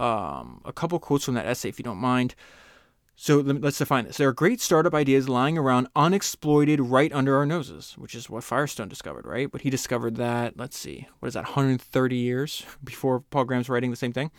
um, 0.00 0.62
a 0.64 0.72
couple 0.72 0.98
quotes 0.98 1.24
from 1.24 1.34
that 1.34 1.46
essay, 1.46 1.68
if 1.68 1.78
you 1.78 1.82
don't 1.82 1.98
mind. 1.98 2.34
So 3.16 3.40
let's 3.40 3.76
define 3.76 4.06
this. 4.06 4.16
There 4.16 4.28
are 4.28 4.32
great 4.32 4.62
startup 4.62 4.94
ideas 4.94 5.28
lying 5.28 5.58
around 5.58 5.88
unexploited 5.94 6.80
right 6.80 7.12
under 7.12 7.36
our 7.36 7.44
noses, 7.44 7.92
which 7.98 8.14
is 8.14 8.30
what 8.30 8.44
Firestone 8.44 8.88
discovered, 8.88 9.26
right? 9.26 9.50
But 9.52 9.60
he 9.60 9.68
discovered 9.68 10.16
that, 10.16 10.56
let's 10.56 10.78
see, 10.78 11.06
what 11.18 11.28
is 11.28 11.34
that, 11.34 11.44
130 11.44 12.16
years 12.16 12.64
before 12.84 13.20
Paul 13.20 13.44
Graham's 13.44 13.68
writing 13.68 13.90
the 13.90 13.96
same 13.96 14.14
thing? 14.14 14.30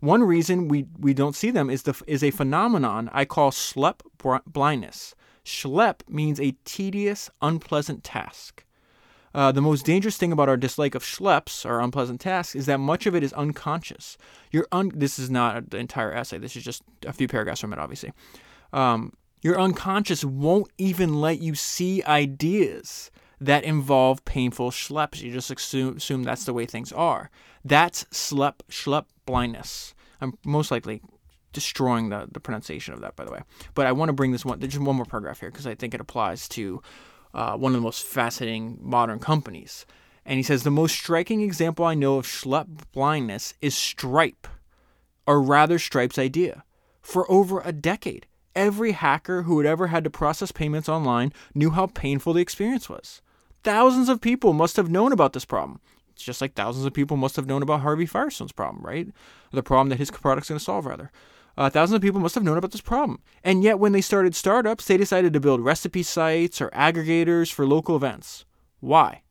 One 0.00 0.22
reason 0.22 0.68
we, 0.68 0.84
we 0.98 1.14
don't 1.14 1.34
see 1.34 1.50
them 1.50 1.70
is, 1.70 1.84
the, 1.84 1.98
is 2.06 2.22
a 2.22 2.30
phenomenon 2.30 3.08
I 3.10 3.24
call 3.24 3.50
schlep 3.52 4.00
blindness. 4.46 5.14
Schlep 5.42 6.06
means 6.06 6.38
a 6.38 6.54
tedious, 6.66 7.30
unpleasant 7.40 8.04
task. 8.04 8.65
Uh, 9.36 9.52
the 9.52 9.60
most 9.60 9.84
dangerous 9.84 10.16
thing 10.16 10.32
about 10.32 10.48
our 10.48 10.56
dislike 10.56 10.94
of 10.94 11.02
schleps, 11.02 11.66
our 11.66 11.82
unpleasant 11.82 12.22
tasks, 12.22 12.54
is 12.54 12.64
that 12.64 12.80
much 12.80 13.04
of 13.04 13.14
it 13.14 13.22
is 13.22 13.34
unconscious. 13.34 14.16
You're 14.50 14.66
un- 14.72 14.92
this 14.94 15.18
is 15.18 15.28
not 15.28 15.68
the 15.68 15.76
entire 15.76 16.10
essay. 16.10 16.38
This 16.38 16.56
is 16.56 16.64
just 16.64 16.82
a 17.06 17.12
few 17.12 17.28
paragraphs 17.28 17.60
from 17.60 17.74
it, 17.74 17.78
obviously. 17.78 18.14
Um, 18.72 19.12
your 19.42 19.60
unconscious 19.60 20.24
won't 20.24 20.70
even 20.78 21.20
let 21.20 21.38
you 21.38 21.54
see 21.54 22.02
ideas 22.04 23.10
that 23.38 23.62
involve 23.62 24.24
painful 24.24 24.70
schleps. 24.70 25.20
You 25.20 25.30
just 25.30 25.50
assume, 25.50 25.98
assume 25.98 26.22
that's 26.22 26.44
the 26.44 26.54
way 26.54 26.64
things 26.64 26.90
are. 26.90 27.30
That's 27.62 28.04
schlep, 28.04 28.60
schlep 28.70 29.04
blindness. 29.26 29.94
I'm 30.18 30.38
most 30.46 30.70
likely 30.70 31.02
destroying 31.52 32.08
the, 32.08 32.26
the 32.32 32.40
pronunciation 32.40 32.94
of 32.94 33.02
that, 33.02 33.16
by 33.16 33.26
the 33.26 33.32
way. 33.32 33.42
But 33.74 33.86
I 33.86 33.92
want 33.92 34.08
to 34.08 34.14
bring 34.14 34.32
this 34.32 34.46
one, 34.46 34.60
There's 34.60 34.72
just 34.72 34.82
one 34.84 34.96
more 34.96 35.04
paragraph 35.04 35.40
here 35.40 35.50
because 35.50 35.66
I 35.66 35.74
think 35.74 35.92
it 35.92 36.00
applies 36.00 36.48
to 36.48 36.80
uh, 37.36 37.54
one 37.54 37.72
of 37.72 37.76
the 37.76 37.84
most 37.84 38.02
fascinating 38.02 38.78
modern 38.80 39.18
companies. 39.18 39.84
And 40.24 40.38
he 40.38 40.42
says 40.42 40.62
the 40.62 40.70
most 40.70 40.96
striking 40.96 41.42
example 41.42 41.84
I 41.84 41.94
know 41.94 42.16
of 42.16 42.26
schlep 42.26 42.66
blindness 42.92 43.54
is 43.60 43.76
Stripe, 43.76 44.48
or 45.26 45.42
rather 45.42 45.78
Stripe's 45.78 46.18
idea. 46.18 46.64
For 47.02 47.30
over 47.30 47.60
a 47.60 47.72
decade, 47.72 48.26
every 48.56 48.92
hacker 48.92 49.42
who 49.42 49.58
had 49.58 49.66
ever 49.66 49.88
had 49.88 50.02
to 50.04 50.10
process 50.10 50.50
payments 50.50 50.88
online 50.88 51.32
knew 51.54 51.70
how 51.70 51.86
painful 51.88 52.32
the 52.32 52.40
experience 52.40 52.88
was. 52.88 53.20
Thousands 53.62 54.08
of 54.08 54.22
people 54.22 54.54
must 54.54 54.76
have 54.76 54.90
known 54.90 55.12
about 55.12 55.34
this 55.34 55.44
problem. 55.44 55.80
It's 56.12 56.24
just 56.24 56.40
like 56.40 56.54
thousands 56.54 56.86
of 56.86 56.94
people 56.94 57.18
must 57.18 57.36
have 57.36 57.46
known 57.46 57.62
about 57.62 57.82
Harvey 57.82 58.06
Firestone's 58.06 58.50
problem, 58.50 58.82
right? 58.84 59.08
The 59.52 59.62
problem 59.62 59.90
that 59.90 59.98
his 59.98 60.10
product's 60.10 60.48
going 60.48 60.58
to 60.58 60.64
solve, 60.64 60.86
rather. 60.86 61.12
Uh, 61.56 61.70
thousands 61.70 61.96
of 61.96 62.02
people 62.02 62.20
must 62.20 62.34
have 62.34 62.44
known 62.44 62.58
about 62.58 62.72
this 62.72 62.80
problem. 62.80 63.20
And 63.42 63.62
yet, 63.62 63.78
when 63.78 63.92
they 63.92 64.00
started 64.00 64.34
startups, 64.34 64.86
they 64.86 64.96
decided 64.96 65.32
to 65.32 65.40
build 65.40 65.60
recipe 65.60 66.02
sites 66.02 66.60
or 66.60 66.68
aggregators 66.70 67.50
for 67.52 67.66
local 67.66 67.96
events. 67.96 68.44
Why? 68.80 69.22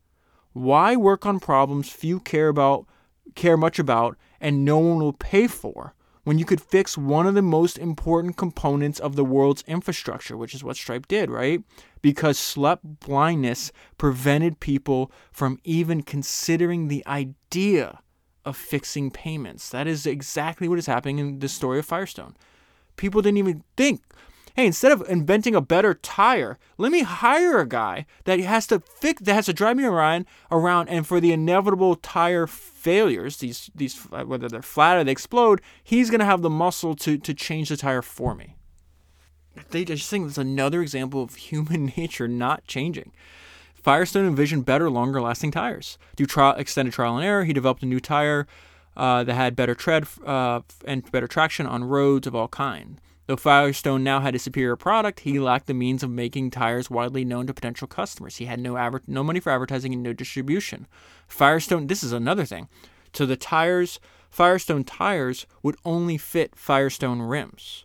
Why 0.53 0.95
work 0.95 1.25
on 1.25 1.39
problems 1.39 1.89
few 1.89 2.19
care 2.19 2.47
about, 2.47 2.87
care 3.35 3.57
much 3.57 3.77
about, 3.77 4.17
and 4.41 4.65
no 4.65 4.79
one 4.79 4.99
will 4.99 5.13
pay 5.13 5.47
for 5.47 5.93
when 6.23 6.39
you 6.39 6.45
could 6.45 6.61
fix 6.61 6.97
one 6.97 7.27
of 7.27 7.35
the 7.35 7.41
most 7.41 7.77
important 7.77 8.35
components 8.35 8.99
of 8.99 9.15
the 9.15 9.23
world's 9.23 9.63
infrastructure, 9.67 10.35
which 10.35 10.55
is 10.55 10.63
what 10.63 10.75
Stripe 10.75 11.07
did, 11.07 11.29
right? 11.29 11.61
Because 12.01 12.37
schlep 12.37 12.79
blindness 12.83 13.71
prevented 13.97 14.59
people 14.59 15.11
from 15.31 15.59
even 15.63 16.01
considering 16.01 16.87
the 16.87 17.05
idea 17.05 17.99
of 18.45 18.55
fixing 18.55 19.11
payments. 19.11 19.69
That 19.69 19.87
is 19.87 20.05
exactly 20.05 20.67
what 20.67 20.79
is 20.79 20.85
happening 20.85 21.19
in 21.19 21.39
the 21.39 21.49
story 21.49 21.79
of 21.79 21.85
Firestone. 21.85 22.35
People 22.95 23.21
didn't 23.21 23.37
even 23.37 23.63
think, 23.75 24.01
hey, 24.55 24.65
instead 24.65 24.91
of 24.91 25.03
inventing 25.09 25.55
a 25.55 25.61
better 25.61 25.93
tire, 25.93 26.57
let 26.77 26.91
me 26.91 27.01
hire 27.01 27.59
a 27.59 27.67
guy 27.67 28.05
that 28.23 28.39
has 28.39 28.67
to 28.67 28.79
fix 28.79 29.21
that 29.23 29.33
has 29.33 29.47
to 29.47 29.53
drive 29.53 29.77
me 29.77 29.83
around 29.83 30.25
around 30.51 30.87
and 30.87 31.05
for 31.05 31.19
the 31.19 31.33
inevitable 31.33 31.95
tire 31.95 32.47
failures, 32.47 33.37
these 33.37 33.69
these 33.75 33.97
whether 34.05 34.47
they're 34.47 34.61
flat 34.61 34.97
or 34.97 35.03
they 35.03 35.11
explode, 35.11 35.61
he's 35.83 36.09
gonna 36.09 36.25
have 36.25 36.41
the 36.41 36.49
muscle 36.49 36.95
to 36.95 37.17
to 37.17 37.33
change 37.33 37.69
the 37.69 37.77
tire 37.77 38.01
for 38.01 38.35
me. 38.35 38.55
They 39.69 39.85
just 39.85 40.09
think 40.09 40.27
it's 40.27 40.37
another 40.37 40.81
example 40.81 41.23
of 41.23 41.35
human 41.35 41.85
nature 41.97 42.27
not 42.27 42.65
changing. 42.65 43.11
Firestone 43.85 44.25
envisioned 44.25 44.65
better, 44.65 44.89
longer 44.89 45.21
lasting 45.21 45.51
tires. 45.51 45.99
Through 46.17 46.25
trial, 46.25 46.55
extended 46.57 46.91
trial 46.91 47.17
and 47.17 47.23
error, 47.23 47.43
he 47.43 47.53
developed 47.53 47.83
a 47.83 47.85
new 47.85 47.99
tire 47.99 48.47
uh, 48.97 49.23
that 49.23 49.35
had 49.35 49.55
better 49.55 49.75
tread 49.75 50.07
uh, 50.25 50.61
and 50.85 51.11
better 51.11 51.27
traction 51.27 51.67
on 51.67 51.83
roads 51.83 52.25
of 52.25 52.33
all 52.33 52.47
kinds. 52.47 52.99
Though 53.27 53.35
Firestone 53.35 54.03
now 54.03 54.21
had 54.21 54.33
a 54.33 54.39
superior 54.39 54.75
product, 54.75 55.19
he 55.19 55.39
lacked 55.39 55.67
the 55.67 55.75
means 55.75 56.01
of 56.01 56.09
making 56.09 56.49
tires 56.49 56.89
widely 56.89 57.23
known 57.23 57.45
to 57.45 57.53
potential 57.53 57.87
customers. 57.87 58.37
He 58.37 58.45
had 58.45 58.59
no 58.59 58.75
adver- 58.75 59.03
no 59.05 59.23
money 59.23 59.39
for 59.39 59.51
advertising 59.51 59.93
and 59.93 60.01
no 60.01 60.13
distribution. 60.13 60.87
Firestone, 61.27 61.85
this 61.85 62.03
is 62.03 62.11
another 62.11 62.45
thing. 62.45 62.67
So 63.13 63.27
the 63.27 63.37
tires, 63.37 63.99
Firestone 64.31 64.83
tires 64.83 65.45
would 65.61 65.77
only 65.85 66.17
fit 66.17 66.55
Firestone 66.55 67.21
rims. 67.21 67.84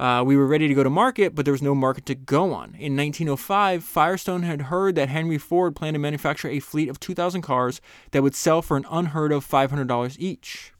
Uh, 0.00 0.24
we 0.24 0.34
were 0.34 0.46
ready 0.46 0.66
to 0.66 0.72
go 0.72 0.82
to 0.82 0.88
market, 0.88 1.34
but 1.34 1.44
there 1.44 1.52
was 1.52 1.60
no 1.60 1.74
market 1.74 2.06
to 2.06 2.14
go 2.14 2.54
on. 2.54 2.74
In 2.78 2.96
1905, 2.96 3.84
Firestone 3.84 4.44
had 4.44 4.62
heard 4.62 4.94
that 4.94 5.10
Henry 5.10 5.36
Ford 5.36 5.76
planned 5.76 5.94
to 5.94 5.98
manufacture 5.98 6.48
a 6.48 6.58
fleet 6.58 6.88
of 6.88 6.98
2,000 6.98 7.42
cars 7.42 7.82
that 8.12 8.22
would 8.22 8.34
sell 8.34 8.62
for 8.62 8.78
an 8.78 8.86
unheard 8.90 9.30
of 9.30 9.46
$500 9.46 10.16
each. 10.18 10.72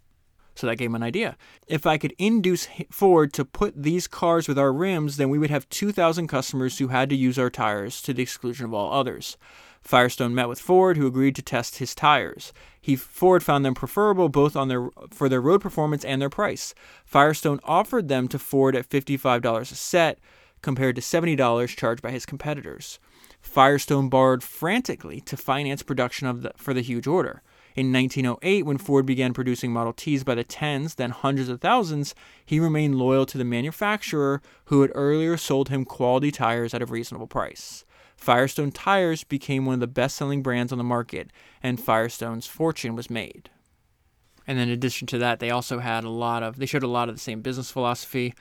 So 0.54 0.66
that 0.66 0.76
gave 0.76 0.88
him 0.88 0.94
an 0.94 1.02
idea. 1.02 1.36
If 1.66 1.86
I 1.86 1.98
could 1.98 2.14
induce 2.16 2.66
Ford 2.90 3.34
to 3.34 3.44
put 3.44 3.82
these 3.82 4.08
cars 4.08 4.48
with 4.48 4.58
our 4.58 4.72
rims, 4.72 5.18
then 5.18 5.28
we 5.28 5.38
would 5.38 5.50
have 5.50 5.68
2,000 5.68 6.26
customers 6.26 6.78
who 6.78 6.88
had 6.88 7.10
to 7.10 7.16
use 7.16 7.38
our 7.38 7.50
tires 7.50 8.00
to 8.02 8.14
the 8.14 8.22
exclusion 8.22 8.64
of 8.64 8.72
all 8.72 8.90
others. 8.90 9.36
Firestone 9.82 10.34
met 10.34 10.48
with 10.48 10.60
Ford, 10.60 10.96
who 10.96 11.06
agreed 11.06 11.34
to 11.36 11.42
test 11.42 11.78
his 11.78 11.94
tires. 11.94 12.52
He 12.80 12.96
Ford 12.96 13.42
found 13.42 13.64
them 13.64 13.74
preferable 13.74 14.28
both 14.28 14.56
on 14.56 14.68
their 14.68 14.88
for 15.10 15.28
their 15.28 15.40
road 15.40 15.60
performance 15.60 16.04
and 16.04 16.20
their 16.20 16.30
price. 16.30 16.74
Firestone 17.04 17.60
offered 17.64 18.08
them 18.08 18.28
to 18.28 18.38
Ford 18.38 18.76
at 18.76 18.88
$55 18.88 19.60
a 19.60 19.64
set, 19.74 20.18
compared 20.62 20.96
to 20.96 21.02
$70 21.02 21.68
charged 21.76 22.02
by 22.02 22.10
his 22.10 22.26
competitors. 22.26 22.98
Firestone 23.40 24.08
borrowed 24.08 24.42
frantically 24.42 25.20
to 25.22 25.36
finance 25.36 25.82
production 25.82 26.26
of 26.26 26.42
the, 26.42 26.52
for 26.56 26.74
the 26.74 26.82
huge 26.82 27.06
order. 27.06 27.42
In 27.74 27.92
1908, 27.92 28.66
when 28.66 28.78
Ford 28.78 29.06
began 29.06 29.32
producing 29.32 29.72
Model 29.72 29.92
Ts 29.92 30.24
by 30.24 30.34
the 30.34 30.44
tens, 30.44 30.96
then 30.96 31.10
hundreds 31.10 31.48
of 31.48 31.60
thousands, 31.60 32.14
he 32.44 32.60
remained 32.60 32.96
loyal 32.96 33.24
to 33.26 33.38
the 33.38 33.44
manufacturer 33.44 34.42
who 34.66 34.82
had 34.82 34.90
earlier 34.94 35.36
sold 35.36 35.68
him 35.68 35.84
quality 35.84 36.30
tires 36.30 36.74
at 36.74 36.82
a 36.82 36.86
reasonable 36.86 37.28
price. 37.28 37.84
Firestone 38.20 38.70
tires 38.70 39.24
became 39.24 39.64
one 39.64 39.72
of 39.72 39.80
the 39.80 39.86
best 39.86 40.14
selling 40.14 40.42
brands 40.42 40.72
on 40.72 40.78
the 40.78 40.84
market, 40.84 41.30
and 41.62 41.80
Firestone's 41.80 42.46
fortune 42.46 42.94
was 42.94 43.08
made. 43.08 43.48
And 44.46 44.58
in 44.58 44.68
addition 44.68 45.06
to 45.06 45.18
that, 45.18 45.40
they 45.40 45.48
also 45.48 45.78
had 45.78 46.04
a 46.04 46.10
lot 46.10 46.42
of, 46.42 46.58
they 46.58 46.66
showed 46.66 46.82
a 46.82 46.86
lot 46.86 47.08
of 47.08 47.14
the 47.14 47.20
same 47.20 47.40
business 47.40 47.70
philosophy. 47.70 48.34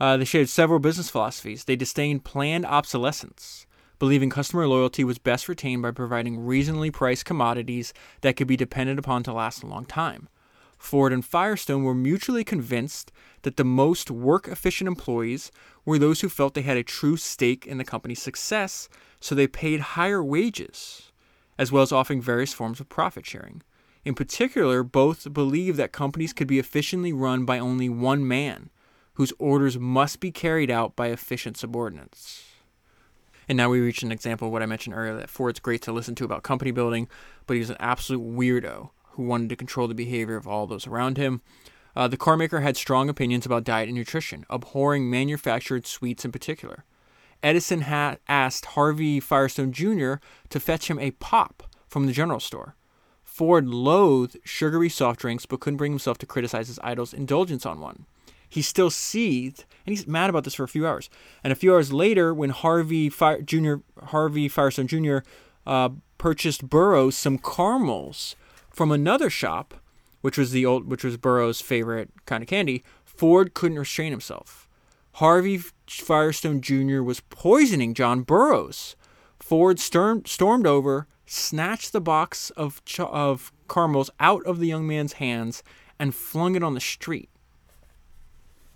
Uh, 0.00 0.16
they 0.16 0.24
shared 0.24 0.48
several 0.48 0.78
business 0.78 1.10
philosophies. 1.10 1.64
They 1.64 1.76
disdained 1.76 2.24
planned 2.24 2.64
obsolescence, 2.64 3.66
believing 3.98 4.30
customer 4.30 4.66
loyalty 4.66 5.04
was 5.04 5.18
best 5.18 5.50
retained 5.50 5.82
by 5.82 5.90
providing 5.90 6.40
reasonably 6.40 6.90
priced 6.90 7.26
commodities 7.26 7.92
that 8.22 8.36
could 8.36 8.48
be 8.48 8.56
depended 8.56 8.98
upon 8.98 9.22
to 9.24 9.34
last 9.34 9.62
a 9.62 9.66
long 9.66 9.84
time. 9.84 10.30
Ford 10.78 11.12
and 11.12 11.22
Firestone 11.22 11.84
were 11.84 11.94
mutually 11.94 12.42
convinced 12.42 13.12
that 13.42 13.58
the 13.58 13.64
most 13.64 14.10
work 14.10 14.48
efficient 14.48 14.88
employees 14.88 15.52
were 15.84 15.98
those 15.98 16.22
who 16.22 16.30
felt 16.30 16.54
they 16.54 16.62
had 16.62 16.78
a 16.78 16.82
true 16.82 17.18
stake 17.18 17.66
in 17.66 17.76
the 17.76 17.84
company's 17.84 18.22
success 18.22 18.88
so 19.20 19.34
they 19.34 19.46
paid 19.46 19.80
higher 19.80 20.22
wages, 20.22 21.12
as 21.58 21.72
well 21.72 21.82
as 21.82 21.92
offering 21.92 22.20
various 22.20 22.52
forms 22.52 22.80
of 22.80 22.88
profit 22.88 23.26
sharing. 23.26 23.62
In 24.04 24.14
particular, 24.14 24.82
both 24.82 25.32
believed 25.32 25.78
that 25.78 25.92
companies 25.92 26.32
could 26.32 26.46
be 26.46 26.58
efficiently 26.58 27.12
run 27.12 27.44
by 27.44 27.58
only 27.58 27.88
one 27.88 28.26
man, 28.26 28.70
whose 29.14 29.32
orders 29.38 29.78
must 29.78 30.20
be 30.20 30.30
carried 30.30 30.70
out 30.70 30.94
by 30.94 31.08
efficient 31.08 31.56
subordinates. 31.56 32.44
And 33.48 33.56
now 33.56 33.70
we 33.70 33.80
reach 33.80 34.02
an 34.02 34.12
example 34.12 34.48
of 34.48 34.52
what 34.52 34.62
I 34.62 34.66
mentioned 34.66 34.94
earlier 34.94 35.16
that 35.16 35.30
Ford's 35.30 35.60
great 35.60 35.82
to 35.82 35.92
listen 35.92 36.14
to 36.16 36.24
about 36.24 36.42
company 36.42 36.70
building, 36.70 37.08
but 37.46 37.54
he 37.54 37.60
was 37.60 37.70
an 37.70 37.76
absolute 37.80 38.22
weirdo 38.22 38.90
who 39.12 39.22
wanted 39.22 39.48
to 39.48 39.56
control 39.56 39.88
the 39.88 39.94
behavior 39.94 40.36
of 40.36 40.46
all 40.46 40.66
those 40.66 40.86
around 40.86 41.16
him. 41.16 41.40
Uh, 41.94 42.06
the 42.06 42.18
carmaker 42.18 42.60
had 42.60 42.76
strong 42.76 43.08
opinions 43.08 43.46
about 43.46 43.64
diet 43.64 43.88
and 43.88 43.96
nutrition, 43.96 44.44
abhorring 44.50 45.08
manufactured 45.08 45.86
sweets 45.86 46.24
in 46.24 46.32
particular. 46.32 46.84
Edison 47.42 47.82
had 47.82 48.18
asked 48.28 48.66
Harvey 48.66 49.20
Firestone 49.20 49.72
Jr. 49.72 50.14
to 50.48 50.60
fetch 50.60 50.90
him 50.90 50.98
a 50.98 51.12
pop 51.12 51.64
from 51.86 52.06
the 52.06 52.12
general 52.12 52.40
store. 52.40 52.74
Ford 53.22 53.68
loathed 53.68 54.38
sugary 54.44 54.88
soft 54.88 55.20
drinks 55.20 55.46
but 55.46 55.60
couldn't 55.60 55.76
bring 55.76 55.92
himself 55.92 56.18
to 56.18 56.26
criticize 56.26 56.68
his 56.68 56.80
idol's 56.82 57.12
indulgence 57.12 57.66
on 57.66 57.80
one. 57.80 58.06
He 58.48 58.62
still 58.62 58.90
seethed, 58.90 59.64
and 59.84 59.92
he's 59.94 60.06
mad 60.06 60.30
about 60.30 60.44
this 60.44 60.54
for 60.54 60.64
a 60.64 60.68
few 60.68 60.86
hours. 60.86 61.10
And 61.44 61.52
a 61.52 61.56
few 61.56 61.74
hours 61.74 61.92
later, 61.92 62.32
when 62.32 62.50
Harvey 62.50 63.10
Fire, 63.10 63.42
Jr. 63.42 63.76
Harvey 64.04 64.48
Firestone 64.48 64.86
Jr. 64.86 65.18
Uh, 65.66 65.90
purchased 66.16 66.68
Burroughs 66.68 67.16
some 67.16 67.38
caramels 67.38 68.36
from 68.70 68.90
another 68.92 69.28
shop, 69.28 69.74
which 70.20 70.38
was 70.38 70.52
the 70.52 70.64
old, 70.64 70.88
which 70.88 71.04
was 71.04 71.16
Burroughs' 71.16 71.60
favorite 71.60 72.10
kind 72.24 72.42
of 72.42 72.48
candy, 72.48 72.84
Ford 73.04 73.54
couldn't 73.54 73.78
restrain 73.78 74.12
himself. 74.12 74.65
Harvey 75.16 75.62
Firestone 75.88 76.60
Jr. 76.60 77.00
was 77.00 77.20
poisoning 77.20 77.94
John 77.94 78.20
Burroughs. 78.20 78.96
Ford 79.40 79.80
stormed, 79.80 80.28
stormed 80.28 80.66
over, 80.66 81.06
snatched 81.24 81.94
the 81.94 82.02
box 82.02 82.50
of, 82.50 82.82
of 82.98 83.50
caramels 83.66 84.10
out 84.20 84.44
of 84.44 84.58
the 84.58 84.66
young 84.66 84.86
man's 84.86 85.14
hands, 85.14 85.62
and 85.98 86.14
flung 86.14 86.54
it 86.54 86.62
on 86.62 86.74
the 86.74 86.80
street. 86.80 87.30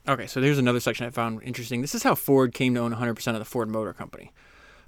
Okay, 0.08 0.26
so 0.26 0.40
there's 0.40 0.56
another 0.56 0.80
section 0.80 1.06
I 1.06 1.10
found 1.10 1.42
interesting. 1.42 1.82
This 1.82 1.94
is 1.94 2.04
how 2.04 2.14
Ford 2.14 2.54
came 2.54 2.74
to 2.74 2.80
own 2.80 2.94
100% 2.94 3.26
of 3.28 3.38
the 3.38 3.44
Ford 3.44 3.68
Motor 3.68 3.92
Company. 3.92 4.32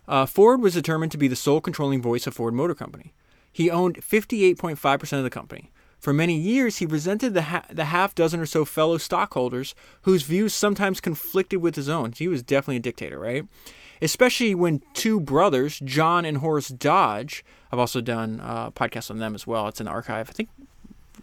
Uh, 0.08 0.24
Ford 0.24 0.62
was 0.62 0.72
determined 0.72 1.12
to 1.12 1.18
be 1.18 1.28
the 1.28 1.36
sole 1.36 1.60
controlling 1.60 2.00
voice 2.00 2.26
of 2.26 2.32
Ford 2.32 2.54
Motor 2.54 2.74
Company. 2.74 3.12
He 3.52 3.70
owned 3.70 3.96
58.5% 3.96 5.18
of 5.18 5.22
the 5.22 5.28
company. 5.28 5.70
For 6.02 6.12
many 6.12 6.36
years, 6.36 6.78
he 6.78 6.84
resented 6.84 7.32
the, 7.32 7.42
ha- 7.42 7.64
the 7.70 7.84
half 7.84 8.12
dozen 8.12 8.40
or 8.40 8.46
so 8.46 8.64
fellow 8.64 8.98
stockholders 8.98 9.72
whose 10.02 10.24
views 10.24 10.52
sometimes 10.52 11.00
conflicted 11.00 11.62
with 11.62 11.76
his 11.76 11.88
own. 11.88 12.10
He 12.10 12.26
was 12.26 12.42
definitely 12.42 12.78
a 12.78 12.80
dictator, 12.80 13.20
right? 13.20 13.46
Especially 14.02 14.52
when 14.52 14.82
two 14.94 15.20
brothers, 15.20 15.78
John 15.78 16.24
and 16.24 16.38
Horace 16.38 16.70
Dodge, 16.70 17.44
I've 17.70 17.78
also 17.78 18.00
done 18.00 18.40
uh, 18.40 18.72
podcasts 18.72 19.12
on 19.12 19.18
them 19.18 19.36
as 19.36 19.46
well. 19.46 19.68
It's 19.68 19.80
in 19.80 19.86
the 19.86 19.92
archive. 19.92 20.28
I 20.28 20.32
think 20.32 20.48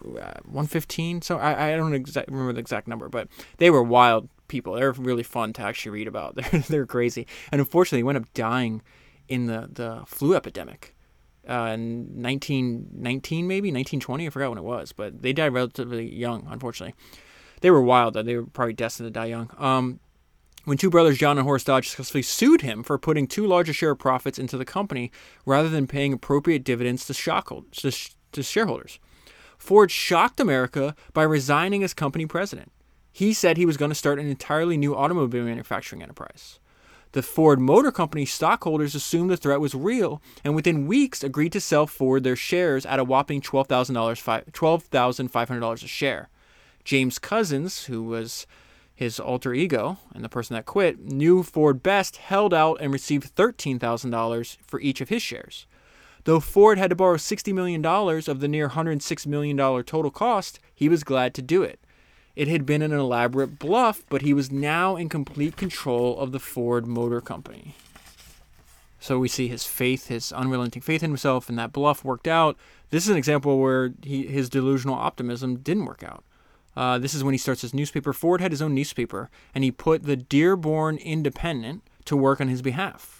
uh, 0.01 0.39
115. 0.45 1.23
So 1.23 1.37
I, 1.37 1.73
I 1.73 1.75
don't 1.75 1.93
exact, 1.93 2.29
remember 2.29 2.53
the 2.53 2.61
exact 2.61 2.87
number, 2.87 3.09
but 3.09 3.27
they 3.57 3.69
were 3.69 3.83
wild 3.83 4.29
people. 4.47 4.75
They're 4.75 4.93
really 4.93 5.23
fun 5.23 5.51
to 5.53 5.61
actually 5.61 5.91
read 5.91 6.07
about. 6.07 6.35
They're, 6.51 6.61
they're 6.61 6.85
crazy. 6.85 7.27
And 7.51 7.59
unfortunately, 7.59 8.03
wound 8.03 8.17
up 8.17 8.33
dying 8.33 8.81
in 9.27 9.47
the, 9.47 9.69
the 9.69 10.03
flu 10.05 10.35
epidemic 10.35 10.95
uh, 11.47 11.75
1919 11.77 13.47
maybe? 13.47 13.69
1920 13.69 14.27
i 14.27 14.29
forgot 14.29 14.49
when 14.49 14.57
it 14.57 14.63
was 14.63 14.91
but 14.91 15.21
they 15.21 15.33
died 15.33 15.53
relatively 15.53 16.13
young 16.13 16.47
unfortunately. 16.49 16.95
They 17.61 17.71
were 17.71 17.81
wild 17.81 18.13
though. 18.13 18.23
They 18.23 18.35
were 18.35 18.45
probably 18.45 18.73
destined 18.73 19.07
to 19.07 19.11
die 19.11 19.25
young. 19.25 19.49
Um, 19.57 19.99
when 20.65 20.77
two 20.77 20.89
brothers 20.89 21.17
john 21.17 21.37
and 21.37 21.45
horace 21.45 21.63
dodge 21.63 21.89
successfully 21.89 22.21
sued 22.21 22.61
him 22.61 22.83
for 22.83 22.97
putting 22.97 23.27
too 23.27 23.45
large 23.45 23.69
a 23.69 23.73
share 23.73 23.91
of 23.91 23.99
profits 23.99 24.39
into 24.39 24.57
the 24.57 24.65
company 24.65 25.11
rather 25.45 25.69
than 25.69 25.87
paying 25.87 26.13
appropriate 26.13 26.63
dividends 26.63 27.05
to, 27.05 27.13
to, 27.13 27.91
to 28.31 28.43
shareholders. 28.43 28.99
Ford 29.57 29.91
shocked 29.91 30.39
america 30.39 30.95
by 31.13 31.23
resigning 31.23 31.83
as 31.83 31.93
company 31.93 32.25
president. 32.25 32.71
He 33.11 33.33
said 33.33 33.57
he 33.57 33.65
was 33.65 33.77
going 33.77 33.89
to 33.89 33.95
start 33.95 34.19
an 34.19 34.27
entirely 34.27 34.77
new 34.77 34.95
automobile 34.95 35.43
manufacturing 35.43 36.03
enterprise 36.03 36.59
the 37.11 37.23
Ford 37.23 37.59
Motor 37.59 37.91
Company 37.91 38.25
stockholders 38.25 38.93
assumed 38.93 39.29
the 39.29 39.37
threat 39.37 39.59
was 39.59 39.73
real 39.73 40.21
and 40.43 40.55
within 40.55 40.87
weeks 40.87 41.23
agreed 41.23 41.51
to 41.53 41.61
sell 41.61 41.87
Ford 41.87 42.23
their 42.23 42.35
shares 42.35 42.85
at 42.85 42.99
a 42.99 43.03
whopping 43.03 43.41
$12,500 43.41 44.51
$12, 44.51 45.83
a 45.83 45.87
share. 45.87 46.29
James 46.83 47.19
Couzens, 47.19 47.85
who 47.85 48.03
was 48.03 48.45
his 48.93 49.19
alter 49.19 49.53
ego 49.53 49.97
and 50.13 50.23
the 50.23 50.29
person 50.29 50.55
that 50.55 50.65
quit, 50.65 50.99
knew 50.99 51.41
Ford 51.41 51.81
best, 51.81 52.17
held 52.17 52.53
out 52.53 52.77
and 52.81 52.91
received 52.91 53.35
$13,000 53.35 54.57
for 54.67 54.79
each 54.81 55.01
of 55.01 55.09
his 55.09 55.21
shares. 55.21 55.65
Though 56.25 56.39
Ford 56.39 56.77
had 56.77 56.89
to 56.89 56.95
borrow 56.95 57.15
$60 57.15 57.53
million 57.53 57.83
of 57.85 58.39
the 58.39 58.47
near 58.47 58.69
$106 58.69 59.25
million 59.25 59.57
total 59.57 60.11
cost, 60.11 60.59
he 60.75 60.89
was 60.89 61.03
glad 61.03 61.33
to 61.35 61.41
do 61.41 61.63
it. 61.63 61.79
It 62.39 62.47
had 62.47 62.65
been 62.65 62.81
an 62.81 62.93
elaborate 62.93 63.59
bluff, 63.59 64.05
but 64.07 64.21
he 64.21 64.33
was 64.33 64.49
now 64.49 64.95
in 64.95 65.09
complete 65.09 65.57
control 65.57 66.17
of 66.17 66.31
the 66.31 66.39
Ford 66.39 66.87
Motor 66.87 67.19
Company. 67.19 67.75
So 68.97 69.19
we 69.19 69.27
see 69.27 69.49
his 69.49 69.65
faith, 69.65 70.07
his 70.07 70.31
unrelenting 70.31 70.81
faith 70.81 71.03
in 71.03 71.09
himself, 71.09 71.49
and 71.49 71.59
that 71.59 71.73
bluff 71.73 72.05
worked 72.05 72.29
out. 72.29 72.55
This 72.91 73.03
is 73.03 73.09
an 73.09 73.17
example 73.17 73.59
where 73.59 73.91
he, 74.03 74.25
his 74.27 74.47
delusional 74.47 74.95
optimism 74.95 75.57
didn't 75.57 75.83
work 75.83 76.01
out. 76.01 76.23
Uh, 76.77 76.97
this 76.97 77.13
is 77.13 77.25
when 77.25 77.33
he 77.33 77.37
starts 77.37 77.59
his 77.59 77.73
newspaper. 77.73 78.13
Ford 78.13 78.39
had 78.39 78.53
his 78.53 78.61
own 78.61 78.73
newspaper, 78.73 79.29
and 79.53 79.65
he 79.65 79.69
put 79.69 80.03
the 80.03 80.15
Dearborn 80.15 80.95
Independent 80.95 81.83
to 82.05 82.15
work 82.15 82.39
on 82.39 82.47
his 82.47 82.61
behalf. 82.61 83.18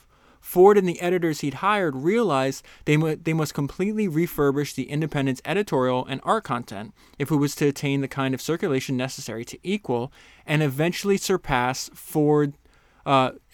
Ford 0.50 0.80
and 0.80 0.90
the 0.90 1.00
editors 1.00 1.42
he'd 1.42 1.54
hired 1.56 1.96
realized 1.96 2.66
they, 2.86 2.98
mu- 2.98 3.16
they 3.16 3.34
must 3.34 3.54
completely 3.54 4.08
refurbish 4.08 4.74
the 4.74 4.90
Independent's 4.90 5.44
editorial 5.46 6.08
and 6.08 6.20
art 6.24 6.44
content 6.44 6.92
if 7.20 7.30
it 7.30 7.36
was 7.36 7.54
to 7.54 7.68
attain 7.68 8.02
the 8.02 8.08
kind 8.08 8.34
of 8.34 8.42
circulation 8.42 8.98
necessary 8.98 9.46
to 9.46 9.60
equal 9.62 10.12
and 10.48 10.64
eventually 10.64 11.18
surpass 11.18 11.92
Ford. 11.94 12.56
Uh, 13.06 13.34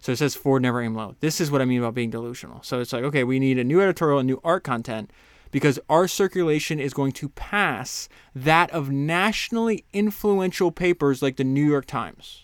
so 0.00 0.10
it 0.10 0.16
says 0.16 0.34
Ford 0.34 0.60
never 0.60 0.82
aim 0.82 0.96
low. 0.96 1.14
This 1.20 1.40
is 1.40 1.52
what 1.52 1.62
I 1.62 1.66
mean 1.66 1.78
about 1.78 1.94
being 1.94 2.10
delusional. 2.10 2.60
So 2.64 2.80
it's 2.80 2.92
like, 2.92 3.04
okay, 3.04 3.22
we 3.22 3.38
need 3.38 3.56
a 3.56 3.62
new 3.62 3.80
editorial 3.80 4.18
and 4.18 4.26
new 4.26 4.40
art 4.42 4.64
content 4.64 5.12
because 5.52 5.78
our 5.88 6.08
circulation 6.08 6.80
is 6.80 6.92
going 6.92 7.12
to 7.12 7.28
pass 7.28 8.08
that 8.34 8.72
of 8.72 8.90
nationally 8.90 9.84
influential 9.92 10.72
papers 10.72 11.22
like 11.22 11.36
the 11.36 11.44
New 11.44 11.64
York 11.64 11.86
Times. 11.86 12.43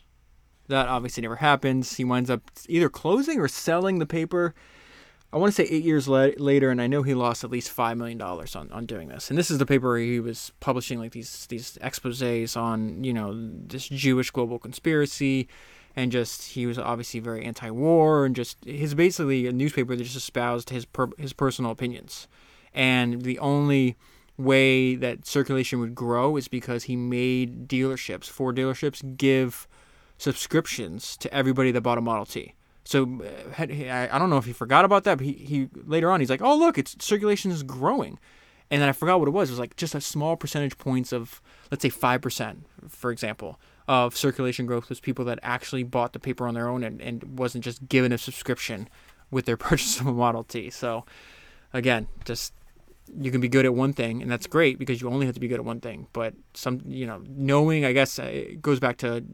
That 0.71 0.89
obviously 0.89 1.23
never 1.23 1.37
happens. 1.37 1.97
He 1.97 2.05
winds 2.05 2.31
up 2.31 2.43
either 2.69 2.89
closing 2.89 3.39
or 3.41 3.49
selling 3.49 3.99
the 3.99 4.07
paper. 4.07 4.55
I 5.33 5.37
want 5.37 5.55
to 5.55 5.63
say 5.63 5.69
eight 5.71 5.85
years 5.85 6.09
la- 6.09 6.31
later, 6.39 6.71
and 6.71 6.83
I 6.83 6.89
know 6.89 7.03
he 7.05 7.15
lost 7.15 7.45
at 7.45 7.51
least 7.51 7.71
five 7.71 7.97
million 7.97 8.19
dollars 8.19 8.57
on, 8.57 8.71
on 8.73 8.87
doing 8.87 9.09
this. 9.09 9.31
And 9.31 9.39
this 9.39 9.51
is 9.51 9.59
the 9.59 9.67
paper 9.67 9.97
he 9.97 10.19
was 10.19 10.53
publishing 10.59 10.99
like 10.99 11.13
these 11.13 11.47
these 11.47 11.79
exposés 11.83 12.57
on 12.57 13.05
you 13.05 13.13
know 13.13 13.33
this 13.67 13.87
Jewish 13.89 14.31
global 14.31 14.59
conspiracy 14.59 15.49
and 15.97 16.13
just 16.13 16.53
he 16.53 16.67
was 16.67 16.79
obviously 16.79 17.21
very 17.21 17.45
anti-war 17.45 18.25
and 18.25 18.37
just 18.37 18.65
his 18.65 18.95
basically 18.95 19.47
a 19.47 19.53
newspaper 19.53 19.97
that 19.97 20.05
just 20.05 20.17
espoused 20.17 20.71
his 20.71 20.85
per, 20.85 21.09
his 21.19 21.33
personal 21.33 21.71
opinions 21.71 22.29
and 22.73 23.23
the 23.23 23.39
only 23.39 23.97
way 24.37 24.95
that 24.95 25.27
circulation 25.27 25.81
would 25.81 25.95
grow 25.95 26.37
is 26.37 26.49
because 26.49 26.85
he 26.85 26.97
made 26.97 27.69
dealerships 27.69 28.25
Ford 28.25 28.57
dealerships 28.57 29.17
give 29.17 29.67
subscriptions 30.21 31.17
to 31.17 31.33
everybody 31.33 31.71
that 31.73 31.81
bought 31.81 31.99
a 31.99 32.03
Model 32.03 32.27
T. 32.27 32.55
So 32.85 33.21
uh, 33.59 33.63
I 33.63 34.19
don't 34.19 34.31
know 34.31 34.37
if 34.37 34.45
he 34.45 34.53
forgot 34.53 34.85
about 34.85 35.05
that, 35.05 35.19
but 35.19 35.25
he, 35.25 35.33
he 35.33 35.69
later 35.87 36.11
on 36.11 36.21
he's 36.21 36.31
like, 36.31 36.43
oh 36.43 36.57
look, 36.57 36.77
it's 36.77 36.97
circulation 37.05 37.51
is 37.51 37.63
growing, 37.63 38.19
and 38.71 38.83
then 38.83 38.89
I 38.89 38.93
forgot 38.93 39.19
what 39.19 39.29
it 39.29 39.33
was. 39.33 39.49
It 39.49 39.53
was 39.53 39.59
like 39.59 39.77
just 39.77 39.95
a 39.95 40.01
small 40.01 40.37
percentage 40.37 40.77
points 40.77 41.13
of 41.13 41.41
let's 41.71 41.83
say 41.83 41.89
five 41.89 42.21
percent, 42.21 42.67
for 42.89 43.11
example, 43.11 43.59
of 43.89 44.17
circulation 44.17 44.67
growth 44.67 44.89
was 44.89 45.01
people 45.01 45.25
that 45.25 45.39
actually 45.43 45.85
bought 45.85 46.13
the 46.13 46.21
paper 46.21 46.47
on 46.47 46.55
their 46.55 46.69
own 46.69 46.85
and, 46.85 47.01
and 47.01 47.39
wasn't 47.39 47.65
just 47.65 47.89
given 47.89 48.13
a 48.13 48.19
subscription 48.19 48.89
with 49.31 49.47
their 49.47 49.57
purchase 49.69 50.01
of 50.01 50.07
a 50.07 50.13
Model 50.13 50.45
T. 50.45 50.69
So, 50.71 51.05
again, 51.73 52.09
just 52.25 52.53
you 53.19 53.31
can 53.31 53.41
be 53.41 53.49
good 53.49 53.65
at 53.65 53.75
one 53.75 53.93
thing, 53.93 54.23
and 54.23 54.31
that's 54.31 54.47
great 54.47 54.79
because 54.79 55.01
you 55.01 55.09
only 55.09 55.27
have 55.27 55.35
to 55.35 55.41
be 55.41 55.49
good 55.49 55.59
at 55.61 55.65
one 55.65 55.81
thing. 55.81 56.07
But 56.13 56.35
some, 56.55 56.83
you 56.87 57.07
know, 57.07 57.23
knowing, 57.27 57.85
I 57.85 57.93
guess, 57.93 58.19
uh, 58.19 58.25
it 58.25 58.63
goes 58.63 58.81
back 58.81 58.99
to 58.99 59.25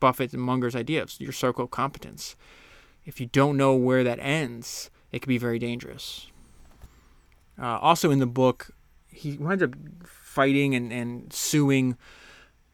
Buffett 0.00 0.32
and 0.32 0.42
Munger's 0.42 0.76
idea 0.76 1.02
of 1.02 1.20
your 1.20 1.32
circle 1.32 1.64
of 1.64 1.70
competence. 1.70 2.36
If 3.04 3.20
you 3.20 3.26
don't 3.26 3.56
know 3.56 3.74
where 3.74 4.04
that 4.04 4.18
ends, 4.20 4.90
it 5.12 5.22
can 5.22 5.28
be 5.28 5.38
very 5.38 5.58
dangerous. 5.58 6.28
Uh, 7.60 7.78
also, 7.78 8.10
in 8.10 8.18
the 8.18 8.26
book, 8.26 8.70
he 9.08 9.32
winds 9.38 9.62
up 9.62 9.74
fighting 10.04 10.74
and, 10.74 10.92
and 10.92 11.32
suing 11.32 11.96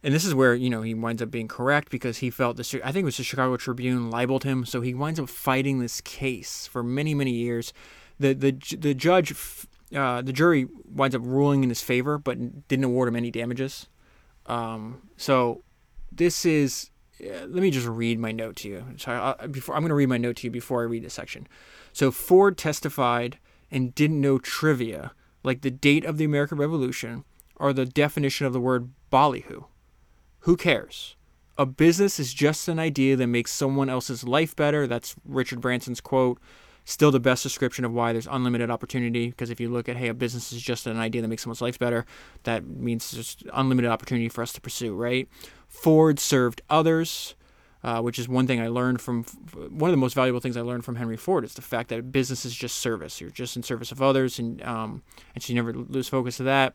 and 0.05 0.13
this 0.13 0.25
is 0.25 0.35
where 0.35 0.55
you 0.55 0.69
know 0.69 0.83
he 0.83 0.93
winds 0.93 1.23
up 1.23 1.31
being 1.31 1.49
correct 1.49 1.91
because 1.91 2.19
he 2.19 2.29
felt 2.29 2.59
the 2.59 2.81
I 2.85 2.93
think 2.93 3.03
it 3.03 3.07
was 3.07 3.17
the 3.17 3.25
Chicago 3.25 3.57
Tribune 3.57 4.11
libeled 4.11 4.45
him, 4.45 4.67
so 4.67 4.83
he 4.83 4.93
winds 4.93 5.19
up 5.19 5.31
fighting 5.31 5.81
this 5.81 6.03
case 6.03 6.67
for 6.67 6.83
many 6.83 7.15
many 7.15 7.33
years. 7.33 7.73
The 8.21 8.35
the 8.35 8.53
the 8.79 8.95
judge, 8.95 9.35
uh, 9.97 10.21
the 10.21 10.33
jury 10.33 10.69
winds 10.85 11.17
up 11.17 11.23
ruling 11.25 11.63
in 11.63 11.71
his 11.71 11.81
favor, 11.81 12.19
but 12.19 12.69
didn't 12.69 12.85
award 12.85 13.09
him 13.09 13.17
any 13.17 13.31
damages. 13.31 13.89
Um, 14.47 15.09
so 15.17 15.65
this 16.13 16.45
is. 16.45 16.91
Let 17.21 17.51
me 17.51 17.71
just 17.71 17.87
read 17.87 18.19
my 18.19 18.33
note 18.33 18.57
to 18.57 18.69
you. 18.69 18.85
I, 19.07 19.47
before 19.47 19.75
I'm 19.75 19.83
going 19.83 19.91
to 19.91 19.95
read 19.95 20.09
my 20.09 20.19
note 20.19 20.37
to 20.37 20.47
you 20.47 20.51
before 20.51 20.83
I 20.83 20.87
read 20.87 21.05
this 21.05 21.15
section. 21.15 21.47
So 21.93 22.11
Ford 22.11 22.59
testified 22.59 23.39
and 23.71 23.95
didn't 23.95 24.21
know 24.21 24.39
trivia 24.39 25.13
like 25.43 25.61
the 25.61 25.71
date 25.71 26.05
of 26.05 26.17
the 26.19 26.25
American 26.25 26.59
Revolution 26.59 27.25
or 27.57 27.73
the 27.73 27.87
definition 27.87 28.47
of 28.47 28.53
the 28.53 28.61
word 28.61 28.91
ballyhoo. 29.11 29.65
Who 30.41 30.57
cares? 30.57 31.17
A 31.57 31.65
business 31.65 32.19
is 32.19 32.35
just 32.35 32.67
an 32.67 32.79
idea 32.81 33.15
that 33.15 33.29
makes 33.29 33.53
someone 33.53 33.89
else's 33.89 34.25
life 34.25 34.57
better. 34.57 34.87
That's 34.87 35.15
Richard 35.25 35.61
Branson's 35.61 36.01
quote. 36.01 36.41
Still 36.87 37.11
the 37.11 37.21
best 37.21 37.43
description 37.43 37.85
of 37.85 37.93
why 37.93 38.13
there's 38.13 38.27
unlimited 38.27 38.71
opportunity. 38.71 39.31
Because 39.31 39.49
if 39.49 39.59
you 39.59 39.71
look 39.71 39.89
at, 39.89 39.97
hey, 39.97 40.09
a 40.09 40.15
business 40.15 40.53
is 40.53 40.61
just 40.61 40.87
an 40.87 40.99
idea 40.99 41.23
that 41.23 41.29
makes 41.29 41.43
someone's 41.43 41.63
life 41.63 41.79
better, 41.79 42.05
that 42.43 42.67
means 42.67 43.11
there's 43.11 43.37
unlimited 43.55 43.91
opportunity 43.91 44.29
for 44.29 44.43
us 44.43 44.53
to 44.53 44.61
pursue, 44.61 44.95
right? 44.95 45.29
Ford 45.67 46.19
served 46.19 46.61
others, 46.69 47.35
uh, 47.83 48.01
which 48.03 48.19
is 48.19 48.29
one 48.29 48.47
thing 48.47 48.61
I 48.61 48.69
learned 48.69 49.01
from, 49.01 49.25
one 49.25 49.91
of 49.91 49.93
the 49.93 49.99
most 49.99 50.15
valuable 50.15 50.41
things 50.41 50.57
I 50.57 50.61
learned 50.61 50.85
from 50.85 50.97
Henry 50.97 51.17
Ford 51.17 51.45
is 51.45 51.55
the 51.55 51.63
fact 51.63 51.89
that 51.89 52.13
business 52.13 52.45
is 52.45 52.55
just 52.55 52.77
service. 52.77 53.21
You're 53.21 53.31
just 53.31 53.57
in 53.57 53.63
service 53.63 53.91
of 53.91 54.03
others, 54.03 54.39
and, 54.39 54.63
um, 54.63 55.03
and 55.35 55.43
so 55.43 55.53
you 55.53 55.55
never 55.55 55.73
lose 55.73 56.09
focus 56.09 56.39
of 56.39 56.47
that. 56.47 56.75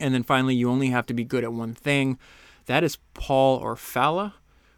And 0.00 0.14
then 0.14 0.22
finally, 0.22 0.54
you 0.54 0.70
only 0.70 0.88
have 0.88 1.06
to 1.06 1.14
be 1.14 1.24
good 1.24 1.44
at 1.44 1.52
one 1.52 1.74
thing. 1.74 2.18
That 2.66 2.84
is 2.84 2.98
Paul 3.14 3.60
Orfalea, 3.62 4.34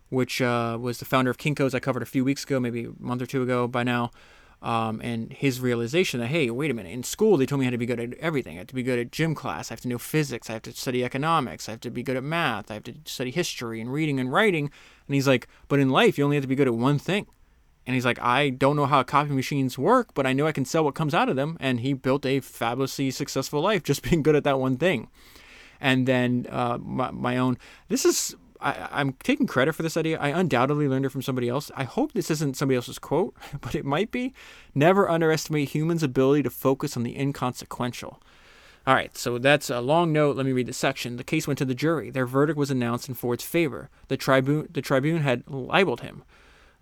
which 0.09 0.41
uh, 0.41 0.77
was 0.81 0.99
the 0.99 1.05
founder 1.05 1.31
of 1.31 1.39
Kinko's 1.39 1.75
I 1.75 1.79
covered 1.81 2.03
a 2.03 2.07
few 2.07 2.25
weeks 2.25 2.45
ago, 2.45 2.59
maybe 2.59 2.87
a 2.87 2.93
month 2.99 3.23
or 3.23 3.27
two 3.27 3.43
ago 3.43 3.69
by 3.69 3.83
now. 3.83 4.11
Um, 4.63 5.01
and 5.03 5.33
his 5.33 5.59
realization 5.59 6.21
that, 6.21 6.27
hey, 6.27 6.51
wait 6.51 6.71
a 6.71 6.75
minute, 6.75 6.93
in 6.93 7.03
school 7.03 7.39
they 7.39 7.47
told 7.47 7.61
me 7.61 7.65
I 7.65 7.69
had 7.69 7.73
to 7.73 7.79
be 7.79 7.87
good 7.87 8.01
at 8.01 8.15
everything. 8.15 8.57
I 8.57 8.59
have 8.59 8.67
to 8.67 8.75
be 8.75 8.83
good 8.83 8.99
at 8.99 9.11
gym 9.11 9.35
class. 9.35 9.71
I 9.71 9.75
have 9.75 9.81
to 9.83 9.89
know 9.89 9.97
physics. 9.97 10.51
I 10.51 10.55
have 10.55 10.63
to 10.63 10.73
study 10.73 11.03
economics. 11.03 11.67
I 11.69 11.73
have 11.73 11.81
to 11.81 11.91
be 11.91 12.03
good 12.03 12.17
at 12.17 12.23
math. 12.23 12.71
I 12.71 12.75
have 12.75 12.85
to 12.85 12.95
study 13.07 13.31
history 13.31 13.81
and 13.81 13.91
reading 13.91 14.21
and 14.21 14.31
writing. 14.31 14.71
And 15.07 15.15
he's 15.15 15.27
like, 15.27 15.49
but 15.69 15.81
in 15.81 15.89
life, 15.89 16.19
you 16.19 16.25
only 16.25 16.37
have 16.37 16.45
to 16.45 16.49
be 16.49 16.57
good 16.57 16.69
at 16.69 16.75
one 16.75 16.99
thing. 16.99 17.27
And 17.87 17.95
he's 17.95 18.05
like, 18.05 18.21
I 18.21 18.51
don't 18.51 18.77
know 18.77 18.85
how 18.85 19.03
copy 19.03 19.31
machines 19.31 19.79
work, 19.79 20.13
but 20.13 20.27
I 20.27 20.35
know 20.35 20.47
I 20.47 20.53
can 20.53 20.67
sell 20.67 20.85
what 20.85 20.95
comes 20.95 21.15
out 21.15 21.31
of 21.31 21.37
them. 21.37 21.57
And 21.59 21.81
he 21.81 21.95
built 21.95 22.27
a 22.27 22.41
fabulously 22.41 23.11
successful 23.11 23.63
life 23.63 23.83
just 23.83 24.03
being 24.09 24.23
good 24.23 24.37
at 24.37 24.45
that 24.45 24.61
one 24.61 24.77
thing 24.77 25.09
and 25.81 26.07
then 26.07 26.47
uh, 26.51 26.79
my, 26.81 27.11
my 27.11 27.37
own. 27.37 27.59
This 27.89 28.05
is 28.05 28.37
I, 28.61 29.01
am 29.01 29.15
taking 29.23 29.47
credit 29.47 29.75
for 29.75 29.83
this 29.83 29.97
idea. 29.97 30.19
I 30.19 30.29
undoubtedly 30.29 30.89
learned 30.89 31.07
it 31.07 31.11
from 31.11 31.23
somebody 31.23 31.49
else. 31.49 31.71
I 31.75 31.85
hope 31.85 32.13
this 32.13 32.31
isn't 32.31 32.57
somebody 32.57 32.77
else's 32.77 32.99
quote, 32.99 33.35
but 33.61 33.75
it 33.75 33.85
might 33.85 34.11
be. 34.11 34.35
Never 34.75 35.09
underestimate 35.09 35.71
humans' 35.71 36.03
ability 36.03 36.43
to 36.45 36.51
focus 36.51 36.97
on 36.97 37.03
the 37.03 37.19
inconsequential. 37.19 38.21
All 38.87 38.95
right, 38.95 39.17
so 39.17 39.39
that's 39.39 39.69
a 39.69 39.81
long 39.81 40.13
note. 40.13 40.37
Let 40.37 40.47
me 40.47 40.53
read 40.53 40.67
the 40.67 40.73
section. 40.73 41.17
The 41.17 41.25
case 41.25 41.47
went 41.47 41.59
to 41.59 41.65
the 41.65 41.75
jury. 41.75 42.11
Their 42.11 42.27
verdict 42.27 42.59
was 42.59 42.71
announced 42.71 43.09
in 43.09 43.15
Ford's 43.15 43.45
favor. 43.45 43.91
The 44.09 44.17
tribune, 44.17 44.69
the 44.71 44.83
tribune 44.83 45.23
had 45.23 45.45
libeled 45.49 46.01
him. 46.01 46.23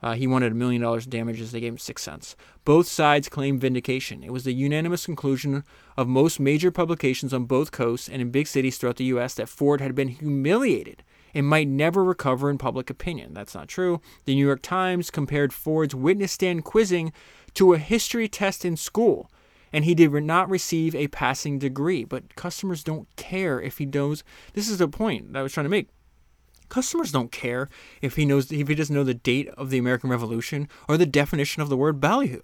Uh, 0.01 0.15
he 0.15 0.29
wanted 0.29 0.53
a 0.53 0.55
million 0.55 0.81
dollars 0.81 1.07
in 1.07 1.11
damages. 1.11 1.51
They 1.51 1.61
gave 1.61 1.73
him 1.73 1.79
six 1.79 2.03
cents. 2.03 2.37
Both 2.65 2.87
sides 2.87 3.29
claimed 3.29 3.61
vindication. 3.61 4.23
It 4.23 4.33
was 4.33 4.45
the 4.45 4.53
unanimous 4.53 5.07
conclusion 5.07 5.65
of 5.97 6.07
most 6.07 6.39
major 6.39 6.71
publications 6.71 7.35
on 7.35 7.47
both 7.47 7.73
coasts 7.73 8.09
and 8.09 8.23
in 8.23 8.31
big 8.31 8.47
cities 8.47 8.79
throughout 8.79 8.97
the 8.97 9.05
U.S. 9.07 9.35
that 9.35 9.49
Ford 9.49 9.81
had 9.81 9.97
been 9.97 10.09
humiliated 10.09 11.03
and 11.35 11.47
might 11.47 11.69
never 11.69 12.05
recover 12.05 12.51
in 12.51 12.59
public 12.59 12.91
opinion. 12.91 13.35
That's 13.35 13.55
not 13.55 13.69
true. 13.69 14.01
The 14.25 14.35
New 14.35 14.47
York 14.47 14.63
Times 14.63 15.11
compared 15.11 15.53
Ford's 15.53 15.95
witness 15.95 16.33
stand 16.33 16.65
quizzing 16.65 17.13
to 17.55 17.75
a 17.75 17.79
history 17.79 18.29
test 18.29 18.65
in 18.65 18.77
school, 18.77 19.31
and 19.73 19.85
he 19.85 19.95
did 19.95 20.13
not 20.13 20.49
receive 20.49 20.95
a 20.95 21.09
passing 21.09 21.59
degree. 21.59 22.05
But 22.05 22.37
customers 22.37 22.85
don't 22.85 23.09
care 23.17 23.61
if 23.61 23.79
he 23.79 23.87
knows. 23.87 24.25
This 24.55 24.69
is 24.69 24.79
the 24.79 24.89
point 24.89 25.33
that 25.33 25.41
I 25.41 25.43
was 25.43 25.53
trying 25.53 25.67
to 25.67 25.71
make. 25.71 25.89
Customers 26.69 27.13
don't 27.13 27.33
care 27.33 27.69
if 28.03 28.17
he 28.17 28.27
knows 28.27 28.53
if 28.53 28.69
he 28.69 28.75
doesn't 28.75 28.95
know 28.95 29.05
the 29.05 29.15
date 29.15 29.49
of 29.51 29.71
the 29.71 29.79
American 29.79 30.11
Revolution 30.11 30.69
or 30.87 30.97
the 30.97 31.07
definition 31.07 31.63
of 31.63 31.69
the 31.69 31.77
word 31.77 32.01
ballyhoo. 32.01 32.43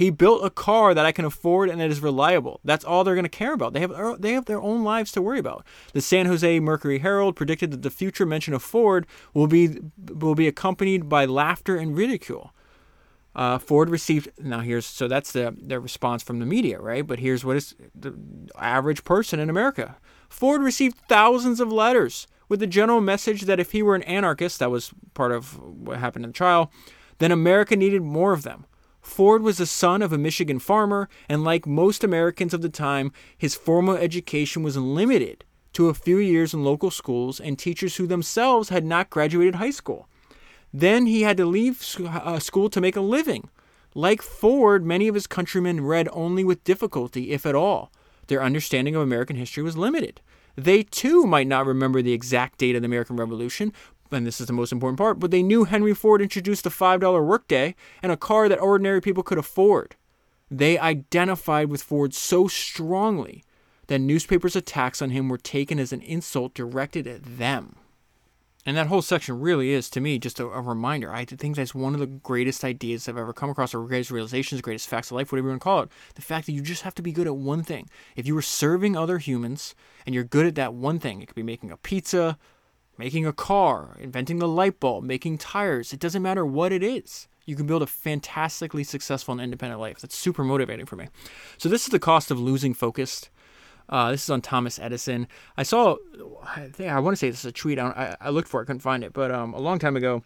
He 0.00 0.08
built 0.08 0.42
a 0.42 0.48
car 0.48 0.94
that 0.94 1.04
I 1.04 1.12
can 1.12 1.26
afford 1.26 1.68
and 1.68 1.78
that 1.78 1.90
is 1.90 2.00
reliable. 2.00 2.58
That's 2.64 2.86
all 2.86 3.04
they're 3.04 3.14
going 3.14 3.24
to 3.26 3.28
care 3.28 3.52
about. 3.52 3.74
They 3.74 3.80
have 3.80 4.22
they 4.22 4.32
have 4.32 4.46
their 4.46 4.58
own 4.58 4.82
lives 4.82 5.12
to 5.12 5.20
worry 5.20 5.38
about. 5.38 5.62
The 5.92 6.00
San 6.00 6.24
Jose 6.24 6.58
Mercury 6.58 7.00
Herald 7.00 7.36
predicted 7.36 7.70
that 7.70 7.82
the 7.82 7.90
future 7.90 8.24
mention 8.24 8.54
of 8.54 8.62
Ford 8.62 9.06
will 9.34 9.46
be 9.46 9.76
will 9.98 10.34
be 10.34 10.48
accompanied 10.48 11.10
by 11.10 11.26
laughter 11.26 11.76
and 11.76 11.94
ridicule. 11.94 12.54
Uh, 13.36 13.58
Ford 13.58 13.90
received 13.90 14.30
now 14.38 14.60
here's 14.60 14.86
so 14.86 15.06
that's 15.06 15.32
the 15.32 15.54
the 15.60 15.78
response 15.78 16.22
from 16.22 16.38
the 16.38 16.46
media, 16.46 16.80
right? 16.80 17.06
But 17.06 17.18
here's 17.18 17.44
what 17.44 17.58
is 17.58 17.74
the 17.94 18.14
average 18.58 19.04
person 19.04 19.38
in 19.38 19.50
America. 19.50 19.98
Ford 20.30 20.62
received 20.62 20.96
thousands 21.10 21.60
of 21.60 21.70
letters 21.70 22.26
with 22.48 22.60
the 22.60 22.66
general 22.66 23.02
message 23.02 23.42
that 23.42 23.60
if 23.60 23.72
he 23.72 23.82
were 23.82 23.96
an 23.96 24.04
anarchist, 24.04 24.60
that 24.60 24.70
was 24.70 24.94
part 25.12 25.30
of 25.30 25.60
what 25.60 25.98
happened 25.98 26.24
in 26.24 26.30
the 26.30 26.34
trial, 26.38 26.72
then 27.18 27.30
America 27.30 27.76
needed 27.76 28.00
more 28.00 28.32
of 28.32 28.44
them. 28.44 28.64
Ford 29.00 29.42
was 29.42 29.58
the 29.58 29.66
son 29.66 30.02
of 30.02 30.12
a 30.12 30.18
Michigan 30.18 30.58
farmer, 30.58 31.08
and 31.28 31.42
like 31.42 31.66
most 31.66 32.04
Americans 32.04 32.54
of 32.54 32.62
the 32.62 32.68
time, 32.68 33.12
his 33.36 33.54
formal 33.54 33.96
education 33.96 34.62
was 34.62 34.76
limited 34.76 35.44
to 35.72 35.88
a 35.88 35.94
few 35.94 36.18
years 36.18 36.52
in 36.52 36.64
local 36.64 36.90
schools 36.90 37.40
and 37.40 37.58
teachers 37.58 37.96
who 37.96 38.06
themselves 38.06 38.68
had 38.68 38.84
not 38.84 39.10
graduated 39.10 39.56
high 39.56 39.70
school. 39.70 40.08
Then 40.72 41.06
he 41.06 41.22
had 41.22 41.36
to 41.38 41.46
leave 41.46 41.82
uh, 42.04 42.38
school 42.38 42.68
to 42.70 42.80
make 42.80 42.96
a 42.96 43.00
living. 43.00 43.48
Like 43.94 44.22
Ford, 44.22 44.84
many 44.84 45.08
of 45.08 45.14
his 45.14 45.26
countrymen 45.26 45.84
read 45.84 46.08
only 46.12 46.44
with 46.44 46.64
difficulty, 46.64 47.32
if 47.32 47.44
at 47.44 47.54
all. 47.54 47.90
Their 48.28 48.42
understanding 48.42 48.94
of 48.94 49.02
American 49.02 49.36
history 49.36 49.62
was 49.62 49.76
limited. 49.76 50.20
They 50.56 50.82
too 50.84 51.26
might 51.26 51.48
not 51.48 51.66
remember 51.66 52.02
the 52.02 52.12
exact 52.12 52.58
date 52.58 52.76
of 52.76 52.82
the 52.82 52.86
American 52.86 53.16
Revolution, 53.16 53.72
and 54.10 54.26
this 54.26 54.40
is 54.40 54.46
the 54.46 54.52
most 54.52 54.72
important 54.72 54.98
part, 54.98 55.18
but 55.18 55.30
they 55.30 55.42
knew 55.42 55.64
Henry 55.64 55.94
Ford 55.94 56.22
introduced 56.22 56.64
the 56.64 56.70
$5 56.70 57.24
workday 57.24 57.74
and 58.02 58.10
a 58.10 58.16
car 58.16 58.48
that 58.48 58.60
ordinary 58.60 59.00
people 59.00 59.22
could 59.22 59.38
afford. 59.38 59.96
They 60.50 60.78
identified 60.78 61.68
with 61.68 61.82
Ford 61.82 62.12
so 62.12 62.48
strongly 62.48 63.44
that 63.86 64.00
newspapers' 64.00 64.56
attacks 64.56 65.00
on 65.00 65.10
him 65.10 65.28
were 65.28 65.38
taken 65.38 65.78
as 65.78 65.92
an 65.92 66.00
insult 66.02 66.54
directed 66.54 67.06
at 67.06 67.38
them. 67.38 67.76
And 68.66 68.76
that 68.76 68.88
whole 68.88 69.00
section 69.00 69.40
really 69.40 69.70
is, 69.70 69.88
to 69.90 70.00
me, 70.00 70.18
just 70.18 70.38
a, 70.38 70.44
a, 70.46 70.60
reminder. 70.60 71.12
I 71.12 71.24
think 71.24 71.56
that's 71.56 71.74
one 71.74 71.94
of 71.94 72.00
the 72.00 72.06
greatest 72.06 72.62
ideas 72.62 73.08
I've 73.08 73.16
ever 73.16 73.32
come 73.32 73.48
across, 73.48 73.74
or 73.74 73.84
greatest 73.86 74.10
realizations, 74.10 74.60
greatest 74.60 74.88
facts 74.88 75.10
of 75.10 75.16
life, 75.16 75.32
whatever 75.32 75.48
you 75.48 75.52
want 75.52 75.62
to 75.62 75.64
call 75.64 75.82
it. 75.82 75.88
The 76.14 76.22
fact 76.22 76.46
that 76.46 76.52
you 76.52 76.60
just 76.60 76.82
have 76.82 76.94
to 76.96 77.02
be 77.02 77.10
good 77.10 77.26
at 77.26 77.36
one 77.36 77.62
thing. 77.62 77.88
If 78.16 78.26
you 78.26 78.34
were 78.34 78.42
serving 78.42 78.96
other 78.96 79.18
humans 79.18 79.74
and 80.04 80.14
you're 80.14 80.24
good 80.24 80.46
at 80.46 80.56
that 80.56 80.74
one 80.74 80.98
thing, 80.98 81.22
it 81.22 81.26
could 81.26 81.36
be 81.36 81.42
making 81.42 81.70
a 81.70 81.78
pizza, 81.78 82.38
making 83.00 83.26
a 83.26 83.32
car, 83.32 83.96
inventing 83.98 84.38
the 84.38 84.46
light 84.46 84.78
bulb, 84.78 85.02
making 85.02 85.38
tires. 85.38 85.92
It 85.92 85.98
doesn't 85.98 86.22
matter 86.22 86.46
what 86.46 86.72
it 86.72 86.82
is. 86.82 87.26
You 87.46 87.56
can 87.56 87.66
build 87.66 87.82
a 87.82 87.86
fantastically 87.86 88.84
successful 88.84 89.32
and 89.32 89.40
independent 89.40 89.80
life. 89.80 89.98
That's 90.00 90.14
super 90.14 90.44
motivating 90.44 90.86
for 90.86 90.94
me. 90.94 91.08
So, 91.58 91.68
this 91.68 91.82
is 91.82 91.88
the 91.88 91.98
cost 91.98 92.30
of 92.30 92.38
losing 92.38 92.74
focus 92.74 93.28
uh, 93.90 94.12
this 94.12 94.22
is 94.22 94.30
on 94.30 94.40
Thomas 94.40 94.78
Edison. 94.78 95.26
I 95.56 95.64
saw, 95.64 95.96
I 96.44 96.68
think 96.68 96.90
I 96.90 97.00
want 97.00 97.12
to 97.14 97.18
say 97.18 97.28
this 97.28 97.40
is 97.40 97.46
a 97.46 97.52
tweet. 97.52 97.78
I, 97.78 98.16
I 98.20 98.30
looked 98.30 98.48
for 98.48 98.62
it, 98.62 98.66
couldn't 98.66 98.80
find 98.80 99.02
it, 99.02 99.12
but 99.12 99.32
um, 99.32 99.52
a 99.52 99.58
long 99.58 99.80
time 99.80 99.96
ago, 99.96 100.22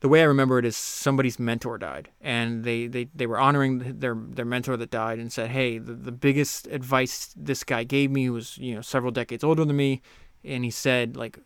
the 0.00 0.08
way 0.08 0.20
I 0.20 0.24
remember 0.24 0.58
it 0.58 0.64
is 0.66 0.76
somebody's 0.76 1.38
mentor 1.38 1.78
died, 1.78 2.10
and 2.20 2.62
they, 2.62 2.88
they, 2.88 3.08
they 3.14 3.26
were 3.26 3.38
honoring 3.38 4.00
their 4.00 4.14
their 4.14 4.44
mentor 4.44 4.76
that 4.76 4.90
died, 4.90 5.20
and 5.20 5.32
said, 5.32 5.50
"Hey, 5.50 5.78
the, 5.78 5.92
the 5.94 6.10
biggest 6.10 6.66
advice 6.66 7.32
this 7.36 7.62
guy 7.62 7.84
gave 7.84 8.10
me 8.10 8.28
was 8.28 8.58
you 8.58 8.74
know 8.74 8.80
several 8.80 9.12
decades 9.12 9.44
older 9.44 9.64
than 9.64 9.76
me, 9.76 10.02
and 10.44 10.64
he 10.64 10.70
said 10.70 11.16
like, 11.16 11.38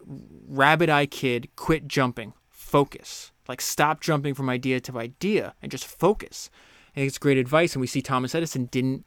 rabbit 0.47 0.89
eye 0.89 1.07
kid, 1.07 1.49
quit 1.57 1.87
jumping, 1.87 2.33
focus, 2.49 3.33
like 3.49 3.61
stop 3.61 4.01
jumping 4.01 4.35
from 4.35 4.49
idea 4.49 4.81
to 4.81 4.99
idea, 4.99 5.55
and 5.63 5.71
just 5.71 5.87
focus." 5.87 6.51
And 6.95 7.05
it's 7.05 7.19
great 7.19 7.37
advice, 7.37 7.75
and 7.75 7.81
we 7.81 7.87
see 7.87 8.01
Thomas 8.01 8.35
Edison 8.35 8.67
didn't 8.67 9.05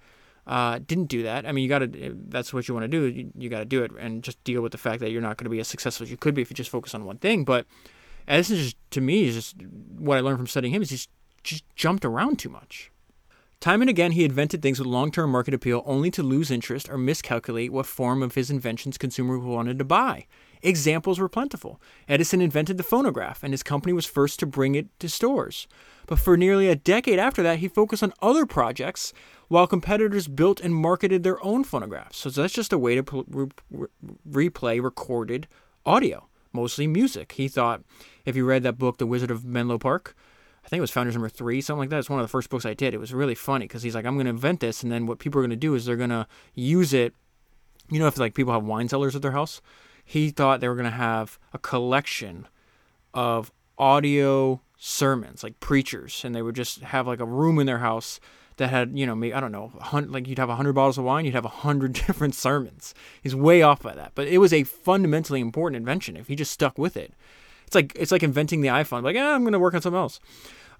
uh, 0.50 0.80
didn't 0.86 1.06
do 1.06 1.24
that. 1.24 1.46
I 1.46 1.52
mean, 1.52 1.64
you 1.64 1.70
got 1.70 1.80
to, 1.80 2.18
that's 2.28 2.54
what 2.54 2.68
you 2.68 2.74
want 2.74 2.84
to 2.84 2.88
do. 2.88 3.06
You, 3.06 3.32
you 3.38 3.50
got 3.50 3.60
to 3.60 3.66
do 3.66 3.84
it 3.84 3.92
and 4.00 4.24
just 4.24 4.44
deal 4.44 4.62
with 4.62 4.72
the 4.72 4.80
fact 4.80 5.00
that 5.02 5.12
you're 5.12 5.22
not 5.22 5.38
going 5.38 5.46
to 5.46 5.50
be 5.50 5.60
as 5.60 5.68
successful 5.68 6.04
as 6.04 6.12
you 6.12 6.18
could 6.18 6.34
be 6.34 6.42
if 6.42 6.50
you 6.50 6.56
just 6.56 6.72
focus 6.72 6.96
on 6.96 7.06
one 7.06 7.20
thing. 7.20 7.46
But 7.46 7.68
Edison 8.28 8.58
just, 8.58 8.78
to 8.92 9.02
me, 9.02 9.26
is 9.26 9.36
just 9.36 9.56
what 9.98 10.18
I 10.18 10.22
learned 10.22 10.40
from 10.40 10.48
studying 10.48 10.74
him 10.74 10.82
is 10.82 10.90
he's 10.90 11.08
just 11.44 11.64
jumped 11.76 12.04
around 12.04 12.40
too 12.40 12.50
much. 12.50 12.92
Time 13.62 13.82
and 13.82 13.90
again, 13.90 14.14
he 14.14 14.24
invented 14.24 14.62
things 14.62 14.80
with 14.80 14.88
long 14.88 15.12
term 15.12 15.32
market 15.32 15.54
appeal 15.54 15.84
only 15.86 16.10
to 16.12 16.24
lose 16.24 16.50
interest 16.50 16.88
or 16.90 16.98
miscalculate 16.98 17.74
what 17.74 17.86
form 17.86 18.24
of 18.24 18.36
his 18.36 18.50
inventions 18.50 18.98
consumers 18.98 19.42
wanted 19.44 19.78
to 19.80 19.84
buy. 19.84 20.28
Examples 20.62 21.20
were 21.20 21.28
plentiful. 21.28 21.82
Edison 22.08 22.42
invented 22.42 22.78
the 22.78 22.84
phonograph, 22.84 23.44
and 23.44 23.54
his 23.54 23.64
company 23.64 23.92
was 23.92 24.06
first 24.06 24.40
to 24.40 24.46
bring 24.46 24.76
it 24.76 24.88
to 25.00 25.10
stores. 25.10 25.68
But 26.08 26.20
for 26.20 26.38
nearly 26.38 26.70
a 26.70 26.76
decade 26.76 27.20
after 27.20 27.44
that, 27.44 27.60
he 27.60 27.68
focused 27.68 28.02
on 28.02 28.14
other 28.22 28.46
projects 28.46 29.14
while 29.50 29.68
competitors 29.68 30.30
built 30.30 30.62
and 30.62 30.74
marketed 30.74 31.24
their 31.24 31.44
own 31.44 31.66
phonographs. 31.66 32.18
So 32.18 32.30
that's 32.30 32.54
just 32.54 32.74
a 32.74 32.78
way 32.78 32.96
to 32.96 33.26
re- 33.30 33.88
replay 34.30 34.82
recorded 34.82 35.48
audio, 35.86 36.28
mostly 36.54 36.88
music. 36.88 37.34
He 37.34 37.50
thought, 37.50 37.84
if 38.24 38.38
you 38.38 38.46
read 38.46 38.64
that 38.64 38.78
book, 38.78 39.00
The 39.00 39.06
Wizard 39.06 39.32
of 39.32 39.44
Menlo 39.44 39.78
Park, 39.78 40.16
I 40.70 40.72
think 40.72 40.78
it 40.78 40.82
was 40.82 40.92
Founders 40.92 41.16
Number 41.16 41.30
Three, 41.30 41.62
something 41.62 41.80
like 41.80 41.90
that. 41.90 41.98
It's 41.98 42.12
one 42.12 42.20
of 42.20 42.24
the 42.24 42.32
first 42.32 42.52
books 42.52 42.64
I 42.64 42.76
did. 42.76 42.94
It 42.94 43.00
was 43.00 43.12
really 43.12 43.34
funny 43.34 43.66
because 43.66 43.82
he's 43.82 43.96
like, 43.96 44.06
I'm 44.06 44.14
going 44.18 44.28
to 44.28 44.30
invent 44.30 44.60
this, 44.60 44.84
and 44.84 44.92
then 44.92 45.08
what 45.08 45.18
people 45.18 45.40
are 45.40 45.42
going 45.42 45.50
to 45.50 45.56
do 45.56 45.74
is 45.74 45.86
they're 45.86 45.96
going 45.96 46.12
to 46.12 46.28
use 46.54 46.94
it. 46.94 47.16
You 47.90 47.98
know, 47.98 48.06
if 48.06 48.20
like 48.20 48.36
people 48.36 48.54
have 48.54 48.64
wine 48.64 48.88
cellars 48.88 49.16
at 49.16 49.24
their 49.24 49.32
house, 49.32 49.62
he 50.06 50.30
thought 50.30 50.60
they 50.60 50.68
were 50.68 50.76
going 50.76 50.84
to 50.84 50.92
have 50.92 51.40
a 51.54 51.58
collection 51.58 52.48
of 53.16 53.52
audio 53.80 54.62
sermons, 54.78 55.42
like 55.42 55.60
preachers, 55.60 56.24
and 56.24 56.36
they 56.36 56.44
would 56.44 56.56
just 56.56 56.82
have 56.82 57.08
like 57.08 57.20
a 57.20 57.26
room 57.26 57.58
in 57.58 57.66
their 57.66 57.80
house 57.80 58.20
that 58.58 58.70
had, 58.70 58.96
you 58.96 59.08
know, 59.08 59.16
maybe, 59.16 59.34
I 59.34 59.40
don't 59.40 59.52
know, 59.52 59.72
like 59.92 60.28
you'd 60.28 60.38
have 60.38 60.50
100 60.50 60.74
bottles 60.74 61.00
of 61.00 61.04
wine, 61.04 61.26
you'd 61.26 61.34
have 61.34 61.46
100 61.46 61.94
different 62.08 62.36
sermons. 62.36 62.94
He's 63.24 63.36
way 63.36 63.64
off 63.64 63.82
by 63.82 63.96
that. 63.96 64.12
But 64.14 64.28
it 64.28 64.38
was 64.38 64.54
a 64.54 64.66
fundamentally 64.66 65.42
important 65.42 65.78
invention 65.78 66.16
if 66.16 66.28
he 66.28 66.36
just 66.36 66.52
stuck 66.52 66.78
with 66.78 66.96
it. 66.96 67.16
It's 67.66 67.76
like 67.76 67.94
it's 67.96 68.12
like 68.12 68.24
inventing 68.24 68.62
the 68.62 68.70
iPhone. 68.70 69.04
Like, 69.04 69.16
ah, 69.16 69.36
I'm 69.36 69.42
going 69.42 69.54
to 69.54 69.60
work 69.60 69.76
on 69.76 69.82
something 69.82 70.00
else. 70.00 70.20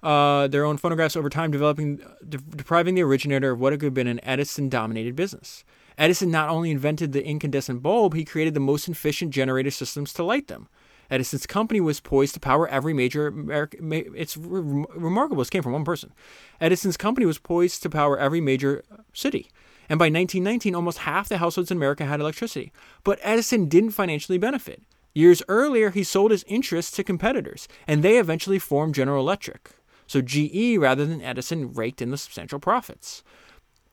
Uh, 0.02 0.48
their 0.48 0.64
own 0.64 0.78
phonographs 0.78 1.16
over 1.16 1.28
time, 1.28 1.50
developing, 1.50 1.96
de- 2.26 2.38
depriving 2.38 2.94
the 2.94 3.02
originator 3.02 3.50
of 3.50 3.60
what 3.60 3.72
could 3.72 3.82
have 3.82 3.94
been 3.94 4.06
an 4.06 4.20
Edison-dominated 4.22 5.14
business. 5.14 5.64
Edison 5.98 6.30
not 6.30 6.48
only 6.48 6.70
invented 6.70 7.12
the 7.12 7.24
incandescent 7.24 7.82
bulb, 7.82 8.14
he 8.14 8.24
created 8.24 8.54
the 8.54 8.60
most 8.60 8.88
efficient 8.88 9.32
generator 9.32 9.70
systems 9.70 10.14
to 10.14 10.22
light 10.22 10.48
them. 10.48 10.68
Edison's 11.10 11.46
company 11.46 11.80
was 11.80 12.00
poised 12.00 12.34
to 12.34 12.40
power 12.40 12.68
every 12.68 12.94
major 12.94 13.26
American. 13.26 13.92
It's 13.92 14.36
re- 14.36 14.86
remarkable. 14.94 15.40
This 15.40 15.50
came 15.50 15.62
from 15.62 15.72
one 15.72 15.84
person. 15.84 16.12
Edison's 16.60 16.96
company 16.96 17.26
was 17.26 17.38
poised 17.38 17.82
to 17.82 17.90
power 17.90 18.18
every 18.18 18.40
major 18.40 18.84
city. 19.12 19.50
And 19.88 19.98
by 19.98 20.04
1919, 20.04 20.74
almost 20.74 20.98
half 20.98 21.28
the 21.28 21.38
households 21.38 21.70
in 21.70 21.76
America 21.76 22.06
had 22.06 22.20
electricity. 22.20 22.72
But 23.02 23.18
Edison 23.22 23.68
didn't 23.68 23.90
financially 23.90 24.38
benefit. 24.38 24.82
Years 25.12 25.42
earlier, 25.48 25.90
he 25.90 26.04
sold 26.04 26.30
his 26.30 26.44
interests 26.44 26.92
to 26.92 27.02
competitors, 27.02 27.66
and 27.88 28.02
they 28.02 28.18
eventually 28.18 28.60
formed 28.60 28.94
General 28.94 29.20
Electric. 29.20 29.72
So 30.10 30.20
GE, 30.20 30.76
rather 30.76 31.06
than 31.06 31.22
Edison, 31.22 31.72
raked 31.72 32.02
in 32.02 32.10
the 32.10 32.18
substantial 32.18 32.58
profits. 32.58 33.22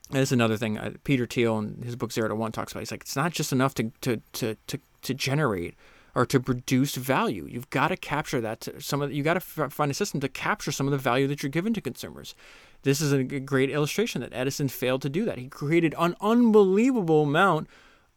And 0.09 0.17
that's 0.17 0.31
another 0.31 0.57
thing 0.57 0.75
uh, 0.75 0.93
Peter 1.03 1.27
Thiel 1.27 1.59
in 1.59 1.83
his 1.83 1.95
book 1.95 2.11
Zero 2.11 2.27
to 2.27 2.33
One 2.33 2.51
talks 2.51 2.71
about. 2.71 2.79
He's 2.79 2.89
like, 2.89 3.01
it's 3.01 3.15
not 3.15 3.33
just 3.33 3.51
enough 3.51 3.75
to, 3.75 3.91
to, 4.01 4.19
to, 4.33 4.57
to, 4.65 4.79
to 5.03 5.13
generate 5.13 5.75
or 6.15 6.25
to 6.25 6.39
produce 6.39 6.95
value. 6.95 7.45
You've 7.47 7.69
got 7.69 7.89
to 7.89 7.97
capture 7.97 8.41
that. 8.41 8.61
To 8.61 8.81
some 8.81 9.03
of 9.03 9.13
you 9.13 9.21
got 9.21 9.35
to 9.35 9.69
find 9.69 9.91
a 9.91 9.93
system 9.93 10.19
to 10.21 10.27
capture 10.27 10.71
some 10.71 10.87
of 10.87 10.91
the 10.91 10.97
value 10.97 11.27
that 11.27 11.43
you're 11.43 11.51
giving 11.51 11.75
to 11.75 11.81
consumers. 11.81 12.33
This 12.81 12.99
is 12.99 13.13
a 13.13 13.23
great 13.23 13.69
illustration 13.69 14.21
that 14.21 14.33
Edison 14.33 14.69
failed 14.69 15.03
to 15.03 15.09
do 15.09 15.23
that. 15.25 15.37
He 15.37 15.49
created 15.49 15.93
an 15.99 16.15
unbelievable 16.19 17.21
amount 17.25 17.67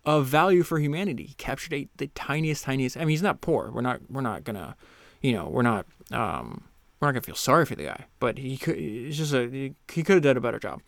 of 0.07 0.25
value 0.25 0.63
for 0.63 0.79
humanity. 0.79 1.25
He 1.25 1.35
captured 1.35 1.75
a, 1.75 1.89
the 1.99 2.07
tiniest, 2.07 2.65
tiniest. 2.65 2.97
I 2.97 3.01
mean, 3.01 3.11
he's 3.11 3.21
not 3.21 3.43
poor. 3.43 3.71
We're 3.71 3.83
not. 3.83 4.01
We're 4.09 4.23
not 4.23 4.45
gonna. 4.45 4.75
You 5.21 5.35
know, 5.35 5.51
we're 5.51 5.61
not. 5.61 5.85
Um, 6.11 6.65
we're 7.01 7.09
not 7.09 7.13
gonna 7.13 7.23
feel 7.23 7.35
sorry 7.35 7.65
for 7.65 7.75
the 7.75 7.85
guy. 7.85 8.07
But 8.19 8.39
he 8.39 8.57
could. 8.57 8.77
It's 8.77 9.17
just 9.17 9.33
a. 9.33 9.75
He 9.93 10.03
could 10.03 10.15
have 10.15 10.23
done 10.23 10.37
a 10.37 10.41
better 10.41 10.59
job. 10.59 10.83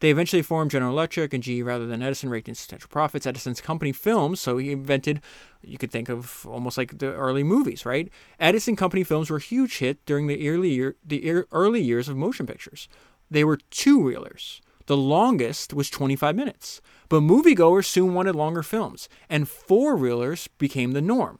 They 0.00 0.10
eventually 0.10 0.42
formed 0.42 0.70
General 0.70 0.92
Electric 0.92 1.32
and 1.32 1.42
GE 1.42 1.62
rather 1.62 1.86
than 1.86 2.02
Edison, 2.02 2.28
raked 2.28 2.48
in 2.48 2.54
substantial 2.54 2.88
profits. 2.88 3.26
Edison's 3.26 3.60
company 3.60 3.92
films, 3.92 4.40
so 4.40 4.58
he 4.58 4.72
invented, 4.72 5.20
you 5.62 5.78
could 5.78 5.90
think 5.90 6.08
of 6.08 6.46
almost 6.46 6.76
like 6.76 6.98
the 6.98 7.12
early 7.14 7.42
movies, 7.42 7.86
right? 7.86 8.10
Edison 8.38 8.76
company 8.76 9.04
films 9.04 9.30
were 9.30 9.38
a 9.38 9.40
huge 9.40 9.78
hit 9.78 10.04
during 10.04 10.26
the 10.26 10.48
early 10.48 10.70
year, 10.70 10.96
the 11.04 11.44
early 11.52 11.80
years 11.80 12.08
of 12.08 12.16
motion 12.16 12.46
pictures. 12.46 12.88
They 13.30 13.44
were 13.44 13.58
two 13.70 13.98
reelers. 13.98 14.60
The 14.86 14.96
longest 14.96 15.72
was 15.72 15.88
25 15.88 16.36
minutes. 16.36 16.82
But 17.08 17.20
moviegoers 17.20 17.86
soon 17.86 18.12
wanted 18.12 18.34
longer 18.34 18.62
films, 18.62 19.08
and 19.30 19.48
four 19.48 19.96
reelers 19.96 20.48
became 20.58 20.92
the 20.92 21.00
norm. 21.00 21.38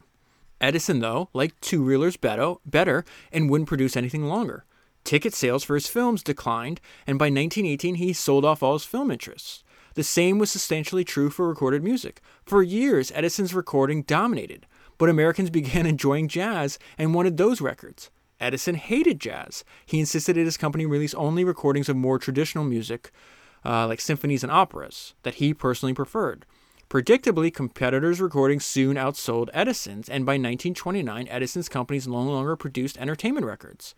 Edison, 0.61 0.99
though, 0.99 1.29
liked 1.33 1.61
two 1.61 1.83
reelers 1.83 2.19
better, 2.65 3.05
and 3.31 3.49
wouldn't 3.49 3.67
produce 3.67 3.97
anything 3.97 4.25
longer. 4.25 4.65
Ticket 5.03 5.33
sales 5.35 5.63
for 5.63 5.75
his 5.75 5.87
films 5.87 6.23
declined, 6.23 6.81
and 7.05 7.19
by 7.19 7.25
1918 7.25 7.95
he 7.95 8.11
sold 8.11 8.43
off 8.43 8.63
all 8.63 8.73
his 8.73 8.85
film 8.85 9.11
interests. 9.11 9.63
The 9.93 10.03
same 10.03 10.39
was 10.39 10.51
substantially 10.51 11.03
true 11.03 11.29
for 11.29 11.47
recorded 11.47 11.83
music. 11.83 12.21
For 12.43 12.63
years, 12.63 13.11
Edison's 13.13 13.53
recording 13.53 14.01
dominated, 14.01 14.65
but 14.97 15.09
Americans 15.09 15.49
began 15.51 15.85
enjoying 15.85 16.27
jazz 16.27 16.79
and 16.97 17.13
wanted 17.13 17.37
those 17.37 17.61
records. 17.61 18.09
Edison 18.39 18.75
hated 18.75 19.19
jazz. 19.19 19.63
He 19.85 19.99
insisted 19.99 20.35
that 20.35 20.43
his 20.43 20.57
company 20.57 20.85
release 20.85 21.13
only 21.13 21.43
recordings 21.43 21.87
of 21.87 21.95
more 21.95 22.19
traditional 22.19 22.65
music, 22.65 23.11
uh, 23.63 23.87
like 23.87 24.01
symphonies 24.01 24.43
and 24.43 24.51
operas, 24.51 25.13
that 25.23 25.35
he 25.35 25.53
personally 25.53 25.93
preferred. 25.93 26.45
Predictably, 26.89 27.53
competitors' 27.53 28.21
recordings 28.21 28.65
soon 28.65 28.95
outsold 28.95 29.49
Edison's, 29.53 30.07
and 30.07 30.25
by 30.25 30.33
1929, 30.33 31.27
Edison's 31.27 31.67
companies 31.67 32.07
no 32.07 32.21
longer 32.21 32.55
produced 32.55 32.97
entertainment 32.97 33.45
records. 33.45 33.95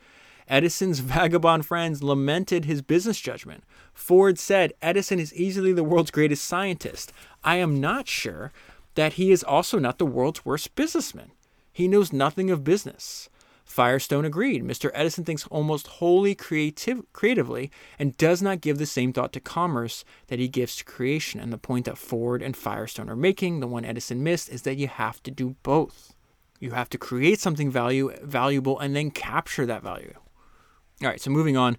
Edison's 0.48 1.00
vagabond 1.00 1.66
friends 1.66 2.02
lamented 2.02 2.66
his 2.66 2.82
business 2.82 3.20
judgment. 3.20 3.64
Ford 3.94 4.40
said, 4.40 4.74
Edison 4.82 5.20
is 5.20 5.34
easily 5.34 5.74
the 5.74 5.84
world's 5.84 6.12
greatest 6.12 6.46
scientist. 6.46 7.12
I 7.44 7.58
am 7.58 7.82
not 7.82 8.08
sure 8.08 8.52
that 8.96 9.14
he 9.14 9.32
is 9.32 9.44
also 9.44 9.80
not 9.80 9.98
the 9.98 10.06
world's 10.06 10.46
worst 10.46 10.74
businessman. 10.76 11.32
He 11.72 11.88
knows 11.88 12.14
nothing 12.14 12.50
of 12.50 12.64
business. 12.64 13.30
Firestone 13.68 14.24
agreed. 14.24 14.63
Mr. 14.63 14.89
Edison 14.93 15.26
thinks 15.26 15.45
almost 15.47 15.88
wholly 15.88 16.34
creative, 16.34 17.03
creatively 17.11 17.70
and 17.99 18.18
does 18.18 18.41
not 18.41 18.61
give 18.61 18.78
the 18.78 18.86
same 18.86 19.11
thought 19.11 19.34
to 19.34 19.41
commerce 19.41 20.05
that 20.28 20.39
he 20.39 20.47
gives 20.47 20.78
to 20.78 20.86
creation. 20.86 21.39
And 21.41 21.51
the 21.51 21.57
point 21.57 21.86
that 21.86 21.97
Ford 21.97 22.41
and 22.41 22.55
Firestone 22.55 23.09
are 23.09 23.15
making, 23.15 23.59
the 23.59 23.68
one 23.68 23.84
Edison 23.84 24.24
missed, 24.24 24.49
is 24.49 24.61
that 24.61 24.78
you 24.78 24.88
have 24.88 25.22
to 25.24 25.32
do 25.32 25.57
both. 25.63 26.15
You 26.59 26.72
have 26.72 26.89
to 26.89 26.97
create 26.97 27.39
something 27.39 27.70
value 27.70 28.15
valuable 28.24 28.80
and 28.80 28.95
then 28.95 29.11
capture 29.11 29.65
that 29.65 29.84
value. 29.84 30.13
All 31.03 31.09
right, 31.09 31.22
so 31.22 31.30
moving 31.30 31.57
on. 31.57 31.78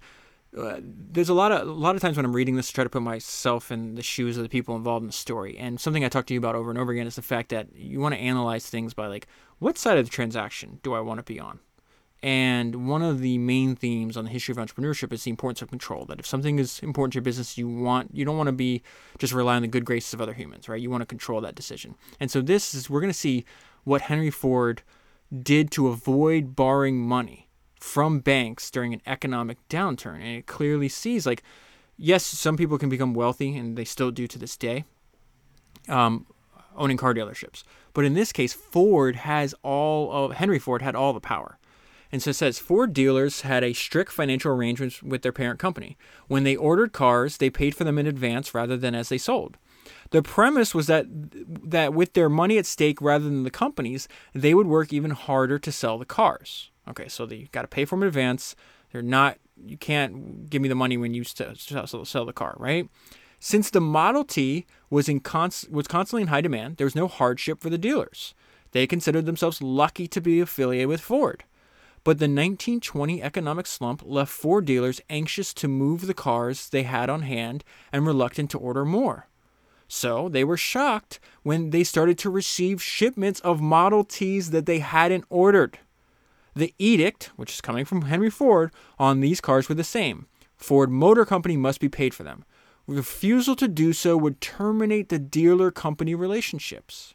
Uh, 0.57 0.81
there's 0.81 1.29
a 1.29 1.35
lot 1.35 1.53
of 1.53 1.67
a 1.67 1.73
lot 1.73 1.97
of 1.97 2.03
times 2.03 2.17
when 2.17 2.25
I'm 2.25 2.37
reading 2.37 2.57
this 2.57 2.69
to 2.69 2.75
try 2.75 2.85
to 2.85 2.91
put 2.91 3.03
myself 3.03 3.73
in 3.73 3.97
the 3.97 4.03
shoes 4.03 4.37
of 4.37 4.43
the 4.43 4.49
people 4.49 4.77
involved 4.77 5.03
in 5.03 5.09
the 5.09 5.13
story. 5.13 5.57
And 5.59 5.81
something 5.81 6.05
I 6.05 6.09
talk 6.09 6.27
to 6.27 6.35
you 6.35 6.39
about 6.39 6.55
over 6.55 6.71
and 6.71 6.79
over 6.79 6.93
again 6.93 7.07
is 7.07 7.17
the 7.17 7.23
fact 7.23 7.49
that 7.49 7.75
you 7.75 7.99
want 7.99 8.15
to 8.15 8.21
analyze 8.21 8.69
things 8.69 8.95
by 8.95 9.07
like, 9.09 9.27
what 9.59 9.79
side 9.79 9.99
of 9.99 10.05
the 10.05 10.11
transaction 10.11 10.81
do 10.83 10.95
I 10.95 11.01
want 11.01 11.19
to 11.19 11.25
be 11.25 11.41
on? 11.41 11.61
And 12.23 12.89
one 12.89 13.03
of 13.03 13.21
the 13.21 13.39
main 13.39 13.77
themes 13.77 14.17
on 14.17 14.25
the 14.25 14.31
history 14.31 14.53
of 14.53 14.59
entrepreneurship 14.59 15.13
is 15.13 15.23
the 15.23 15.31
importance 15.31 15.63
of 15.63 15.71
control. 15.71 16.05
That 16.07 16.19
if 16.19 16.27
something 16.27 16.59
is 16.59 16.81
important 16.81 17.13
to 17.13 17.17
your 17.19 17.23
business, 17.23 17.57
you 17.57 17.69
want 17.69 18.11
you 18.13 18.25
don't 18.25 18.37
want 18.37 18.49
to 18.49 18.53
be 18.53 18.83
just 19.19 19.33
rely 19.33 19.57
on 19.57 19.63
the 19.63 19.69
good 19.69 19.85
graces 19.85 20.15
of 20.15 20.21
other 20.21 20.33
humans, 20.35 20.69
right? 20.69 20.81
You 20.81 20.91
want 20.91 21.03
to 21.03 21.07
control 21.07 21.41
that 21.43 21.55
decision. 21.55 21.95
And 22.19 22.31
so 22.31 22.41
this 22.41 22.75
is 22.75 22.91
we're 22.91 23.01
going 23.01 23.13
to 23.13 23.19
see 23.19 23.45
what 23.85 24.03
Henry 24.03 24.31
Ford 24.31 24.83
did 25.43 25.71
to 25.73 25.89
avoid 25.89 26.57
borrowing 26.57 26.99
money 26.99 27.49
from 27.79 28.19
banks 28.19 28.71
during 28.71 28.93
an 28.93 29.03
economic 29.07 29.57
downturn. 29.69 30.17
And 30.17 30.39
it 30.39 30.47
clearly 30.47 30.89
sees 30.89 31.25
like 31.25 31.45
yes, 31.97 32.25
some 32.25 32.57
people 32.57 32.79
can 32.79 32.89
become 32.89 33.15
wealthy 33.15 33.57
and 33.57 33.77
they 33.77 33.85
still 33.85 34.11
do 34.11 34.27
to 34.27 34.39
this 34.39 34.57
day. 34.57 34.85
Um, 35.89 36.27
owning 36.77 36.97
car 36.97 37.13
dealerships. 37.15 37.65
But 37.93 38.05
in 38.05 38.15
this 38.15 38.33
case, 38.33 38.53
Ford 38.53 39.17
has 39.17 39.55
all 39.63 40.13
of 40.13 40.33
Henry 40.35 40.59
Ford 40.59 40.83
had 40.83 40.95
all 40.95 41.13
the 41.13 41.21
power. 41.21 41.59
And 42.11 42.23
so 42.23 42.31
it 42.31 42.35
says 42.35 42.59
Ford 42.59 42.93
dealers 42.93 43.43
had 43.43 43.63
a 43.63 43.73
strict 43.73 44.13
financial 44.13 44.53
arrangement 44.53 45.03
with 45.03 45.23
their 45.23 45.33
parent 45.33 45.59
company. 45.59 45.97
When 46.27 46.45
they 46.45 46.57
ordered 46.57 46.93
cars, 46.93 47.37
they 47.37 47.51
paid 47.51 47.75
for 47.75 47.85
them 47.85 47.99
in 47.99 48.07
advance 48.07 48.55
rather 48.55 48.77
than 48.77 48.95
as 48.95 49.09
they 49.09 49.19
sold. 49.19 49.59
The 50.11 50.23
premise 50.23 50.75
was 50.75 50.87
that 50.87 51.07
that 51.09 51.95
with 51.95 52.15
their 52.15 52.29
money 52.29 52.59
at 52.59 52.67
stake 52.67 53.01
rather 53.01 53.25
than 53.25 53.43
the 53.43 53.51
companies, 53.51 54.09
they 54.35 54.55
would 54.55 54.67
work 54.67 54.93
even 54.93 55.11
harder 55.11 55.59
to 55.59 55.73
sell 55.73 55.99
the 55.99 56.05
cars. 56.05 56.71
Okay, 56.89 57.09
so 57.09 57.27
they 57.27 57.49
got 57.53 57.63
to 57.63 57.69
pay 57.69 57.85
for 57.85 57.97
them 57.97 58.03
in 58.03 58.09
advance. 58.09 58.57
They're 58.93 59.03
not 59.03 59.39
you 59.67 59.77
can't 59.77 60.49
give 60.49 60.63
me 60.63 60.69
the 60.69 60.75
money 60.75 60.97
when 60.97 61.15
you 61.15 61.25
sell, 61.25 61.55
sell 61.57 62.25
the 62.25 62.33
car, 62.33 62.55
right? 62.59 62.89
Since 63.41 63.71
the 63.71 63.81
Model 63.81 64.25
T 64.25 64.67
was 64.91 65.09
in 65.09 65.21
const, 65.21 65.71
was 65.71 65.87
constantly 65.87 66.23
in 66.23 66.29
high 66.29 66.41
demand, 66.41 66.77
there 66.77 66.87
was 66.87 66.97
no 66.97 67.07
hardship 67.07 67.61
for 67.61 67.71
the 67.71 67.79
dealers. 67.79 68.35
They 68.73 68.87
considered 68.87 69.27
themselves 69.27 69.63
lucky 69.63 70.09
to 70.09 70.21
be 70.21 70.41
affiliated 70.41 70.89
with 70.89 71.01
Ford. 71.01 71.45
But 72.05 72.19
the 72.19 72.25
1920 72.25 73.23
economic 73.23 73.67
slump 73.67 74.03
left 74.05 74.33
Ford 74.33 74.65
dealers 74.65 75.01
anxious 75.11 75.53
to 75.55 75.69
move 75.69 76.07
the 76.07 76.15
cars 76.15 76.69
they 76.69 76.85
had 76.85 77.11
on 77.11 77.23
hand 77.23 77.65
and 77.93 78.07
reluctant 78.07 78.51
to 78.53 78.59
order 78.59 78.85
more. 78.85 79.29
So 79.89 80.29
they 80.29 80.45
were 80.45 80.57
shocked 80.57 81.19
when 81.43 81.71
they 81.71 81.83
started 81.83 82.19
to 82.19 82.31
receive 82.31 82.83
shipments 82.83 83.41
of 83.41 83.61
Model 83.61 84.05
Ts 84.05 84.51
that 84.51 84.67
they 84.67 84.81
hadn't 84.81 85.25
ordered. 85.31 85.79
The 86.55 86.75
edict, 86.79 87.31
which 87.37 87.55
is 87.55 87.61
coming 87.61 87.85
from 87.85 88.03
Henry 88.03 88.31
Ford, 88.31 88.71
on 88.99 89.21
these 89.21 89.41
cars 89.41 89.69
were 89.69 89.75
the 89.75 89.85
same 89.85 90.27
Ford 90.57 90.91
Motor 90.91 91.25
Company 91.25 91.57
must 91.57 91.81
be 91.81 91.89
paid 91.89 92.13
for 92.13 92.25
them. 92.25 92.45
Refusal 92.87 93.55
to 93.57 93.69
do 93.69 93.93
so 93.93 94.17
would 94.17 94.41
terminate 94.41 95.09
the 95.09 95.19
dealer 95.19 95.71
company 95.71 96.15
relationships. 96.15 97.15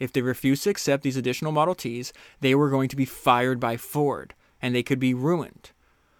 If 0.00 0.12
they 0.12 0.22
refused 0.22 0.64
to 0.64 0.70
accept 0.70 1.04
these 1.04 1.16
additional 1.16 1.52
Model 1.52 1.76
Ts, 1.76 2.12
they 2.40 2.56
were 2.56 2.70
going 2.70 2.88
to 2.88 2.96
be 2.96 3.04
fired 3.04 3.60
by 3.60 3.76
Ford 3.76 4.34
and 4.60 4.74
they 4.74 4.82
could 4.82 4.98
be 4.98 5.14
ruined. 5.14 5.70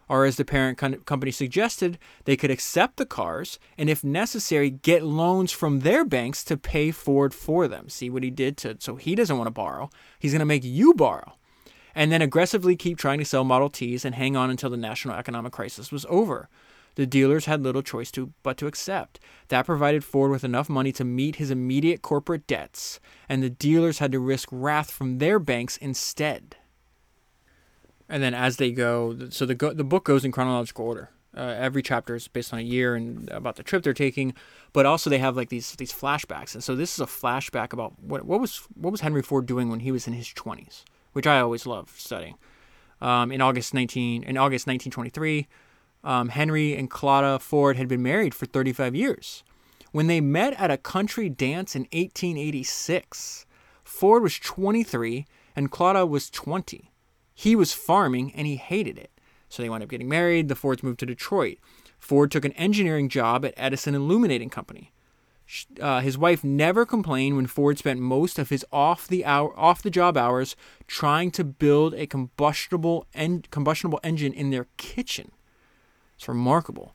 Or, 0.09 0.25
as 0.25 0.37
the 0.37 0.45
parent 0.45 0.77
company 0.79 1.31
suggested, 1.31 1.97
they 2.25 2.37
could 2.37 2.51
accept 2.51 2.97
the 2.97 3.07
cars 3.07 3.61
and, 3.79 3.89
if 3.89 4.03
necessary, 4.03 4.69
get 4.69 5.05
loans 5.05 5.53
from 5.53 5.81
their 5.81 6.05
banks 6.05 6.43
to 6.45 6.57
pay 6.57 6.91
Ford 6.91 7.33
for 7.33 7.69
them. 7.69 7.89
See 7.89 8.11
what 8.11 8.25
he 8.25 8.31
did 8.31 8.57
to, 8.59 8.77
so 8.81 8.97
he 8.97 9.15
doesn't 9.15 9.39
want 9.39 9.47
to 9.47 9.53
borrow. 9.53 9.89
He's 10.19 10.33
going 10.33 10.41
to 10.41 10.47
make 10.47 10.65
you 10.65 10.95
borrow. 10.95 11.35
And 11.95 12.11
then 12.11 12.23
aggressively 12.23 12.75
keep 12.75 12.99
trying 12.99 13.21
to 13.21 13.25
sell 13.25 13.45
Model 13.45 13.71
Ts 13.71 14.05
and 14.05 14.17
hang 14.17 14.37
on 14.37 14.51
until 14.51 14.71
the 14.71 14.77
national 14.77 15.15
economic 15.15 15.53
crisis 15.53 15.93
was 15.93 16.05
over. 16.09 16.49
The 16.95 17.07
dealers 17.07 17.47
had 17.47 17.63
little 17.63 17.83
choice 17.83 18.11
to, 18.13 18.33
but 18.43 18.57
to 18.59 18.67
accept. 18.67 19.21
That 19.49 19.67
provided 19.67 20.05
Ford 20.05 20.31
with 20.31 20.45
enough 20.45 20.69
money 20.69 20.93
to 20.93 21.05
meet 21.05 21.37
his 21.37 21.51
immediate 21.51 22.03
corporate 22.03 22.47
debts, 22.47 23.01
and 23.29 23.43
the 23.43 23.51
dealers 23.51 23.99
had 23.99 24.13
to 24.13 24.19
risk 24.19 24.49
wrath 24.51 24.91
from 24.91 25.19
their 25.19 25.39
banks 25.39 25.77
instead. 25.77 26.57
And 28.09 28.23
then 28.23 28.35
as 28.35 28.57
they 28.57 28.73
go, 28.73 29.17
so 29.31 29.47
the, 29.47 29.55
the 29.55 29.85
book 29.85 30.05
goes 30.05 30.25
in 30.25 30.33
chronological 30.33 30.85
order. 30.85 31.11
Uh, 31.37 31.55
every 31.57 31.81
chapter 31.81 32.17
is 32.17 32.27
based 32.27 32.53
on 32.53 32.59
a 32.59 32.63
year 32.63 32.97
and 32.97 33.31
about 33.31 33.55
the 33.55 33.63
trip 33.63 33.85
they're 33.85 33.95
taking, 33.95 34.35
but 34.73 34.85
also 34.85 35.09
they 35.09 35.19
have 35.19 35.37
like 35.37 35.49
these 35.49 35.77
these 35.77 35.93
flashbacks. 35.93 36.55
And 36.55 36.65
so 36.65 36.75
this 36.75 36.93
is 36.93 36.99
a 36.99 37.07
flashback 37.07 37.73
about 37.73 37.93
what 38.03 38.25
what 38.25 38.41
was 38.41 38.67
what 38.75 38.91
was 38.91 39.01
Henry 39.01 39.23
Ford 39.23 39.47
doing 39.47 39.71
when 39.71 39.81
he 39.81 39.93
was 39.93 40.09
in 40.09 40.13
his 40.13 40.27
20s, 40.27 40.83
which 41.13 41.29
I 41.29 41.39
always 41.39 41.67
love 41.67 41.95
studying. 41.97 42.35
Um, 43.01 43.31
in 43.31 43.41
August 43.41 43.73
19 43.73 44.25
in 44.25 44.37
August 44.37 44.67
1923, 44.67 45.47
um, 46.03 46.31
Henry 46.31 46.77
and 46.77 46.91
Claudia 46.91 47.39
Ford 47.39 47.77
had 47.77 47.89
been 47.89 48.03
married 48.03 48.35
for 48.35 48.47
35 48.47 48.95
years. 48.95 49.43
When 49.93 50.07
they 50.07 50.21
met 50.21 50.59
at 50.61 50.71
a 50.71 50.77
country 50.77 51.29
dance 51.29 51.75
in 51.75 51.83
1886, 51.83 53.47
Ford 53.83 54.23
was 54.23 54.39
23 54.39 55.27
and 55.57 55.71
Claudia 55.71 56.07
was 56.07 56.31
20. 56.31 56.91
He 57.35 57.57
was 57.57 57.73
farming 57.73 58.33
and 58.35 58.47
he 58.47 58.57
hated 58.57 58.99
it. 58.99 59.11
So 59.49 59.63
they 59.63 59.69
wound 59.69 59.83
up 59.83 59.89
getting 59.89 60.09
married. 60.09 60.49
The 60.49 60.55
Fords 60.55 60.83
moved 60.83 61.01
to 61.01 61.07
Detroit. 61.07 61.59
Ford 61.99 62.31
took 62.31 62.45
an 62.45 62.53
engineering 62.53 63.09
job 63.09 63.45
at 63.45 63.55
Edison 63.57 63.95
Illuminating 63.95 64.49
Company. 64.49 64.93
Uh, 65.81 66.01
his 66.01 66.17
wife 66.17 66.45
never 66.45 66.87
complained 66.87 67.35
when 67.35 67.47
Ford 67.47 67.77
spent 67.77 67.99
most 67.99 68.39
of 68.39 68.51
his 68.51 68.65
off 68.73 69.09
the 69.09 69.25
hour, 69.25 69.53
off 69.59 69.83
the 69.83 69.91
job 69.91 70.17
hours 70.17 70.55
trying 70.87 71.33
to 71.33 71.43
build 71.43 71.93
a 71.95 72.07
combustible 72.07 73.07
en- 73.15 73.43
combustible 73.51 73.99
engine 74.05 74.33
in 74.33 74.51
their 74.51 74.69
kitchen. 74.77 75.33
It's 76.21 76.29
remarkable. 76.29 76.95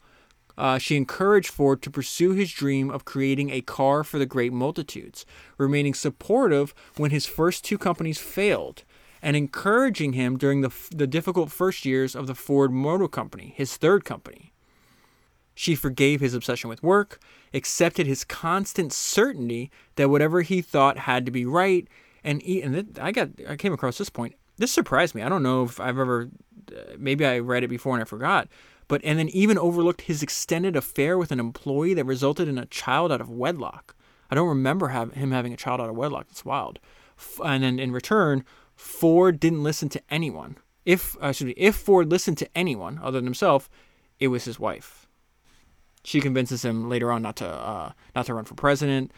Uh, 0.55 0.77
she 0.77 0.95
encouraged 0.95 1.49
Ford 1.49 1.81
to 1.81 1.89
pursue 1.89 2.33
his 2.33 2.51
dream 2.51 2.91
of 2.91 3.05
creating 3.05 3.49
a 3.49 3.61
car 3.61 4.03
for 4.03 4.19
the 4.19 4.27
great 4.27 4.53
multitudes, 4.53 5.25
remaining 5.57 5.95
supportive 5.95 6.75
when 6.97 7.09
his 7.09 7.25
first 7.25 7.65
two 7.65 7.79
companies 7.79 8.19
failed, 8.19 8.83
and 9.23 9.35
encouraging 9.35 10.13
him 10.13 10.37
during 10.37 10.61
the, 10.61 10.71
the 10.95 11.07
difficult 11.07 11.51
first 11.51 11.85
years 11.85 12.15
of 12.15 12.27
the 12.27 12.35
Ford 12.35 12.71
Motor 12.71 13.07
Company, 13.07 13.55
his 13.57 13.77
third 13.77 14.05
company. 14.05 14.53
She 15.55 15.73
forgave 15.73 16.21
his 16.21 16.35
obsession 16.35 16.69
with 16.69 16.83
work, 16.83 17.19
accepted 17.51 18.05
his 18.05 18.23
constant 18.23 18.93
certainty 18.93 19.71
that 19.95 20.11
whatever 20.11 20.43
he 20.43 20.61
thought 20.61 20.99
had 20.99 21.25
to 21.25 21.31
be 21.31 21.47
right, 21.47 21.87
and, 22.23 22.43
and 22.43 22.99
I 23.01 23.11
got 23.11 23.29
I 23.49 23.55
came 23.55 23.73
across 23.73 23.97
this 23.97 24.09
point. 24.09 24.35
This 24.57 24.71
surprised 24.71 25.15
me. 25.15 25.23
I 25.23 25.29
don't 25.29 25.43
know 25.43 25.63
if 25.63 25.79
I've 25.79 25.97
ever, 25.97 26.29
uh, 26.71 26.93
maybe 26.99 27.25
I 27.25 27.39
read 27.39 27.63
it 27.63 27.69
before 27.69 27.95
and 27.95 28.03
I 28.03 28.05
forgot 28.05 28.47
but 28.87 29.01
and 29.03 29.19
then 29.19 29.29
even 29.29 29.57
overlooked 29.57 30.01
his 30.01 30.21
extended 30.21 30.75
affair 30.75 31.17
with 31.17 31.31
an 31.31 31.39
employee 31.39 31.93
that 31.93 32.05
resulted 32.05 32.47
in 32.47 32.57
a 32.57 32.65
child 32.65 33.11
out 33.11 33.21
of 33.21 33.29
wedlock. 33.29 33.95
I 34.29 34.35
don't 34.35 34.47
remember 34.47 34.89
have, 34.89 35.13
him 35.13 35.31
having 35.31 35.53
a 35.53 35.57
child 35.57 35.81
out 35.81 35.89
of 35.89 35.95
wedlock. 35.95 36.27
That's 36.27 36.45
wild. 36.45 36.79
And 37.43 37.63
then 37.63 37.79
in 37.79 37.91
return, 37.91 38.43
Ford 38.75 39.39
didn't 39.39 39.63
listen 39.63 39.89
to 39.89 40.01
anyone. 40.09 40.57
If 40.85 41.15
uh, 41.21 41.27
excuse 41.27 41.47
me, 41.47 41.53
if 41.57 41.75
Ford 41.75 42.11
listened 42.11 42.37
to 42.39 42.49
anyone 42.55 42.99
other 43.01 43.17
than 43.17 43.25
himself, 43.25 43.69
it 44.19 44.27
was 44.27 44.45
his 44.45 44.59
wife. 44.59 45.07
She 46.03 46.21
convinces 46.21 46.63
him 46.63 46.87
later 46.87 47.11
on 47.11 47.23
not 47.23 47.37
to 47.37 47.47
uh, 47.47 47.91
not 48.15 48.27
to 48.27 48.35
run 48.35 48.45
for 48.45 48.53
president, 48.53 49.11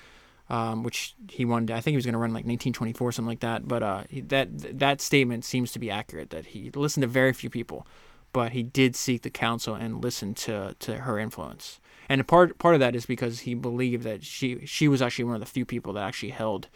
um, 0.50 0.84
which 0.84 1.16
he 1.30 1.44
wanted. 1.44 1.72
I 1.72 1.82
think 1.82 1.94
he 1.94 1.98
was 1.98 2.06
going 2.06 2.14
to 2.14 2.20
run 2.20 2.30
like 2.30 2.46
1924, 2.46 3.12
something 3.12 3.28
like 3.28 3.42
that. 3.42 3.68
But 3.68 3.84
uh, 3.84 4.04
that 4.28 4.80
that 4.80 5.02
statement 5.02 5.44
seems 5.44 5.74
to 5.74 5.80
be 5.80 5.92
accurate. 5.92 6.30
That 6.30 6.48
he 6.48 6.72
listened 6.72 7.02
to 7.02 7.08
very 7.08 7.34
few 7.34 7.50
people 7.50 7.86
but 8.34 8.52
he 8.52 8.64
did 8.64 8.96
seek 8.96 9.22
the 9.22 9.30
counsel 9.30 9.76
and 9.76 10.04
listen 10.04 10.34
to, 10.36 10.76
to 10.80 10.98
her 11.00 11.18
influence. 11.18 11.80
And 12.10 12.26
part 12.28 12.58
part 12.58 12.74
of 12.74 12.80
that 12.80 12.96
is 12.96 13.06
because 13.06 13.42
he 13.42 13.54
believed 13.54 14.04
that 14.04 14.24
she 14.24 14.66
she 14.66 14.88
was 14.88 15.02
actually 15.02 15.26
one 15.26 15.36
of 15.36 15.42
the 15.42 15.46
few 15.46 15.66
people 15.66 15.94
that 15.94 16.08
actually 16.08 16.30
held 16.30 16.68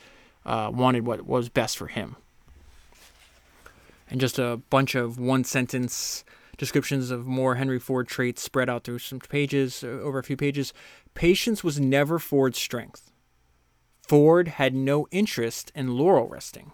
uh, 0.45 0.69
wanted 0.73 1.05
what 1.05 1.25
was 1.25 1.49
best 1.49 1.77
for 1.77 1.87
him. 1.87 2.17
And 4.09 4.19
just 4.19 4.37
a 4.37 4.61
bunch 4.69 4.93
of 4.93 5.17
one 5.17 5.45
sentence 5.45 6.25
descriptions 6.57 7.11
of 7.11 7.25
more 7.25 7.55
Henry 7.55 7.79
Ford 7.79 8.07
traits 8.07 8.41
spread 8.41 8.69
out 8.69 8.83
through 8.83 8.99
some 8.99 9.19
pages 9.19 9.83
uh, 9.83 9.87
over 9.87 10.19
a 10.19 10.23
few 10.23 10.37
pages. 10.37 10.73
Patience 11.13 11.63
was 11.63 11.79
never 11.79 12.19
Ford's 12.19 12.59
strength. 12.59 13.11
Ford 14.01 14.49
had 14.49 14.75
no 14.75 15.07
interest 15.11 15.71
in 15.73 15.95
laurel 15.95 16.27
resting. 16.27 16.73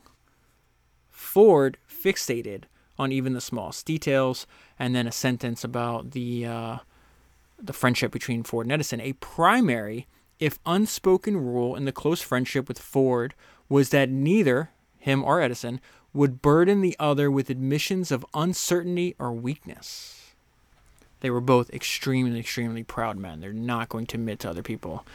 Ford 1.09 1.77
fixated 1.87 2.63
on 2.97 3.11
even 3.11 3.33
the 3.33 3.41
smallest 3.41 3.85
details, 3.85 4.47
and 4.79 4.95
then 4.95 5.07
a 5.07 5.11
sentence 5.11 5.63
about 5.63 6.11
the 6.11 6.45
uh, 6.45 6.77
the 7.59 7.73
friendship 7.73 8.11
between 8.11 8.43
Ford 8.43 8.65
and 8.65 8.73
Edison. 8.73 9.01
A 9.01 9.13
primary 9.13 10.07
if 10.39 10.59
unspoken 10.65 11.37
rule 11.37 11.75
in 11.75 11.85
the 11.85 11.91
close 11.91 12.21
friendship 12.21 12.67
with 12.67 12.79
Ford 12.79 13.33
was 13.69 13.89
that 13.89 14.09
neither 14.09 14.69
him 14.97 15.23
or 15.23 15.41
Edison 15.41 15.81
would 16.13 16.41
burden 16.41 16.81
the 16.81 16.95
other 16.99 17.29
with 17.29 17.49
admissions 17.49 18.11
of 18.11 18.25
uncertainty 18.33 19.15
or 19.19 19.31
weakness. 19.31 20.33
They 21.19 21.29
were 21.29 21.41
both 21.41 21.71
extremely, 21.71 22.39
extremely 22.39 22.83
proud 22.83 23.17
men. 23.17 23.39
They're 23.39 23.53
not 23.53 23.89
going 23.89 24.05
to 24.07 24.17
admit 24.17 24.39
to 24.39 24.49
other 24.49 24.63
people 24.63 25.05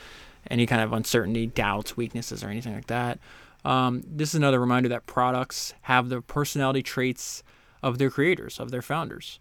any 0.51 0.66
kind 0.66 0.83
of 0.83 0.93
uncertainty, 0.93 1.47
doubts, 1.47 1.97
weaknesses, 1.97 2.43
or 2.43 2.49
anything 2.49 2.74
like 2.74 2.89
that. 2.89 3.18
Um, 3.64 4.03
this 4.05 4.30
is 4.30 4.35
another 4.35 4.59
reminder 4.59 4.89
that 4.89 5.07
products 5.07 5.74
have 5.83 6.09
the 6.09 6.20
personality 6.20 6.83
traits 6.83 7.45
of 7.83 7.99
their 7.99 8.11
creators, 8.11 8.61
of 8.61 8.70
their 8.70 8.83
founders. 8.83 9.41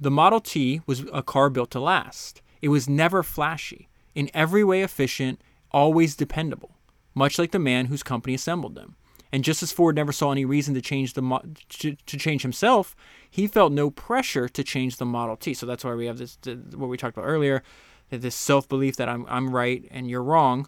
The 0.00 0.10
Model 0.10 0.40
T 0.40 0.80
was 0.86 1.04
a 1.12 1.22
car 1.22 1.50
built 1.50 1.70
to 1.72 1.80
last. 1.80 2.40
It 2.62 2.68
was 2.68 2.88
never 2.88 3.22
flashy, 3.22 3.88
in 4.14 4.30
every 4.34 4.64
way 4.64 4.82
efficient, 4.82 5.40
always 5.70 6.16
dependable, 6.16 6.76
much 7.14 7.38
like 7.38 7.50
the 7.50 7.58
man 7.58 7.86
whose 7.86 8.02
company 8.02 8.34
assembled 8.34 8.74
them. 8.74 8.96
And 9.32 9.44
just 9.44 9.62
as 9.62 9.72
Ford 9.72 9.96
never 9.96 10.12
saw 10.12 10.32
any 10.32 10.44
reason 10.44 10.74
to 10.74 10.80
change 10.80 11.12
the 11.12 11.22
to, 11.68 11.94
to, 11.94 12.16
change 12.16 12.42
himself, 12.42 12.96
he 13.28 13.46
felt 13.46 13.72
no 13.72 13.90
pressure 13.90 14.48
to 14.48 14.64
change 14.64 14.96
the 14.96 15.04
Model 15.04 15.36
T. 15.36 15.52
So 15.52 15.66
that's 15.66 15.84
why 15.84 15.94
we 15.94 16.06
have 16.06 16.18
this 16.18 16.38
what 16.74 16.88
we 16.88 16.96
talked 16.96 17.16
about 17.16 17.26
earlier, 17.26 17.62
this 18.10 18.34
self 18.34 18.68
belief 18.68 18.96
that 18.96 19.08
I'm 19.08 19.26
I'm 19.28 19.54
right 19.54 19.86
and 19.90 20.08
you're 20.08 20.22
wrong. 20.22 20.66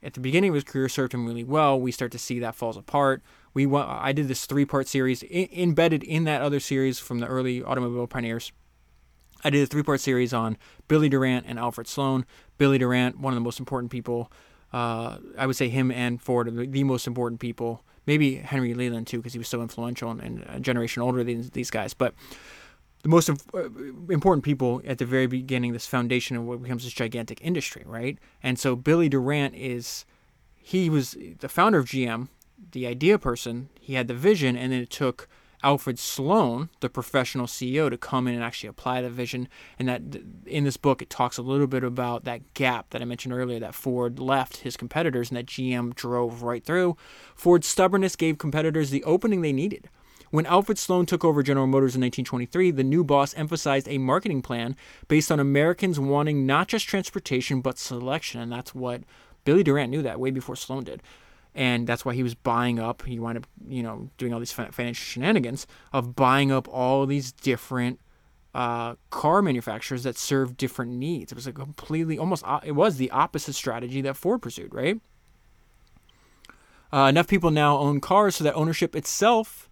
At 0.00 0.14
the 0.14 0.20
beginning 0.20 0.50
of 0.50 0.54
his 0.54 0.64
career, 0.64 0.88
served 0.88 1.12
him 1.12 1.26
really 1.26 1.42
well. 1.42 1.80
We 1.80 1.90
start 1.90 2.12
to 2.12 2.18
see 2.20 2.38
that 2.38 2.54
falls 2.54 2.76
apart. 2.76 3.20
We 3.66 3.76
I 3.76 4.12
did 4.12 4.28
this 4.28 4.46
three 4.46 4.64
part 4.64 4.88
series 4.88 5.24
I- 5.24 5.48
embedded 5.52 6.02
in 6.02 6.24
that 6.24 6.42
other 6.42 6.60
series 6.60 6.98
from 6.98 7.18
the 7.18 7.26
early 7.26 7.62
automobile 7.62 8.06
pioneers. 8.06 8.52
I 9.44 9.50
did 9.50 9.62
a 9.62 9.66
three 9.66 9.82
part 9.82 10.00
series 10.00 10.32
on 10.32 10.56
Billy 10.88 11.08
Durant 11.08 11.46
and 11.46 11.58
Alfred 11.58 11.86
Sloan. 11.86 12.24
Billy 12.56 12.78
Durant, 12.78 13.18
one 13.18 13.32
of 13.32 13.36
the 13.36 13.44
most 13.44 13.58
important 13.58 13.90
people. 13.90 14.30
Uh, 14.72 15.18
I 15.38 15.46
would 15.46 15.56
say 15.56 15.68
him 15.68 15.90
and 15.90 16.20
Ford 16.20 16.48
are 16.48 16.50
the, 16.50 16.66
the 16.66 16.84
most 16.84 17.06
important 17.06 17.40
people 17.40 17.82
maybe 18.08 18.36
Henry 18.36 18.72
Leland 18.72 19.06
too, 19.06 19.18
because 19.18 19.34
he 19.34 19.38
was 19.38 19.48
so 19.48 19.60
influential 19.60 20.10
and, 20.10 20.20
and, 20.20 20.44
a 20.48 20.58
generation 20.58 21.02
older 21.02 21.22
than 21.22 21.48
these 21.52 21.70
guys. 21.70 21.92
But 21.92 22.14
the 23.02 23.08
most 23.10 23.28
uh, 23.28 23.34
important 24.08 24.44
people 24.44 24.80
at 24.86 24.96
the 24.96 25.04
very 25.04 25.26
beginning, 25.26 25.74
this 25.74 25.86
foundation 25.86 26.36
of 26.36 26.44
what 26.44 26.62
becomes 26.62 26.84
this 26.84 26.92
gigantic 26.94 27.38
industry, 27.42 27.84
right? 27.86 28.18
And 28.42 28.58
so 28.58 28.74
Billy 28.74 29.10
Durant 29.10 29.54
is, 29.54 30.06
he 30.56 30.88
was 30.88 31.16
the 31.40 31.50
founder 31.50 31.78
of 31.78 31.84
GM, 31.84 32.28
the 32.72 32.86
idea 32.86 33.18
person. 33.18 33.68
He 33.80 33.94
had 33.94 34.08
the 34.08 34.14
vision, 34.14 34.56
and 34.56 34.72
then 34.72 34.80
it 34.80 34.90
took 34.90 35.28
Alfred 35.62 35.98
Sloan, 35.98 36.68
the 36.80 36.88
professional 36.88 37.46
CEO, 37.46 37.90
to 37.90 37.98
come 37.98 38.28
in 38.28 38.34
and 38.34 38.44
actually 38.44 38.68
apply 38.68 39.02
the 39.02 39.10
vision. 39.10 39.48
And 39.78 39.88
that 39.88 40.02
in 40.46 40.64
this 40.64 40.76
book, 40.76 41.02
it 41.02 41.10
talks 41.10 41.36
a 41.36 41.42
little 41.42 41.66
bit 41.66 41.82
about 41.82 42.24
that 42.24 42.54
gap 42.54 42.90
that 42.90 43.02
I 43.02 43.04
mentioned 43.04 43.34
earlier 43.34 43.58
that 43.58 43.74
Ford 43.74 44.18
left 44.18 44.58
his 44.58 44.76
competitors 44.76 45.30
and 45.30 45.36
that 45.36 45.46
GM 45.46 45.94
drove 45.94 46.42
right 46.42 46.64
through. 46.64 46.96
Ford's 47.34 47.66
stubbornness 47.66 48.14
gave 48.14 48.38
competitors 48.38 48.90
the 48.90 49.04
opening 49.04 49.42
they 49.42 49.52
needed. 49.52 49.88
When 50.30 50.46
Alfred 50.46 50.78
Sloan 50.78 51.06
took 51.06 51.24
over 51.24 51.42
General 51.42 51.66
Motors 51.66 51.96
in 51.96 52.02
1923, 52.02 52.70
the 52.72 52.84
new 52.84 53.02
boss 53.02 53.34
emphasized 53.34 53.88
a 53.88 53.96
marketing 53.96 54.42
plan 54.42 54.76
based 55.08 55.32
on 55.32 55.40
Americans 55.40 55.98
wanting 55.98 56.44
not 56.44 56.68
just 56.68 56.86
transportation 56.86 57.62
but 57.62 57.78
selection, 57.78 58.38
and 58.38 58.52
that's 58.52 58.74
what 58.74 59.02
Billy 59.44 59.62
Durant 59.62 59.90
knew 59.90 60.02
that 60.02 60.20
way 60.20 60.30
before 60.30 60.54
Sloan 60.54 60.84
did 60.84 61.02
and 61.54 61.86
that's 61.86 62.04
why 62.04 62.14
he 62.14 62.22
was 62.22 62.34
buying 62.34 62.78
up. 62.78 63.02
He 63.04 63.18
wound 63.18 63.38
up, 63.38 63.46
you 63.68 63.82
know, 63.82 64.10
doing 64.18 64.32
all 64.32 64.38
these 64.38 64.52
financial 64.52 64.94
shenanigans 64.94 65.66
of 65.92 66.14
buying 66.14 66.52
up 66.52 66.68
all 66.68 67.06
these 67.06 67.32
different 67.32 68.00
uh, 68.54 68.94
car 69.10 69.42
manufacturers 69.42 70.02
that 70.02 70.16
serve 70.16 70.56
different 70.56 70.92
needs. 70.92 71.32
It 71.32 71.36
was 71.36 71.46
a 71.46 71.52
completely, 71.52 72.18
almost, 72.18 72.44
it 72.64 72.72
was 72.72 72.96
the 72.96 73.10
opposite 73.10 73.54
strategy 73.54 74.00
that 74.02 74.16
Ford 74.16 74.42
pursued, 74.42 74.74
right? 74.74 75.00
Uh, 76.92 77.06
enough 77.08 77.28
people 77.28 77.50
now 77.50 77.76
own 77.78 78.00
cars 78.00 78.36
so 78.36 78.44
that 78.44 78.54
ownership 78.54 78.96
itself. 78.96 79.68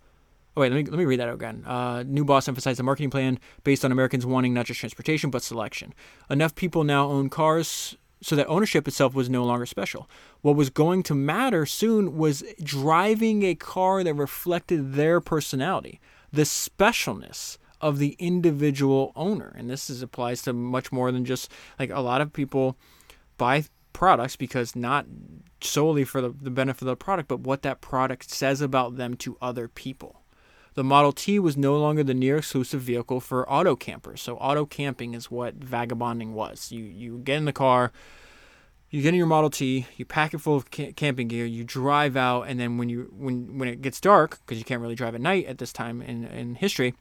Oh 0.57 0.62
wait, 0.62 0.72
let 0.72 0.85
me 0.85 0.91
let 0.91 0.99
me 0.99 1.05
read 1.05 1.20
that 1.20 1.29
again. 1.29 1.64
Uh, 1.66 2.03
new 2.07 2.24
boss 2.24 2.49
emphasized 2.49 2.81
a 2.81 2.83
marketing 2.83 3.11
plan 3.11 3.39
based 3.62 3.85
on 3.85 3.93
Americans 3.93 4.24
wanting 4.24 4.55
not 4.55 4.66
just 4.66 4.81
transportation 4.81 5.31
but 5.31 5.43
selection. 5.43 5.95
Enough 6.31 6.55
people 6.55 6.85
now 6.85 7.09
own 7.09 7.29
cars 7.29 7.97
so 8.23 8.35
that 8.37 8.47
ownership 8.47 8.89
itself 8.89 9.14
was 9.14 9.29
no 9.29 9.45
longer 9.45 9.67
special. 9.67 10.09
What 10.41 10.57
was 10.57 10.71
going 10.71 11.03
to 11.05 11.14
matter 11.14 11.67
soon 11.67 12.17
was 12.17 12.43
driving 12.62 13.43
a 13.43 13.55
car 13.55 14.03
that 14.03 14.14
reflected 14.14 14.95
their 14.95 15.21
personality, 15.21 16.01
the 16.33 16.43
specialness 16.43 17.59
of 17.81 17.99
the 17.99 18.17
individual 18.19 19.12
owner. 19.14 19.55
And 19.57 19.69
this 19.69 19.91
is, 19.91 20.03
applies 20.03 20.43
to 20.43 20.53
much 20.53 20.91
more 20.91 21.12
than 21.12 21.25
just 21.25 21.51
like 21.79 21.91
a 21.91 22.01
lot 22.01 22.21
of 22.21 22.33
people 22.33 22.77
buy 23.37 23.64
products 23.93 24.37
because 24.37 24.75
not 24.75 25.07
solely 25.61 26.05
for 26.05 26.21
the, 26.21 26.31
the 26.31 26.51
benefit 26.51 26.83
of 26.83 26.89
the 26.89 26.97
product, 26.97 27.29
but 27.29 27.41
what 27.41 27.62
that 27.62 27.81
product 27.81 28.31
says 28.31 28.61
about 28.61 28.97
them 28.97 29.14
to 29.14 29.37
other 29.41 29.69
people. 29.69 30.23
The 30.77 30.85
Model 30.85 31.11
T 31.11 31.39
was 31.39 31.57
no 31.57 31.79
longer 31.79 32.05
the 32.05 32.12
near 32.12 32.37
exclusive 32.37 32.83
vehicle 32.83 33.18
for 33.20 33.51
auto 33.51 33.77
campers. 33.77 34.20
So 34.20 34.37
auto 34.37 34.66
camping 34.66 35.14
is 35.14 35.31
what 35.31 35.55
vagabonding 35.55 36.35
was. 36.35 36.70
You 36.70 36.85
you 36.85 37.18
get 37.18 37.39
in 37.39 37.47
the 37.47 37.53
car, 37.53 37.93
you 38.91 39.01
get 39.01 39.09
in 39.09 39.14
your 39.14 39.27
Model 39.27 39.49
T, 39.49 39.87
you 39.97 40.05
pack 40.05 40.35
it 40.35 40.39
full 40.39 40.55
of 40.55 40.70
ca- 40.70 40.93
camping 40.93 41.29
gear, 41.29 41.47
you 41.47 41.64
drive 41.64 42.14
out, 42.14 42.43
and 42.43 42.61
then 42.61 42.77
when 42.77 42.91
you 42.91 43.11
when 43.16 43.59
when 43.59 43.70
it 43.70 43.81
gets 43.81 44.03
dark, 44.03 44.39
because 44.45 44.59
you 44.59 44.64
can't 44.66 44.83
really 44.83 44.95
drive 44.95 45.14
at 45.14 45.22
night 45.22 45.47
at 45.47 45.57
this 45.57 45.72
time 45.72 46.03
in 46.03 46.24
in 46.27 46.57
history, 46.57 46.93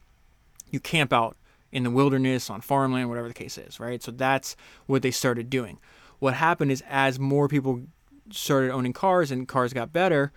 you 0.72 0.80
camp 0.80 1.12
out 1.12 1.36
in 1.74 1.84
the 1.84 1.92
wilderness, 1.92 2.50
on 2.50 2.62
farmland, 2.62 3.10
whatever 3.10 3.28
the 3.28 3.34
case 3.34 3.58
is, 3.58 3.78
right? 3.78 4.02
So 4.02 4.12
that's 4.12 4.56
what 4.86 5.02
they 5.02 5.12
started 5.12 5.50
doing. 5.50 5.80
What 6.20 6.36
happened 6.36 6.72
is 6.72 6.82
as 6.88 7.20
more 7.20 7.50
people 7.50 7.82
started 8.32 8.72
owning 8.72 8.94
cars 8.94 9.32
and 9.32 9.46
cars 9.46 9.74
got 9.74 9.92
better, 9.92 10.32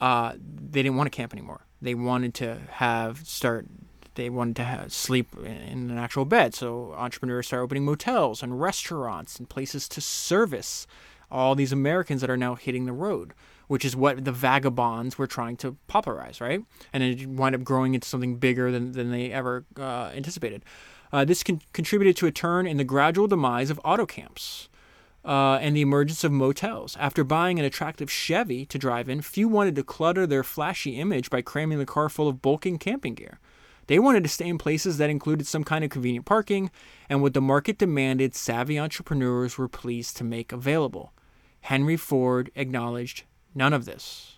uh, 0.00 0.32
they 0.40 0.82
didn't 0.82 0.96
want 0.96 1.12
to 1.12 1.14
camp 1.14 1.34
anymore. 1.34 1.66
They 1.82 1.94
wanted 1.96 2.32
to 2.34 2.60
have 2.70 3.26
start. 3.26 3.66
They 4.14 4.30
wanted 4.30 4.56
to 4.56 4.64
have, 4.64 4.92
sleep 4.92 5.34
in 5.38 5.90
an 5.90 5.98
actual 5.98 6.24
bed. 6.24 6.54
So 6.54 6.94
entrepreneurs 6.96 7.48
start 7.48 7.62
opening 7.62 7.84
motels 7.84 8.42
and 8.42 8.60
restaurants 8.60 9.38
and 9.38 9.48
places 9.48 9.88
to 9.88 10.00
service 10.00 10.86
all 11.30 11.54
these 11.54 11.72
Americans 11.72 12.20
that 12.20 12.30
are 12.30 12.36
now 12.36 12.54
hitting 12.54 12.84
the 12.84 12.92
road, 12.92 13.32
which 13.68 13.84
is 13.84 13.96
what 13.96 14.24
the 14.24 14.32
vagabonds 14.32 15.16
were 15.16 15.26
trying 15.26 15.56
to 15.56 15.76
popularize, 15.88 16.40
right? 16.40 16.62
And 16.92 17.02
it 17.02 17.26
wind 17.26 17.54
up 17.54 17.64
growing 17.64 17.94
into 17.94 18.06
something 18.06 18.36
bigger 18.36 18.70
than, 18.70 18.92
than 18.92 19.10
they 19.10 19.32
ever 19.32 19.64
uh, 19.78 20.10
anticipated. 20.14 20.62
Uh, 21.10 21.24
this 21.24 21.42
con- 21.42 21.62
contributed 21.72 22.16
to 22.18 22.26
a 22.26 22.30
turn 22.30 22.66
in 22.66 22.76
the 22.76 22.84
gradual 22.84 23.26
demise 23.26 23.70
of 23.70 23.80
auto 23.82 24.06
camps 24.06 24.68
uh, 25.24 25.58
and 25.60 25.76
the 25.76 25.82
emergence 25.82 26.24
of 26.24 26.32
motels. 26.32 26.96
After 26.98 27.24
buying 27.24 27.58
an 27.58 27.64
attractive 27.64 28.10
Chevy 28.10 28.66
to 28.66 28.78
drive 28.78 29.08
in, 29.08 29.22
few 29.22 29.48
wanted 29.48 29.76
to 29.76 29.84
clutter 29.84 30.26
their 30.26 30.42
flashy 30.42 30.98
image 30.98 31.30
by 31.30 31.42
cramming 31.42 31.78
the 31.78 31.86
car 31.86 32.08
full 32.08 32.28
of 32.28 32.42
bulking 32.42 32.78
camping 32.78 33.14
gear. 33.14 33.38
They 33.86 33.98
wanted 33.98 34.22
to 34.22 34.28
stay 34.28 34.48
in 34.48 34.58
places 34.58 34.98
that 34.98 35.10
included 35.10 35.46
some 35.46 35.64
kind 35.64 35.84
of 35.84 35.90
convenient 35.90 36.24
parking, 36.24 36.70
and 37.08 37.20
what 37.20 37.34
the 37.34 37.40
market 37.40 37.78
demanded, 37.78 38.34
savvy 38.34 38.78
entrepreneurs 38.78 39.58
were 39.58 39.68
pleased 39.68 40.16
to 40.16 40.24
make 40.24 40.52
available. 40.52 41.12
Henry 41.62 41.96
Ford 41.96 42.50
acknowledged 42.54 43.24
none 43.54 43.72
of 43.72 43.84
this. 43.84 44.36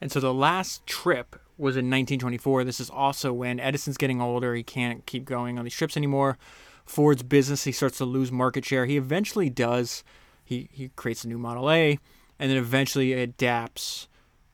And 0.00 0.10
so 0.10 0.20
the 0.20 0.34
last 0.34 0.86
trip 0.86 1.36
was 1.56 1.76
in 1.76 1.86
1924. 1.86 2.64
This 2.64 2.80
is 2.80 2.90
also 2.90 3.32
when 3.32 3.60
Edison's 3.60 3.96
getting 3.96 4.20
older. 4.20 4.54
He 4.54 4.62
can't 4.62 5.06
keep 5.06 5.24
going 5.24 5.58
on 5.58 5.64
these 5.64 5.74
trips 5.74 5.96
anymore. 5.96 6.38
Ford's 6.84 7.22
business, 7.22 7.64
he 7.64 7.72
starts 7.72 7.98
to 7.98 8.04
lose 8.04 8.32
market 8.32 8.64
share. 8.64 8.86
He 8.86 8.96
eventually 8.96 9.50
does. 9.50 10.04
He, 10.44 10.68
he 10.72 10.90
creates 10.96 11.24
a 11.24 11.28
new 11.28 11.38
Model 11.38 11.70
A 11.70 11.98
and 12.38 12.50
then 12.50 12.58
eventually 12.58 13.12
adapts 13.12 14.08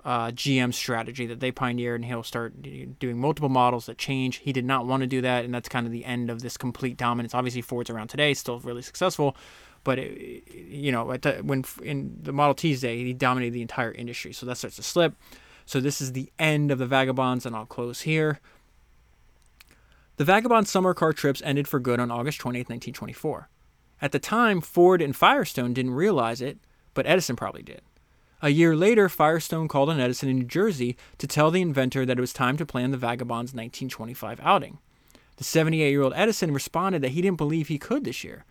uh, 0.05 0.31
strategy 0.71 1.27
that 1.27 1.41
they 1.41 1.51
pioneered, 1.51 2.01
and 2.01 2.05
he'll 2.05 2.23
start 2.23 2.55
doing 2.99 3.19
multiple 3.19 3.49
models 3.49 3.87
that 3.87 3.99
change. 3.99 4.37
He 4.37 4.53
did 4.53 4.65
not 4.65 4.87
want 4.87 5.03
to 5.03 5.07
do 5.07 5.21
that, 5.23 5.45
and 5.45 5.53
that's 5.53 5.69
kind 5.69 5.87
of 5.87 5.93
the 5.93 6.05
end 6.05 6.31
of 6.31 6.41
this 6.41 6.57
complete 6.57 6.97
dominance. 6.97 7.35
Obviously, 7.35 7.63
Ford's 7.63 7.91
around 7.91 8.09
today, 8.09 8.35
still 8.35 8.59
really 8.61 8.83
successful, 8.83 9.37
but 9.85 9.99
it, 9.99 10.45
you 10.51 10.93
know, 10.93 11.17
the, 11.17 11.41
when 11.43 11.65
in 11.83 12.19
the 12.23 12.33
Model 12.33 12.55
T's 12.55 12.81
day, 12.81 13.03
he 13.05 13.13
dominated 13.13 13.53
the 13.53 13.63
entire 13.63 13.93
industry. 13.93 14.33
So 14.33 14.47
that 14.47 14.57
starts 14.57 14.77
to 14.77 14.83
slip. 14.83 15.15
So 15.67 15.81
this 15.81 16.01
is 16.01 16.13
the 16.13 16.33
end 16.39 16.71
of 16.71 16.79
the 16.79 16.87
vagabonds, 16.87 17.45
and 17.45 17.55
I'll 17.55 17.67
close 17.67 18.03
here. 18.03 18.41
The 20.19 20.25
Vagabond 20.25 20.67
summer 20.67 20.95
car 20.95 21.13
trips 21.13 21.41
ended 21.45 21.69
for 21.69 21.79
good 21.79 22.01
on 22.01 22.11
August 22.11 22.41
20, 22.41 22.59
1924. 22.59 23.49
At 24.03 24.11
the 24.11 24.19
time, 24.19 24.61
Ford 24.61 25.01
and 25.01 25.15
Firestone 25.15 25.73
didn't 25.73 25.95
realize 25.95 26.41
it, 26.41 26.59
but 26.93 27.07
Edison 27.07 27.37
probably 27.37 27.63
did. 27.63 27.83
A 28.43 28.49
year 28.49 28.75
later, 28.75 29.09
Firestone 29.09 29.69
called 29.69 29.91
on 29.91 30.01
Edison 30.01 30.29
in 30.29 30.39
New 30.39 30.45
Jersey 30.45 30.97
to 31.19 31.29
tell 31.29 31.53
the 31.53 31.63
inventor 31.63 32.05
that 32.05 32.19
it 32.19 32.21
was 32.21 32.33
time 32.33 32.57
to 32.57 32.67
plan 32.67 32.91
the 32.91 32.97
Vagabond's 32.97 33.55
1925 33.55 34.41
outing. 34.43 34.79
The 35.37 35.45
78 35.45 35.89
year 35.89 36.03
old 36.03 36.15
Edison 36.17 36.53
responded 36.53 37.01
that 37.03 37.13
he 37.13 37.23
didn't 37.23 37.39
believe 37.39 37.69
he 37.69 37.79
could 37.79 38.03
this 38.03 38.25
year. 38.25 38.45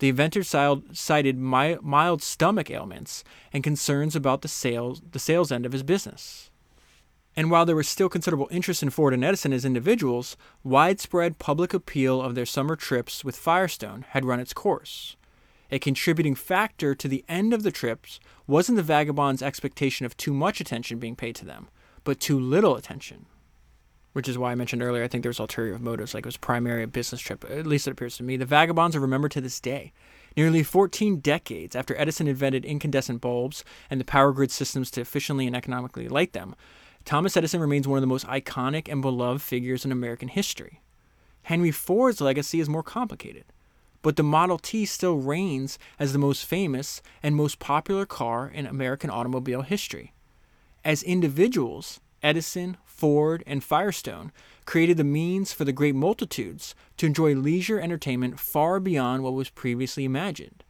The 0.00 0.10
inventor 0.10 0.42
cited 0.44 1.38
mild 1.38 2.22
stomach 2.22 2.70
ailments 2.70 3.24
and 3.50 3.64
concerns 3.64 4.14
about 4.14 4.42
the 4.42 4.48
sales, 4.48 5.00
the 5.12 5.18
sales 5.18 5.50
end 5.50 5.64
of 5.64 5.72
his 5.72 5.84
business. 5.84 6.50
And 7.36 7.50
while 7.50 7.66
there 7.66 7.76
was 7.76 7.88
still 7.88 8.08
considerable 8.08 8.48
interest 8.50 8.82
in 8.82 8.90
Ford 8.90 9.12
and 9.12 9.24
Edison 9.24 9.52
as 9.52 9.64
individuals, 9.64 10.36
widespread 10.62 11.38
public 11.38 11.74
appeal 11.74 12.20
of 12.22 12.34
their 12.34 12.46
summer 12.46 12.76
trips 12.76 13.24
with 13.24 13.36
Firestone 13.36 14.04
had 14.10 14.24
run 14.24 14.40
its 14.40 14.52
course. 14.52 15.16
A 15.70 15.78
contributing 15.80 16.36
factor 16.36 16.94
to 16.94 17.08
the 17.08 17.24
end 17.28 17.52
of 17.52 17.64
the 17.64 17.72
trips 17.72 18.20
wasn't 18.46 18.76
the 18.76 18.82
vagabonds' 18.82 19.42
expectation 19.42 20.06
of 20.06 20.16
too 20.16 20.32
much 20.32 20.60
attention 20.60 20.98
being 21.00 21.16
paid 21.16 21.34
to 21.36 21.44
them, 21.44 21.68
but 22.04 22.20
too 22.20 22.38
little 22.38 22.76
attention. 22.76 23.26
Which 24.12 24.28
is 24.28 24.38
why 24.38 24.52
I 24.52 24.54
mentioned 24.54 24.82
earlier, 24.82 25.02
I 25.02 25.08
think 25.08 25.24
there's 25.24 25.40
ulterior 25.40 25.76
motives, 25.80 26.14
like 26.14 26.24
it 26.24 26.28
was 26.28 26.36
primarily 26.36 26.84
a 26.84 26.86
business 26.86 27.20
trip, 27.20 27.44
at 27.50 27.66
least 27.66 27.88
it 27.88 27.90
appears 27.90 28.16
to 28.18 28.22
me. 28.22 28.36
The 28.36 28.44
vagabonds 28.44 28.94
are 28.94 29.00
remembered 29.00 29.32
to 29.32 29.40
this 29.40 29.58
day. 29.58 29.92
Nearly 30.36 30.62
14 30.62 31.18
decades 31.18 31.74
after 31.74 31.96
Edison 31.98 32.28
invented 32.28 32.64
incandescent 32.64 33.20
bulbs 33.20 33.64
and 33.90 34.00
the 34.00 34.04
power 34.04 34.32
grid 34.32 34.52
systems 34.52 34.92
to 34.92 35.00
efficiently 35.00 35.48
and 35.48 35.56
economically 35.56 36.08
light 36.08 36.32
them, 36.32 36.54
Thomas 37.04 37.36
Edison 37.36 37.60
remains 37.60 37.86
one 37.86 37.98
of 37.98 38.00
the 38.00 38.06
most 38.06 38.26
iconic 38.26 38.90
and 38.90 39.02
beloved 39.02 39.42
figures 39.42 39.84
in 39.84 39.92
American 39.92 40.28
history. 40.28 40.80
Henry 41.42 41.70
Ford's 41.70 42.22
legacy 42.22 42.60
is 42.60 42.68
more 42.68 42.82
complicated, 42.82 43.44
but 44.00 44.16
the 44.16 44.22
Model 44.22 44.56
T 44.56 44.86
still 44.86 45.16
reigns 45.16 45.78
as 45.98 46.12
the 46.12 46.18
most 46.18 46.46
famous 46.46 47.02
and 47.22 47.36
most 47.36 47.58
popular 47.58 48.06
car 48.06 48.48
in 48.48 48.64
American 48.66 49.10
automobile 49.10 49.62
history. 49.62 50.14
As 50.82 51.02
individuals, 51.02 52.00
Edison, 52.22 52.78
Ford, 52.84 53.44
and 53.46 53.62
Firestone 53.62 54.32
created 54.64 54.96
the 54.96 55.04
means 55.04 55.52
for 55.52 55.66
the 55.66 55.72
great 55.72 55.94
multitudes 55.94 56.74
to 56.96 57.04
enjoy 57.04 57.34
leisure 57.34 57.78
entertainment 57.78 58.40
far 58.40 58.80
beyond 58.80 59.22
what 59.22 59.34
was 59.34 59.50
previously 59.50 60.06
imagined. 60.06 60.63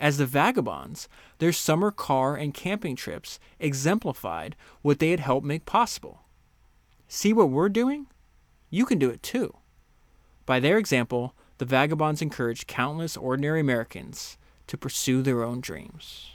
As 0.00 0.18
the 0.18 0.26
vagabonds, 0.26 1.08
their 1.38 1.52
summer 1.52 1.90
car 1.90 2.36
and 2.36 2.52
camping 2.52 2.96
trips 2.96 3.38
exemplified 3.58 4.56
what 4.82 4.98
they 4.98 5.10
had 5.10 5.20
helped 5.20 5.46
make 5.46 5.66
possible. 5.66 6.22
See 7.08 7.32
what 7.32 7.50
we're 7.50 7.68
doing? 7.68 8.06
You 8.70 8.86
can 8.86 8.98
do 8.98 9.10
it 9.10 9.22
too. 9.22 9.56
By 10.46 10.60
their 10.60 10.78
example, 10.78 11.34
the 11.58 11.64
vagabonds 11.64 12.20
encouraged 12.20 12.66
countless 12.66 13.16
ordinary 13.16 13.60
Americans 13.60 14.36
to 14.66 14.76
pursue 14.76 15.22
their 15.22 15.42
own 15.42 15.60
dreams. 15.60 16.30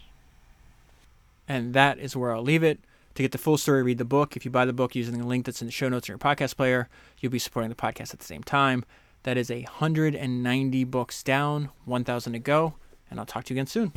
And 1.47 1.73
that 1.73 1.99
is 1.99 2.15
where 2.15 2.33
I'll 2.33 2.43
leave 2.43 2.63
it. 2.63 2.79
To 3.15 3.23
get 3.23 3.33
the 3.33 3.37
full 3.37 3.57
story, 3.57 3.83
read 3.83 3.97
the 3.97 4.05
book. 4.05 4.37
If 4.37 4.45
you 4.45 4.51
buy 4.51 4.65
the 4.65 4.71
book 4.71 4.95
using 4.95 5.17
the 5.17 5.27
link 5.27 5.45
that's 5.45 5.61
in 5.61 5.67
the 5.67 5.71
show 5.71 5.89
notes 5.89 6.07
in 6.07 6.13
your 6.13 6.19
podcast 6.19 6.55
player, 6.55 6.87
you'll 7.19 7.31
be 7.31 7.39
supporting 7.39 7.69
the 7.69 7.75
podcast 7.75 8.13
at 8.13 8.19
the 8.19 8.25
same 8.25 8.43
time. 8.43 8.85
That 9.23 9.37
is 9.37 9.49
190 9.49 10.83
books 10.85 11.23
down, 11.23 11.69
1,000 11.83 12.33
to 12.33 12.39
go, 12.39 12.75
and 13.09 13.19
I'll 13.19 13.25
talk 13.25 13.45
to 13.45 13.53
you 13.53 13.57
again 13.57 13.67
soon. 13.67 13.91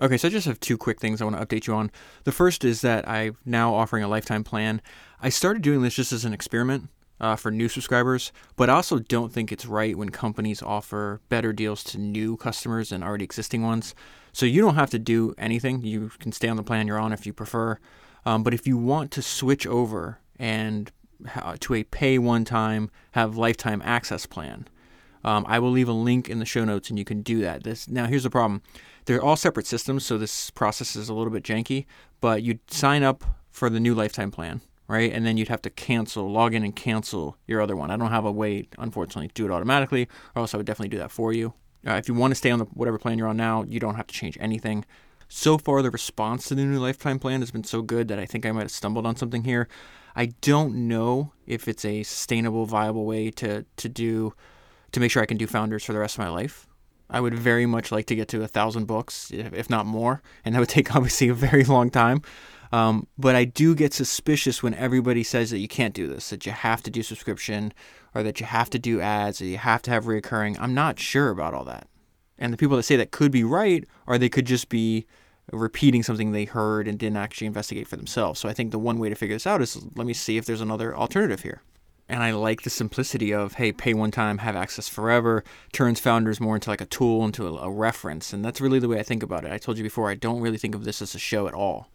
Okay, 0.00 0.16
so 0.16 0.28
I 0.28 0.30
just 0.30 0.46
have 0.46 0.60
two 0.60 0.78
quick 0.78 1.00
things 1.00 1.20
I 1.20 1.24
want 1.24 1.36
to 1.36 1.44
update 1.44 1.66
you 1.66 1.74
on. 1.74 1.90
The 2.22 2.30
first 2.30 2.64
is 2.64 2.82
that 2.82 3.08
I'm 3.08 3.36
now 3.44 3.74
offering 3.74 4.04
a 4.04 4.08
lifetime 4.08 4.44
plan. 4.44 4.80
I 5.20 5.28
started 5.28 5.60
doing 5.62 5.82
this 5.82 5.94
just 5.94 6.12
as 6.12 6.24
an 6.24 6.32
experiment 6.32 6.88
uh, 7.20 7.34
for 7.34 7.50
new 7.50 7.68
subscribers, 7.68 8.30
but 8.54 8.70
I 8.70 8.74
also 8.74 9.00
don't 9.00 9.32
think 9.32 9.50
it's 9.50 9.66
right 9.66 9.98
when 9.98 10.10
companies 10.10 10.62
offer 10.62 11.20
better 11.28 11.52
deals 11.52 11.82
to 11.84 11.98
new 11.98 12.36
customers 12.36 12.90
than 12.90 13.02
already 13.02 13.24
existing 13.24 13.62
ones. 13.62 13.92
So 14.32 14.46
you 14.46 14.60
don't 14.60 14.76
have 14.76 14.90
to 14.90 15.00
do 15.00 15.34
anything. 15.36 15.82
You 15.82 16.12
can 16.20 16.30
stay 16.30 16.48
on 16.48 16.56
the 16.56 16.62
plan 16.62 16.86
you're 16.86 17.00
on 17.00 17.12
if 17.12 17.26
you 17.26 17.32
prefer. 17.32 17.80
Um, 18.24 18.44
but 18.44 18.54
if 18.54 18.68
you 18.68 18.76
want 18.76 19.10
to 19.12 19.22
switch 19.22 19.66
over 19.66 20.20
and 20.38 20.92
to 21.60 21.74
a 21.74 21.84
pay 21.84 22.18
one 22.18 22.44
time, 22.44 22.90
have 23.12 23.36
lifetime 23.36 23.82
access 23.84 24.26
plan, 24.26 24.68
um, 25.24 25.44
I 25.48 25.58
will 25.58 25.70
leave 25.70 25.88
a 25.88 25.92
link 25.92 26.28
in 26.28 26.38
the 26.38 26.44
show 26.44 26.64
notes 26.64 26.90
and 26.90 26.98
you 26.98 27.04
can 27.04 27.22
do 27.22 27.40
that. 27.40 27.64
This 27.64 27.88
now 27.88 28.06
here's 28.06 28.22
the 28.22 28.30
problem 28.30 28.62
they're 29.04 29.22
all 29.22 29.36
separate 29.36 29.66
systems, 29.66 30.04
so 30.04 30.18
this 30.18 30.50
process 30.50 30.94
is 30.94 31.08
a 31.08 31.14
little 31.14 31.32
bit 31.32 31.42
janky. 31.42 31.86
But 32.20 32.42
you'd 32.42 32.60
sign 32.70 33.02
up 33.02 33.24
for 33.50 33.70
the 33.70 33.80
new 33.80 33.94
lifetime 33.94 34.30
plan, 34.30 34.60
right? 34.86 35.12
And 35.12 35.24
then 35.24 35.36
you'd 35.36 35.48
have 35.48 35.62
to 35.62 35.70
cancel, 35.70 36.30
log 36.30 36.54
in 36.54 36.62
and 36.62 36.74
cancel 36.74 37.36
your 37.46 37.60
other 37.60 37.74
one. 37.74 37.90
I 37.90 37.96
don't 37.96 38.10
have 38.10 38.24
a 38.24 38.32
way, 38.32 38.68
unfortunately, 38.78 39.28
to 39.28 39.34
do 39.34 39.46
it 39.46 39.50
automatically, 39.50 40.08
or 40.34 40.40
else 40.40 40.52
I 40.52 40.56
would 40.56 40.66
definitely 40.66 40.90
do 40.90 40.98
that 40.98 41.10
for 41.10 41.32
you. 41.32 41.54
Uh, 41.86 41.92
if 41.92 42.08
you 42.08 42.14
want 42.14 42.32
to 42.32 42.34
stay 42.34 42.50
on 42.50 42.58
the 42.58 42.66
whatever 42.66 42.98
plan 42.98 43.18
you're 43.18 43.28
on 43.28 43.36
now, 43.36 43.62
you 43.62 43.80
don't 43.80 43.94
have 43.94 44.06
to 44.08 44.14
change 44.14 44.36
anything. 44.40 44.84
So 45.28 45.58
far, 45.58 45.82
the 45.82 45.90
response 45.90 46.48
to 46.48 46.54
the 46.54 46.64
new 46.64 46.78
lifetime 46.78 47.18
plan 47.18 47.40
has 47.40 47.50
been 47.50 47.64
so 47.64 47.82
good 47.82 48.08
that 48.08 48.18
I 48.18 48.26
think 48.26 48.44
I 48.44 48.52
might 48.52 48.62
have 48.62 48.70
stumbled 48.70 49.06
on 49.06 49.16
something 49.16 49.44
here. 49.44 49.68
I 50.18 50.32
don't 50.40 50.88
know 50.88 51.32
if 51.46 51.68
it's 51.68 51.84
a 51.84 52.02
sustainable, 52.02 52.66
viable 52.66 53.06
way 53.06 53.30
to 53.30 53.64
to 53.76 53.88
do 53.88 54.34
to 54.90 54.98
make 54.98 55.12
sure 55.12 55.22
I 55.22 55.26
can 55.26 55.36
do 55.36 55.46
founders 55.46 55.84
for 55.84 55.92
the 55.92 56.00
rest 56.00 56.16
of 56.16 56.24
my 56.24 56.28
life. 56.28 56.66
I 57.08 57.20
would 57.20 57.34
very 57.34 57.66
much 57.66 57.92
like 57.92 58.06
to 58.06 58.16
get 58.16 58.26
to 58.28 58.42
a 58.42 58.48
thousand 58.48 58.86
books, 58.86 59.30
if 59.32 59.70
not 59.70 59.86
more, 59.86 60.20
and 60.44 60.54
that 60.54 60.58
would 60.58 60.68
take 60.78 60.96
obviously 60.96 61.28
a 61.28 61.34
very 61.34 61.62
long 61.62 61.88
time. 61.88 62.22
Um, 62.72 63.06
but 63.16 63.36
I 63.36 63.44
do 63.44 63.76
get 63.76 63.94
suspicious 63.94 64.60
when 64.60 64.74
everybody 64.74 65.22
says 65.22 65.50
that 65.52 65.58
you 65.58 65.68
can't 65.68 65.94
do 65.94 66.08
this, 66.08 66.30
that 66.30 66.44
you 66.44 66.50
have 66.52 66.82
to 66.82 66.90
do 66.90 67.04
subscription, 67.04 67.72
or 68.12 68.24
that 68.24 68.40
you 68.40 68.46
have 68.46 68.70
to 68.70 68.78
do 68.78 69.00
ads, 69.00 69.40
or 69.40 69.44
you 69.44 69.56
have 69.56 69.82
to 69.82 69.92
have 69.92 70.06
reoccurring. 70.06 70.56
I'm 70.58 70.74
not 70.74 70.98
sure 70.98 71.30
about 71.30 71.54
all 71.54 71.64
that. 71.64 71.86
And 72.36 72.52
the 72.52 72.56
people 72.56 72.76
that 72.76 72.82
say 72.82 72.96
that 72.96 73.12
could 73.12 73.30
be 73.30 73.44
right, 73.44 73.86
or 74.06 74.18
they 74.18 74.28
could 74.28 74.46
just 74.46 74.68
be 74.68 75.06
repeating 75.52 76.02
something 76.02 76.32
they 76.32 76.44
heard 76.44 76.88
and 76.88 76.98
didn't 76.98 77.16
actually 77.16 77.46
investigate 77.46 77.88
for 77.88 77.96
themselves. 77.96 78.40
So 78.40 78.48
I 78.48 78.52
think 78.52 78.70
the 78.70 78.78
one 78.78 78.98
way 78.98 79.08
to 79.08 79.14
figure 79.14 79.36
this 79.36 79.46
out 79.46 79.62
is 79.62 79.82
let 79.94 80.06
me 80.06 80.12
see 80.12 80.36
if 80.36 80.44
there's 80.44 80.60
another 80.60 80.96
alternative 80.96 81.42
here 81.42 81.62
and 82.08 82.22
I 82.22 82.32
like 82.32 82.62
the 82.62 82.70
simplicity 82.70 83.32
of 83.32 83.54
hey, 83.54 83.72
pay 83.72 83.92
one 83.94 84.10
time, 84.10 84.38
have 84.38 84.56
access 84.56 84.88
forever. 84.88 85.44
Turns 85.72 86.00
founders 86.00 86.40
more 86.40 86.54
into 86.54 86.70
like 86.70 86.80
a 86.80 86.86
tool, 86.86 87.24
into 87.24 87.46
a, 87.46 87.52
a, 87.66 87.70
reference, 87.70 88.32
and 88.32 88.44
that's 88.44 88.60
really 88.60 88.78
the 88.78 88.88
way 88.88 88.98
I 88.98 89.02
think 89.02 89.22
about 89.22 89.44
it. 89.44 89.52
I 89.52 89.58
told 89.58 89.76
you 89.76 89.84
before, 89.84 90.10
I 90.10 90.14
don't 90.14 90.40
really 90.40 90.58
think 90.58 90.74
of 90.74 90.84
this 90.84 91.02
as 91.02 91.14
a 91.14 91.18
show 91.18 91.46
at 91.46 91.54
all. 91.54 91.90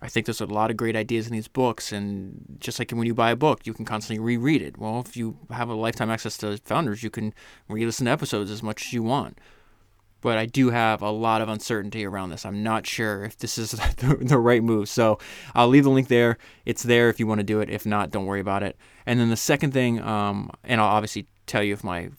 I 0.00 0.08
think 0.08 0.26
there's 0.26 0.40
a 0.40 0.46
lot 0.46 0.70
of 0.70 0.76
great 0.76 0.94
ideas 0.94 1.26
in 1.26 1.32
these 1.32 1.48
books, 1.48 1.92
and 1.92 2.56
just 2.60 2.78
like 2.78 2.90
when 2.90 3.06
you 3.06 3.14
buy 3.14 3.30
a 3.30 3.36
book, 3.36 3.66
you 3.66 3.72
can 3.72 3.84
constantly 3.84 4.22
reread 4.22 4.62
it. 4.62 4.78
Well, 4.78 5.00
if 5.00 5.16
you 5.16 5.38
have 5.50 5.68
a 5.68 5.74
lifetime 5.74 6.10
access 6.10 6.36
to 6.38 6.58
founders, 6.58 7.02
you 7.02 7.10
can 7.10 7.34
re-listen 7.68 8.04
to 8.04 8.12
episodes 8.12 8.50
as 8.50 8.62
much 8.62 8.86
as 8.86 8.92
you 8.92 9.02
want 9.02 9.38
but 10.20 10.38
I 10.38 10.46
do 10.46 10.70
have 10.70 11.02
a 11.02 11.10
lot 11.10 11.40
of 11.40 11.48
uncertainty 11.48 12.04
around 12.04 12.30
this. 12.30 12.44
I'm 12.44 12.62
not 12.62 12.86
sure 12.86 13.24
if 13.24 13.38
this 13.38 13.58
is 13.58 13.70
the, 13.96 14.18
the, 14.20 14.38
right 14.38 14.62
move. 14.62 14.88
So 14.88 15.18
I'll 15.54 15.68
leave 15.68 15.84
the 15.84 15.90
link 15.90 16.08
there. 16.08 16.38
It's 16.64 16.82
there 16.82 17.08
if 17.08 17.20
you 17.20 17.26
want 17.26 17.38
to 17.40 17.44
do 17.44 17.60
it. 17.60 17.70
If 17.70 17.86
not, 17.86 18.10
don't 18.10 18.26
worry 18.26 18.40
about 18.40 18.62
it. 18.62 18.76
And 19.06 19.20
then 19.20 19.30
the 19.30 19.36
second 19.36 19.72
thing, 19.72 20.00
um, 20.00 20.50
and 20.64 20.80
I'll 20.80 20.88
obviously 20.88 21.26
tell 21.46 21.62
you 21.62 21.72
if 21.72 21.84
my 21.84 22.10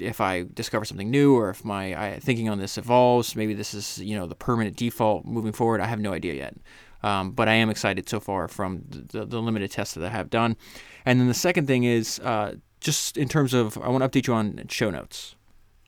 if 0.00 0.20
I 0.20 0.44
discover 0.52 0.84
something 0.84 1.08
new 1.08 1.36
or 1.36 1.50
if 1.50 1.64
my 1.64 1.94
I, 1.94 2.18
thinking 2.18 2.48
on 2.48 2.58
this 2.58 2.76
evolves. 2.76 3.36
Maybe 3.36 3.54
this 3.54 3.74
is 3.74 3.98
you 3.98 4.16
know 4.16 4.26
the 4.26 4.34
permanent 4.34 4.76
default 4.76 5.24
moving 5.24 5.52
forward. 5.52 5.80
I 5.80 5.86
have 5.86 6.00
no 6.00 6.12
idea 6.12 6.34
yet. 6.34 6.56
Um, 7.02 7.32
but 7.32 7.48
I 7.48 7.52
am 7.52 7.68
excited 7.68 8.08
so 8.08 8.18
far 8.18 8.48
from 8.48 8.82
the, 8.88 9.26
the, 9.26 9.38
limited 9.38 9.70
tests 9.70 9.92
that 9.92 10.02
I 10.02 10.08
have 10.08 10.30
done. 10.30 10.56
And 11.04 11.20
then 11.20 11.28
the 11.28 11.34
second 11.34 11.66
thing 11.66 11.84
is 11.84 12.18
uh, 12.20 12.54
just 12.80 13.18
in 13.18 13.28
terms 13.28 13.52
of 13.52 13.76
I 13.76 13.88
want 13.88 14.02
to 14.02 14.08
update 14.08 14.26
you 14.26 14.32
on 14.32 14.64
show 14.70 14.88
notes 14.88 15.34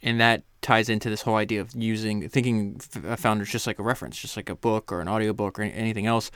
and 0.02 0.20
that 0.20 0.42
ties 0.66 0.88
into 0.88 1.08
this 1.08 1.22
whole 1.22 1.36
idea 1.36 1.60
of 1.60 1.72
using 1.76 2.28
thinking 2.28 2.80
a 3.06 3.16
founders 3.16 3.48
just 3.48 3.68
like 3.68 3.78
a 3.78 3.84
reference 3.84 4.18
just 4.18 4.36
like 4.36 4.50
a 4.50 4.56
book 4.56 4.90
or 4.90 5.00
an 5.00 5.08
audiobook 5.08 5.60
or 5.60 5.62
anything 5.62 6.06
else. 6.06 6.30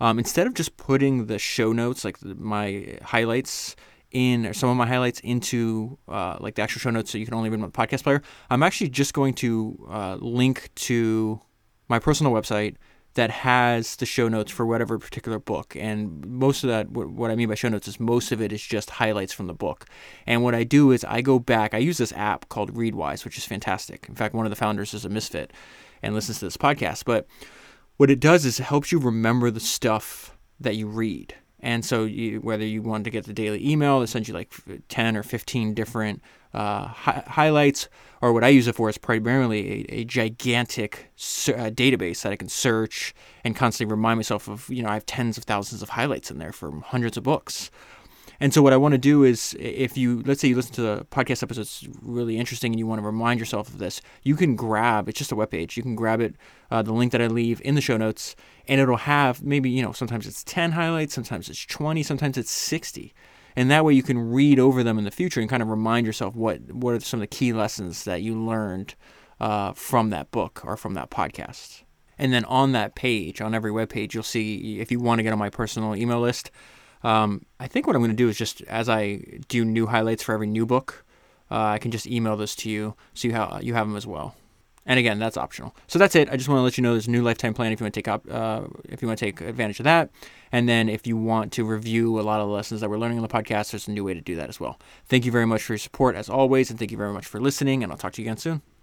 Um, 0.00 0.18
instead 0.18 0.46
of 0.46 0.54
just 0.54 0.78
putting 0.78 1.26
the 1.26 1.38
show 1.38 1.70
notes 1.72 2.02
like 2.02 2.16
my 2.24 2.98
highlights 3.02 3.76
in 4.10 4.46
or 4.46 4.54
some 4.54 4.70
of 4.70 4.76
my 4.76 4.86
highlights 4.86 5.20
into 5.20 5.98
uh, 6.08 6.38
like 6.40 6.54
the 6.54 6.62
actual 6.62 6.80
show 6.80 6.90
notes 6.90 7.10
so 7.10 7.18
you 7.18 7.26
can 7.26 7.34
only 7.34 7.50
read 7.50 7.58
them 7.58 7.64
on 7.64 7.70
the 7.70 7.76
podcast 7.76 8.04
player 8.04 8.22
i'm 8.48 8.62
actually 8.62 8.88
just 8.88 9.12
going 9.12 9.34
to 9.34 9.76
uh, 9.90 10.16
link 10.20 10.70
to 10.76 11.40
my 11.88 11.98
personal 11.98 12.32
website 12.32 12.76
that 13.14 13.30
has 13.30 13.96
the 13.96 14.06
show 14.06 14.28
notes 14.28 14.50
for 14.50 14.66
whatever 14.66 14.98
particular 14.98 15.38
book. 15.38 15.76
And 15.76 16.26
most 16.26 16.64
of 16.64 16.68
that, 16.68 16.90
what 16.90 17.30
I 17.30 17.36
mean 17.36 17.48
by 17.48 17.54
show 17.54 17.68
notes 17.68 17.86
is 17.86 18.00
most 18.00 18.32
of 18.32 18.42
it 18.42 18.52
is 18.52 18.62
just 18.62 18.90
highlights 18.90 19.32
from 19.32 19.46
the 19.46 19.54
book. 19.54 19.86
And 20.26 20.42
what 20.42 20.54
I 20.54 20.64
do 20.64 20.90
is 20.90 21.04
I 21.04 21.20
go 21.20 21.38
back, 21.38 21.74
I 21.74 21.78
use 21.78 21.98
this 21.98 22.12
app 22.12 22.48
called 22.48 22.74
Readwise, 22.74 23.24
which 23.24 23.38
is 23.38 23.44
fantastic. 23.44 24.06
In 24.08 24.16
fact, 24.16 24.34
one 24.34 24.46
of 24.46 24.50
the 24.50 24.56
founders 24.56 24.94
is 24.94 25.04
a 25.04 25.08
misfit 25.08 25.52
and 26.02 26.14
listens 26.14 26.40
to 26.40 26.46
this 26.46 26.56
podcast. 26.56 27.04
But 27.04 27.26
what 27.96 28.10
it 28.10 28.18
does 28.18 28.44
is 28.44 28.58
it 28.58 28.64
helps 28.64 28.90
you 28.90 28.98
remember 28.98 29.50
the 29.50 29.60
stuff 29.60 30.36
that 30.58 30.74
you 30.74 30.88
read. 30.88 31.34
And 31.60 31.84
so, 31.84 32.04
you, 32.04 32.40
whether 32.40 32.66
you 32.66 32.82
want 32.82 33.04
to 33.04 33.10
get 33.10 33.24
the 33.24 33.32
daily 33.32 33.66
email 33.66 34.00
that 34.00 34.08
sends 34.08 34.28
you 34.28 34.34
like 34.34 34.52
10 34.88 35.16
or 35.16 35.22
15 35.22 35.72
different 35.72 36.20
uh, 36.54 36.86
hi- 36.86 37.24
highlights, 37.26 37.88
or 38.20 38.32
what 38.32 38.44
I 38.44 38.48
use 38.48 38.66
it 38.68 38.74
for 38.74 38.88
is 38.88 38.96
primarily 38.96 39.86
a, 39.90 40.00
a 40.00 40.04
gigantic 40.04 41.10
uh, 41.16 41.70
database 41.70 42.22
that 42.22 42.32
I 42.32 42.36
can 42.36 42.48
search 42.48 43.14
and 43.44 43.54
constantly 43.54 43.92
remind 43.92 44.18
myself 44.18 44.48
of, 44.48 44.68
you 44.70 44.82
know, 44.82 44.88
I 44.88 44.94
have 44.94 45.06
tens 45.06 45.36
of 45.36 45.44
thousands 45.44 45.82
of 45.82 45.90
highlights 45.90 46.30
in 46.30 46.38
there 46.38 46.52
from 46.52 46.82
hundreds 46.82 47.16
of 47.16 47.24
books. 47.24 47.70
And 48.40 48.52
so 48.52 48.62
what 48.62 48.72
I 48.72 48.76
want 48.76 48.92
to 48.92 48.98
do 48.98 49.22
is 49.22 49.56
if 49.58 49.96
you 49.96 50.22
let's 50.26 50.40
say 50.40 50.48
you 50.48 50.56
listen 50.56 50.74
to 50.74 50.82
the 50.82 51.06
podcast 51.10 51.42
episode 51.42 51.62
it's 51.62 51.86
really 52.02 52.36
interesting 52.36 52.72
and 52.72 52.78
you 52.78 52.86
want 52.86 53.00
to 53.00 53.06
remind 53.06 53.38
yourself 53.40 53.68
of 53.68 53.78
this, 53.78 54.00
you 54.22 54.36
can 54.36 54.56
grab 54.56 55.08
it's 55.08 55.18
just 55.18 55.32
a 55.32 55.36
web 55.36 55.50
page. 55.50 55.76
You 55.76 55.82
can 55.82 55.94
grab 55.94 56.20
it 56.20 56.34
uh, 56.70 56.82
the 56.82 56.92
link 56.92 57.12
that 57.12 57.22
I 57.22 57.26
leave 57.28 57.60
in 57.64 57.74
the 57.74 57.80
show 57.80 57.96
notes 57.96 58.34
and 58.66 58.80
it'll 58.80 58.96
have 58.96 59.42
maybe, 59.42 59.70
you 59.70 59.82
know, 59.82 59.92
sometimes 59.92 60.26
it's 60.26 60.42
10 60.44 60.72
highlights, 60.72 61.14
sometimes 61.14 61.48
it's 61.48 61.64
20, 61.66 62.02
sometimes 62.02 62.36
it's 62.36 62.50
60. 62.50 63.14
And 63.56 63.70
that 63.70 63.84
way 63.84 63.94
you 63.94 64.02
can 64.02 64.32
read 64.32 64.58
over 64.58 64.82
them 64.82 64.98
in 64.98 65.04
the 65.04 65.10
future 65.10 65.40
and 65.40 65.48
kind 65.48 65.62
of 65.62 65.68
remind 65.68 66.06
yourself 66.06 66.34
what 66.34 66.60
what 66.72 66.94
are 66.94 67.00
some 67.00 67.18
of 67.18 67.22
the 67.22 67.36
key 67.36 67.52
lessons 67.52 68.04
that 68.04 68.22
you 68.22 68.34
learned 68.34 68.94
uh, 69.40 69.72
from 69.72 70.10
that 70.10 70.30
book 70.30 70.62
or 70.64 70.76
from 70.76 70.94
that 70.94 71.10
podcast. 71.10 71.82
And 72.18 72.32
then 72.32 72.44
on 72.44 72.72
that 72.72 72.94
page, 72.94 73.40
on 73.40 73.54
every 73.54 73.70
web 73.70 73.88
page, 73.88 74.14
you'll 74.14 74.22
see 74.22 74.80
if 74.80 74.90
you 74.92 75.00
want 75.00 75.18
to 75.18 75.22
get 75.22 75.32
on 75.32 75.38
my 75.38 75.50
personal 75.50 75.96
email 75.96 76.20
list, 76.20 76.50
Um, 77.04 77.44
I 77.60 77.68
think 77.68 77.86
what 77.86 77.94
I'm 77.94 78.02
going 78.02 78.10
to 78.10 78.16
do 78.16 78.28
is 78.28 78.38
just 78.38 78.62
as 78.62 78.88
I 78.88 79.20
do 79.48 79.64
new 79.64 79.86
highlights 79.86 80.22
for 80.22 80.32
every 80.32 80.46
new 80.46 80.64
book, 80.64 81.04
uh, 81.50 81.62
I 81.74 81.78
can 81.78 81.90
just 81.90 82.06
email 82.06 82.36
this 82.36 82.56
to 82.56 82.70
you 82.70 82.94
so 83.12 83.28
you 83.28 83.34
have 83.34 83.62
you 83.62 83.74
have 83.74 83.86
them 83.86 83.96
as 83.96 84.06
well. 84.06 84.34
And 84.86 84.98
again, 84.98 85.18
that's 85.18 85.36
optional. 85.36 85.74
So 85.86 85.98
that's 85.98 86.14
it. 86.14 86.28
I 86.30 86.36
just 86.36 86.48
want 86.48 86.58
to 86.58 86.62
let 86.62 86.76
you 86.76 86.82
know 86.82 86.92
there's 86.92 87.06
a 87.06 87.10
new 87.10 87.22
lifetime 87.22 87.54
plan 87.54 87.72
if 87.72 87.80
you 87.80 87.84
want 87.84 87.94
to 87.94 87.98
take 87.98 88.08
up, 88.08 88.26
uh, 88.30 88.62
if 88.84 89.00
you 89.00 89.08
want 89.08 89.18
to 89.18 89.24
take 89.24 89.40
advantage 89.40 89.80
of 89.80 89.84
that. 89.84 90.10
And 90.52 90.68
then 90.68 90.88
if 90.88 91.06
you 91.06 91.16
want 91.16 91.52
to 91.52 91.64
review 91.64 92.20
a 92.20 92.22
lot 92.22 92.40
of 92.40 92.48
the 92.48 92.54
lessons 92.54 92.80
that 92.80 92.90
we're 92.90 92.98
learning 92.98 93.18
on 93.18 93.22
the 93.22 93.28
podcast, 93.28 93.70
there's 93.72 93.88
a 93.88 93.90
new 93.90 94.04
way 94.04 94.14
to 94.14 94.20
do 94.20 94.36
that 94.36 94.48
as 94.48 94.60
well. 94.60 94.78
Thank 95.06 95.24
you 95.24 95.32
very 95.32 95.46
much 95.46 95.62
for 95.62 95.72
your 95.72 95.78
support 95.78 96.16
as 96.16 96.28
always, 96.28 96.70
and 96.70 96.78
thank 96.78 96.90
you 96.90 96.98
very 96.98 97.12
much 97.12 97.26
for 97.26 97.40
listening. 97.40 97.82
And 97.82 97.90
I'll 97.90 97.98
talk 97.98 98.12
to 98.14 98.22
you 98.22 98.26
again 98.26 98.36
soon. 98.36 98.73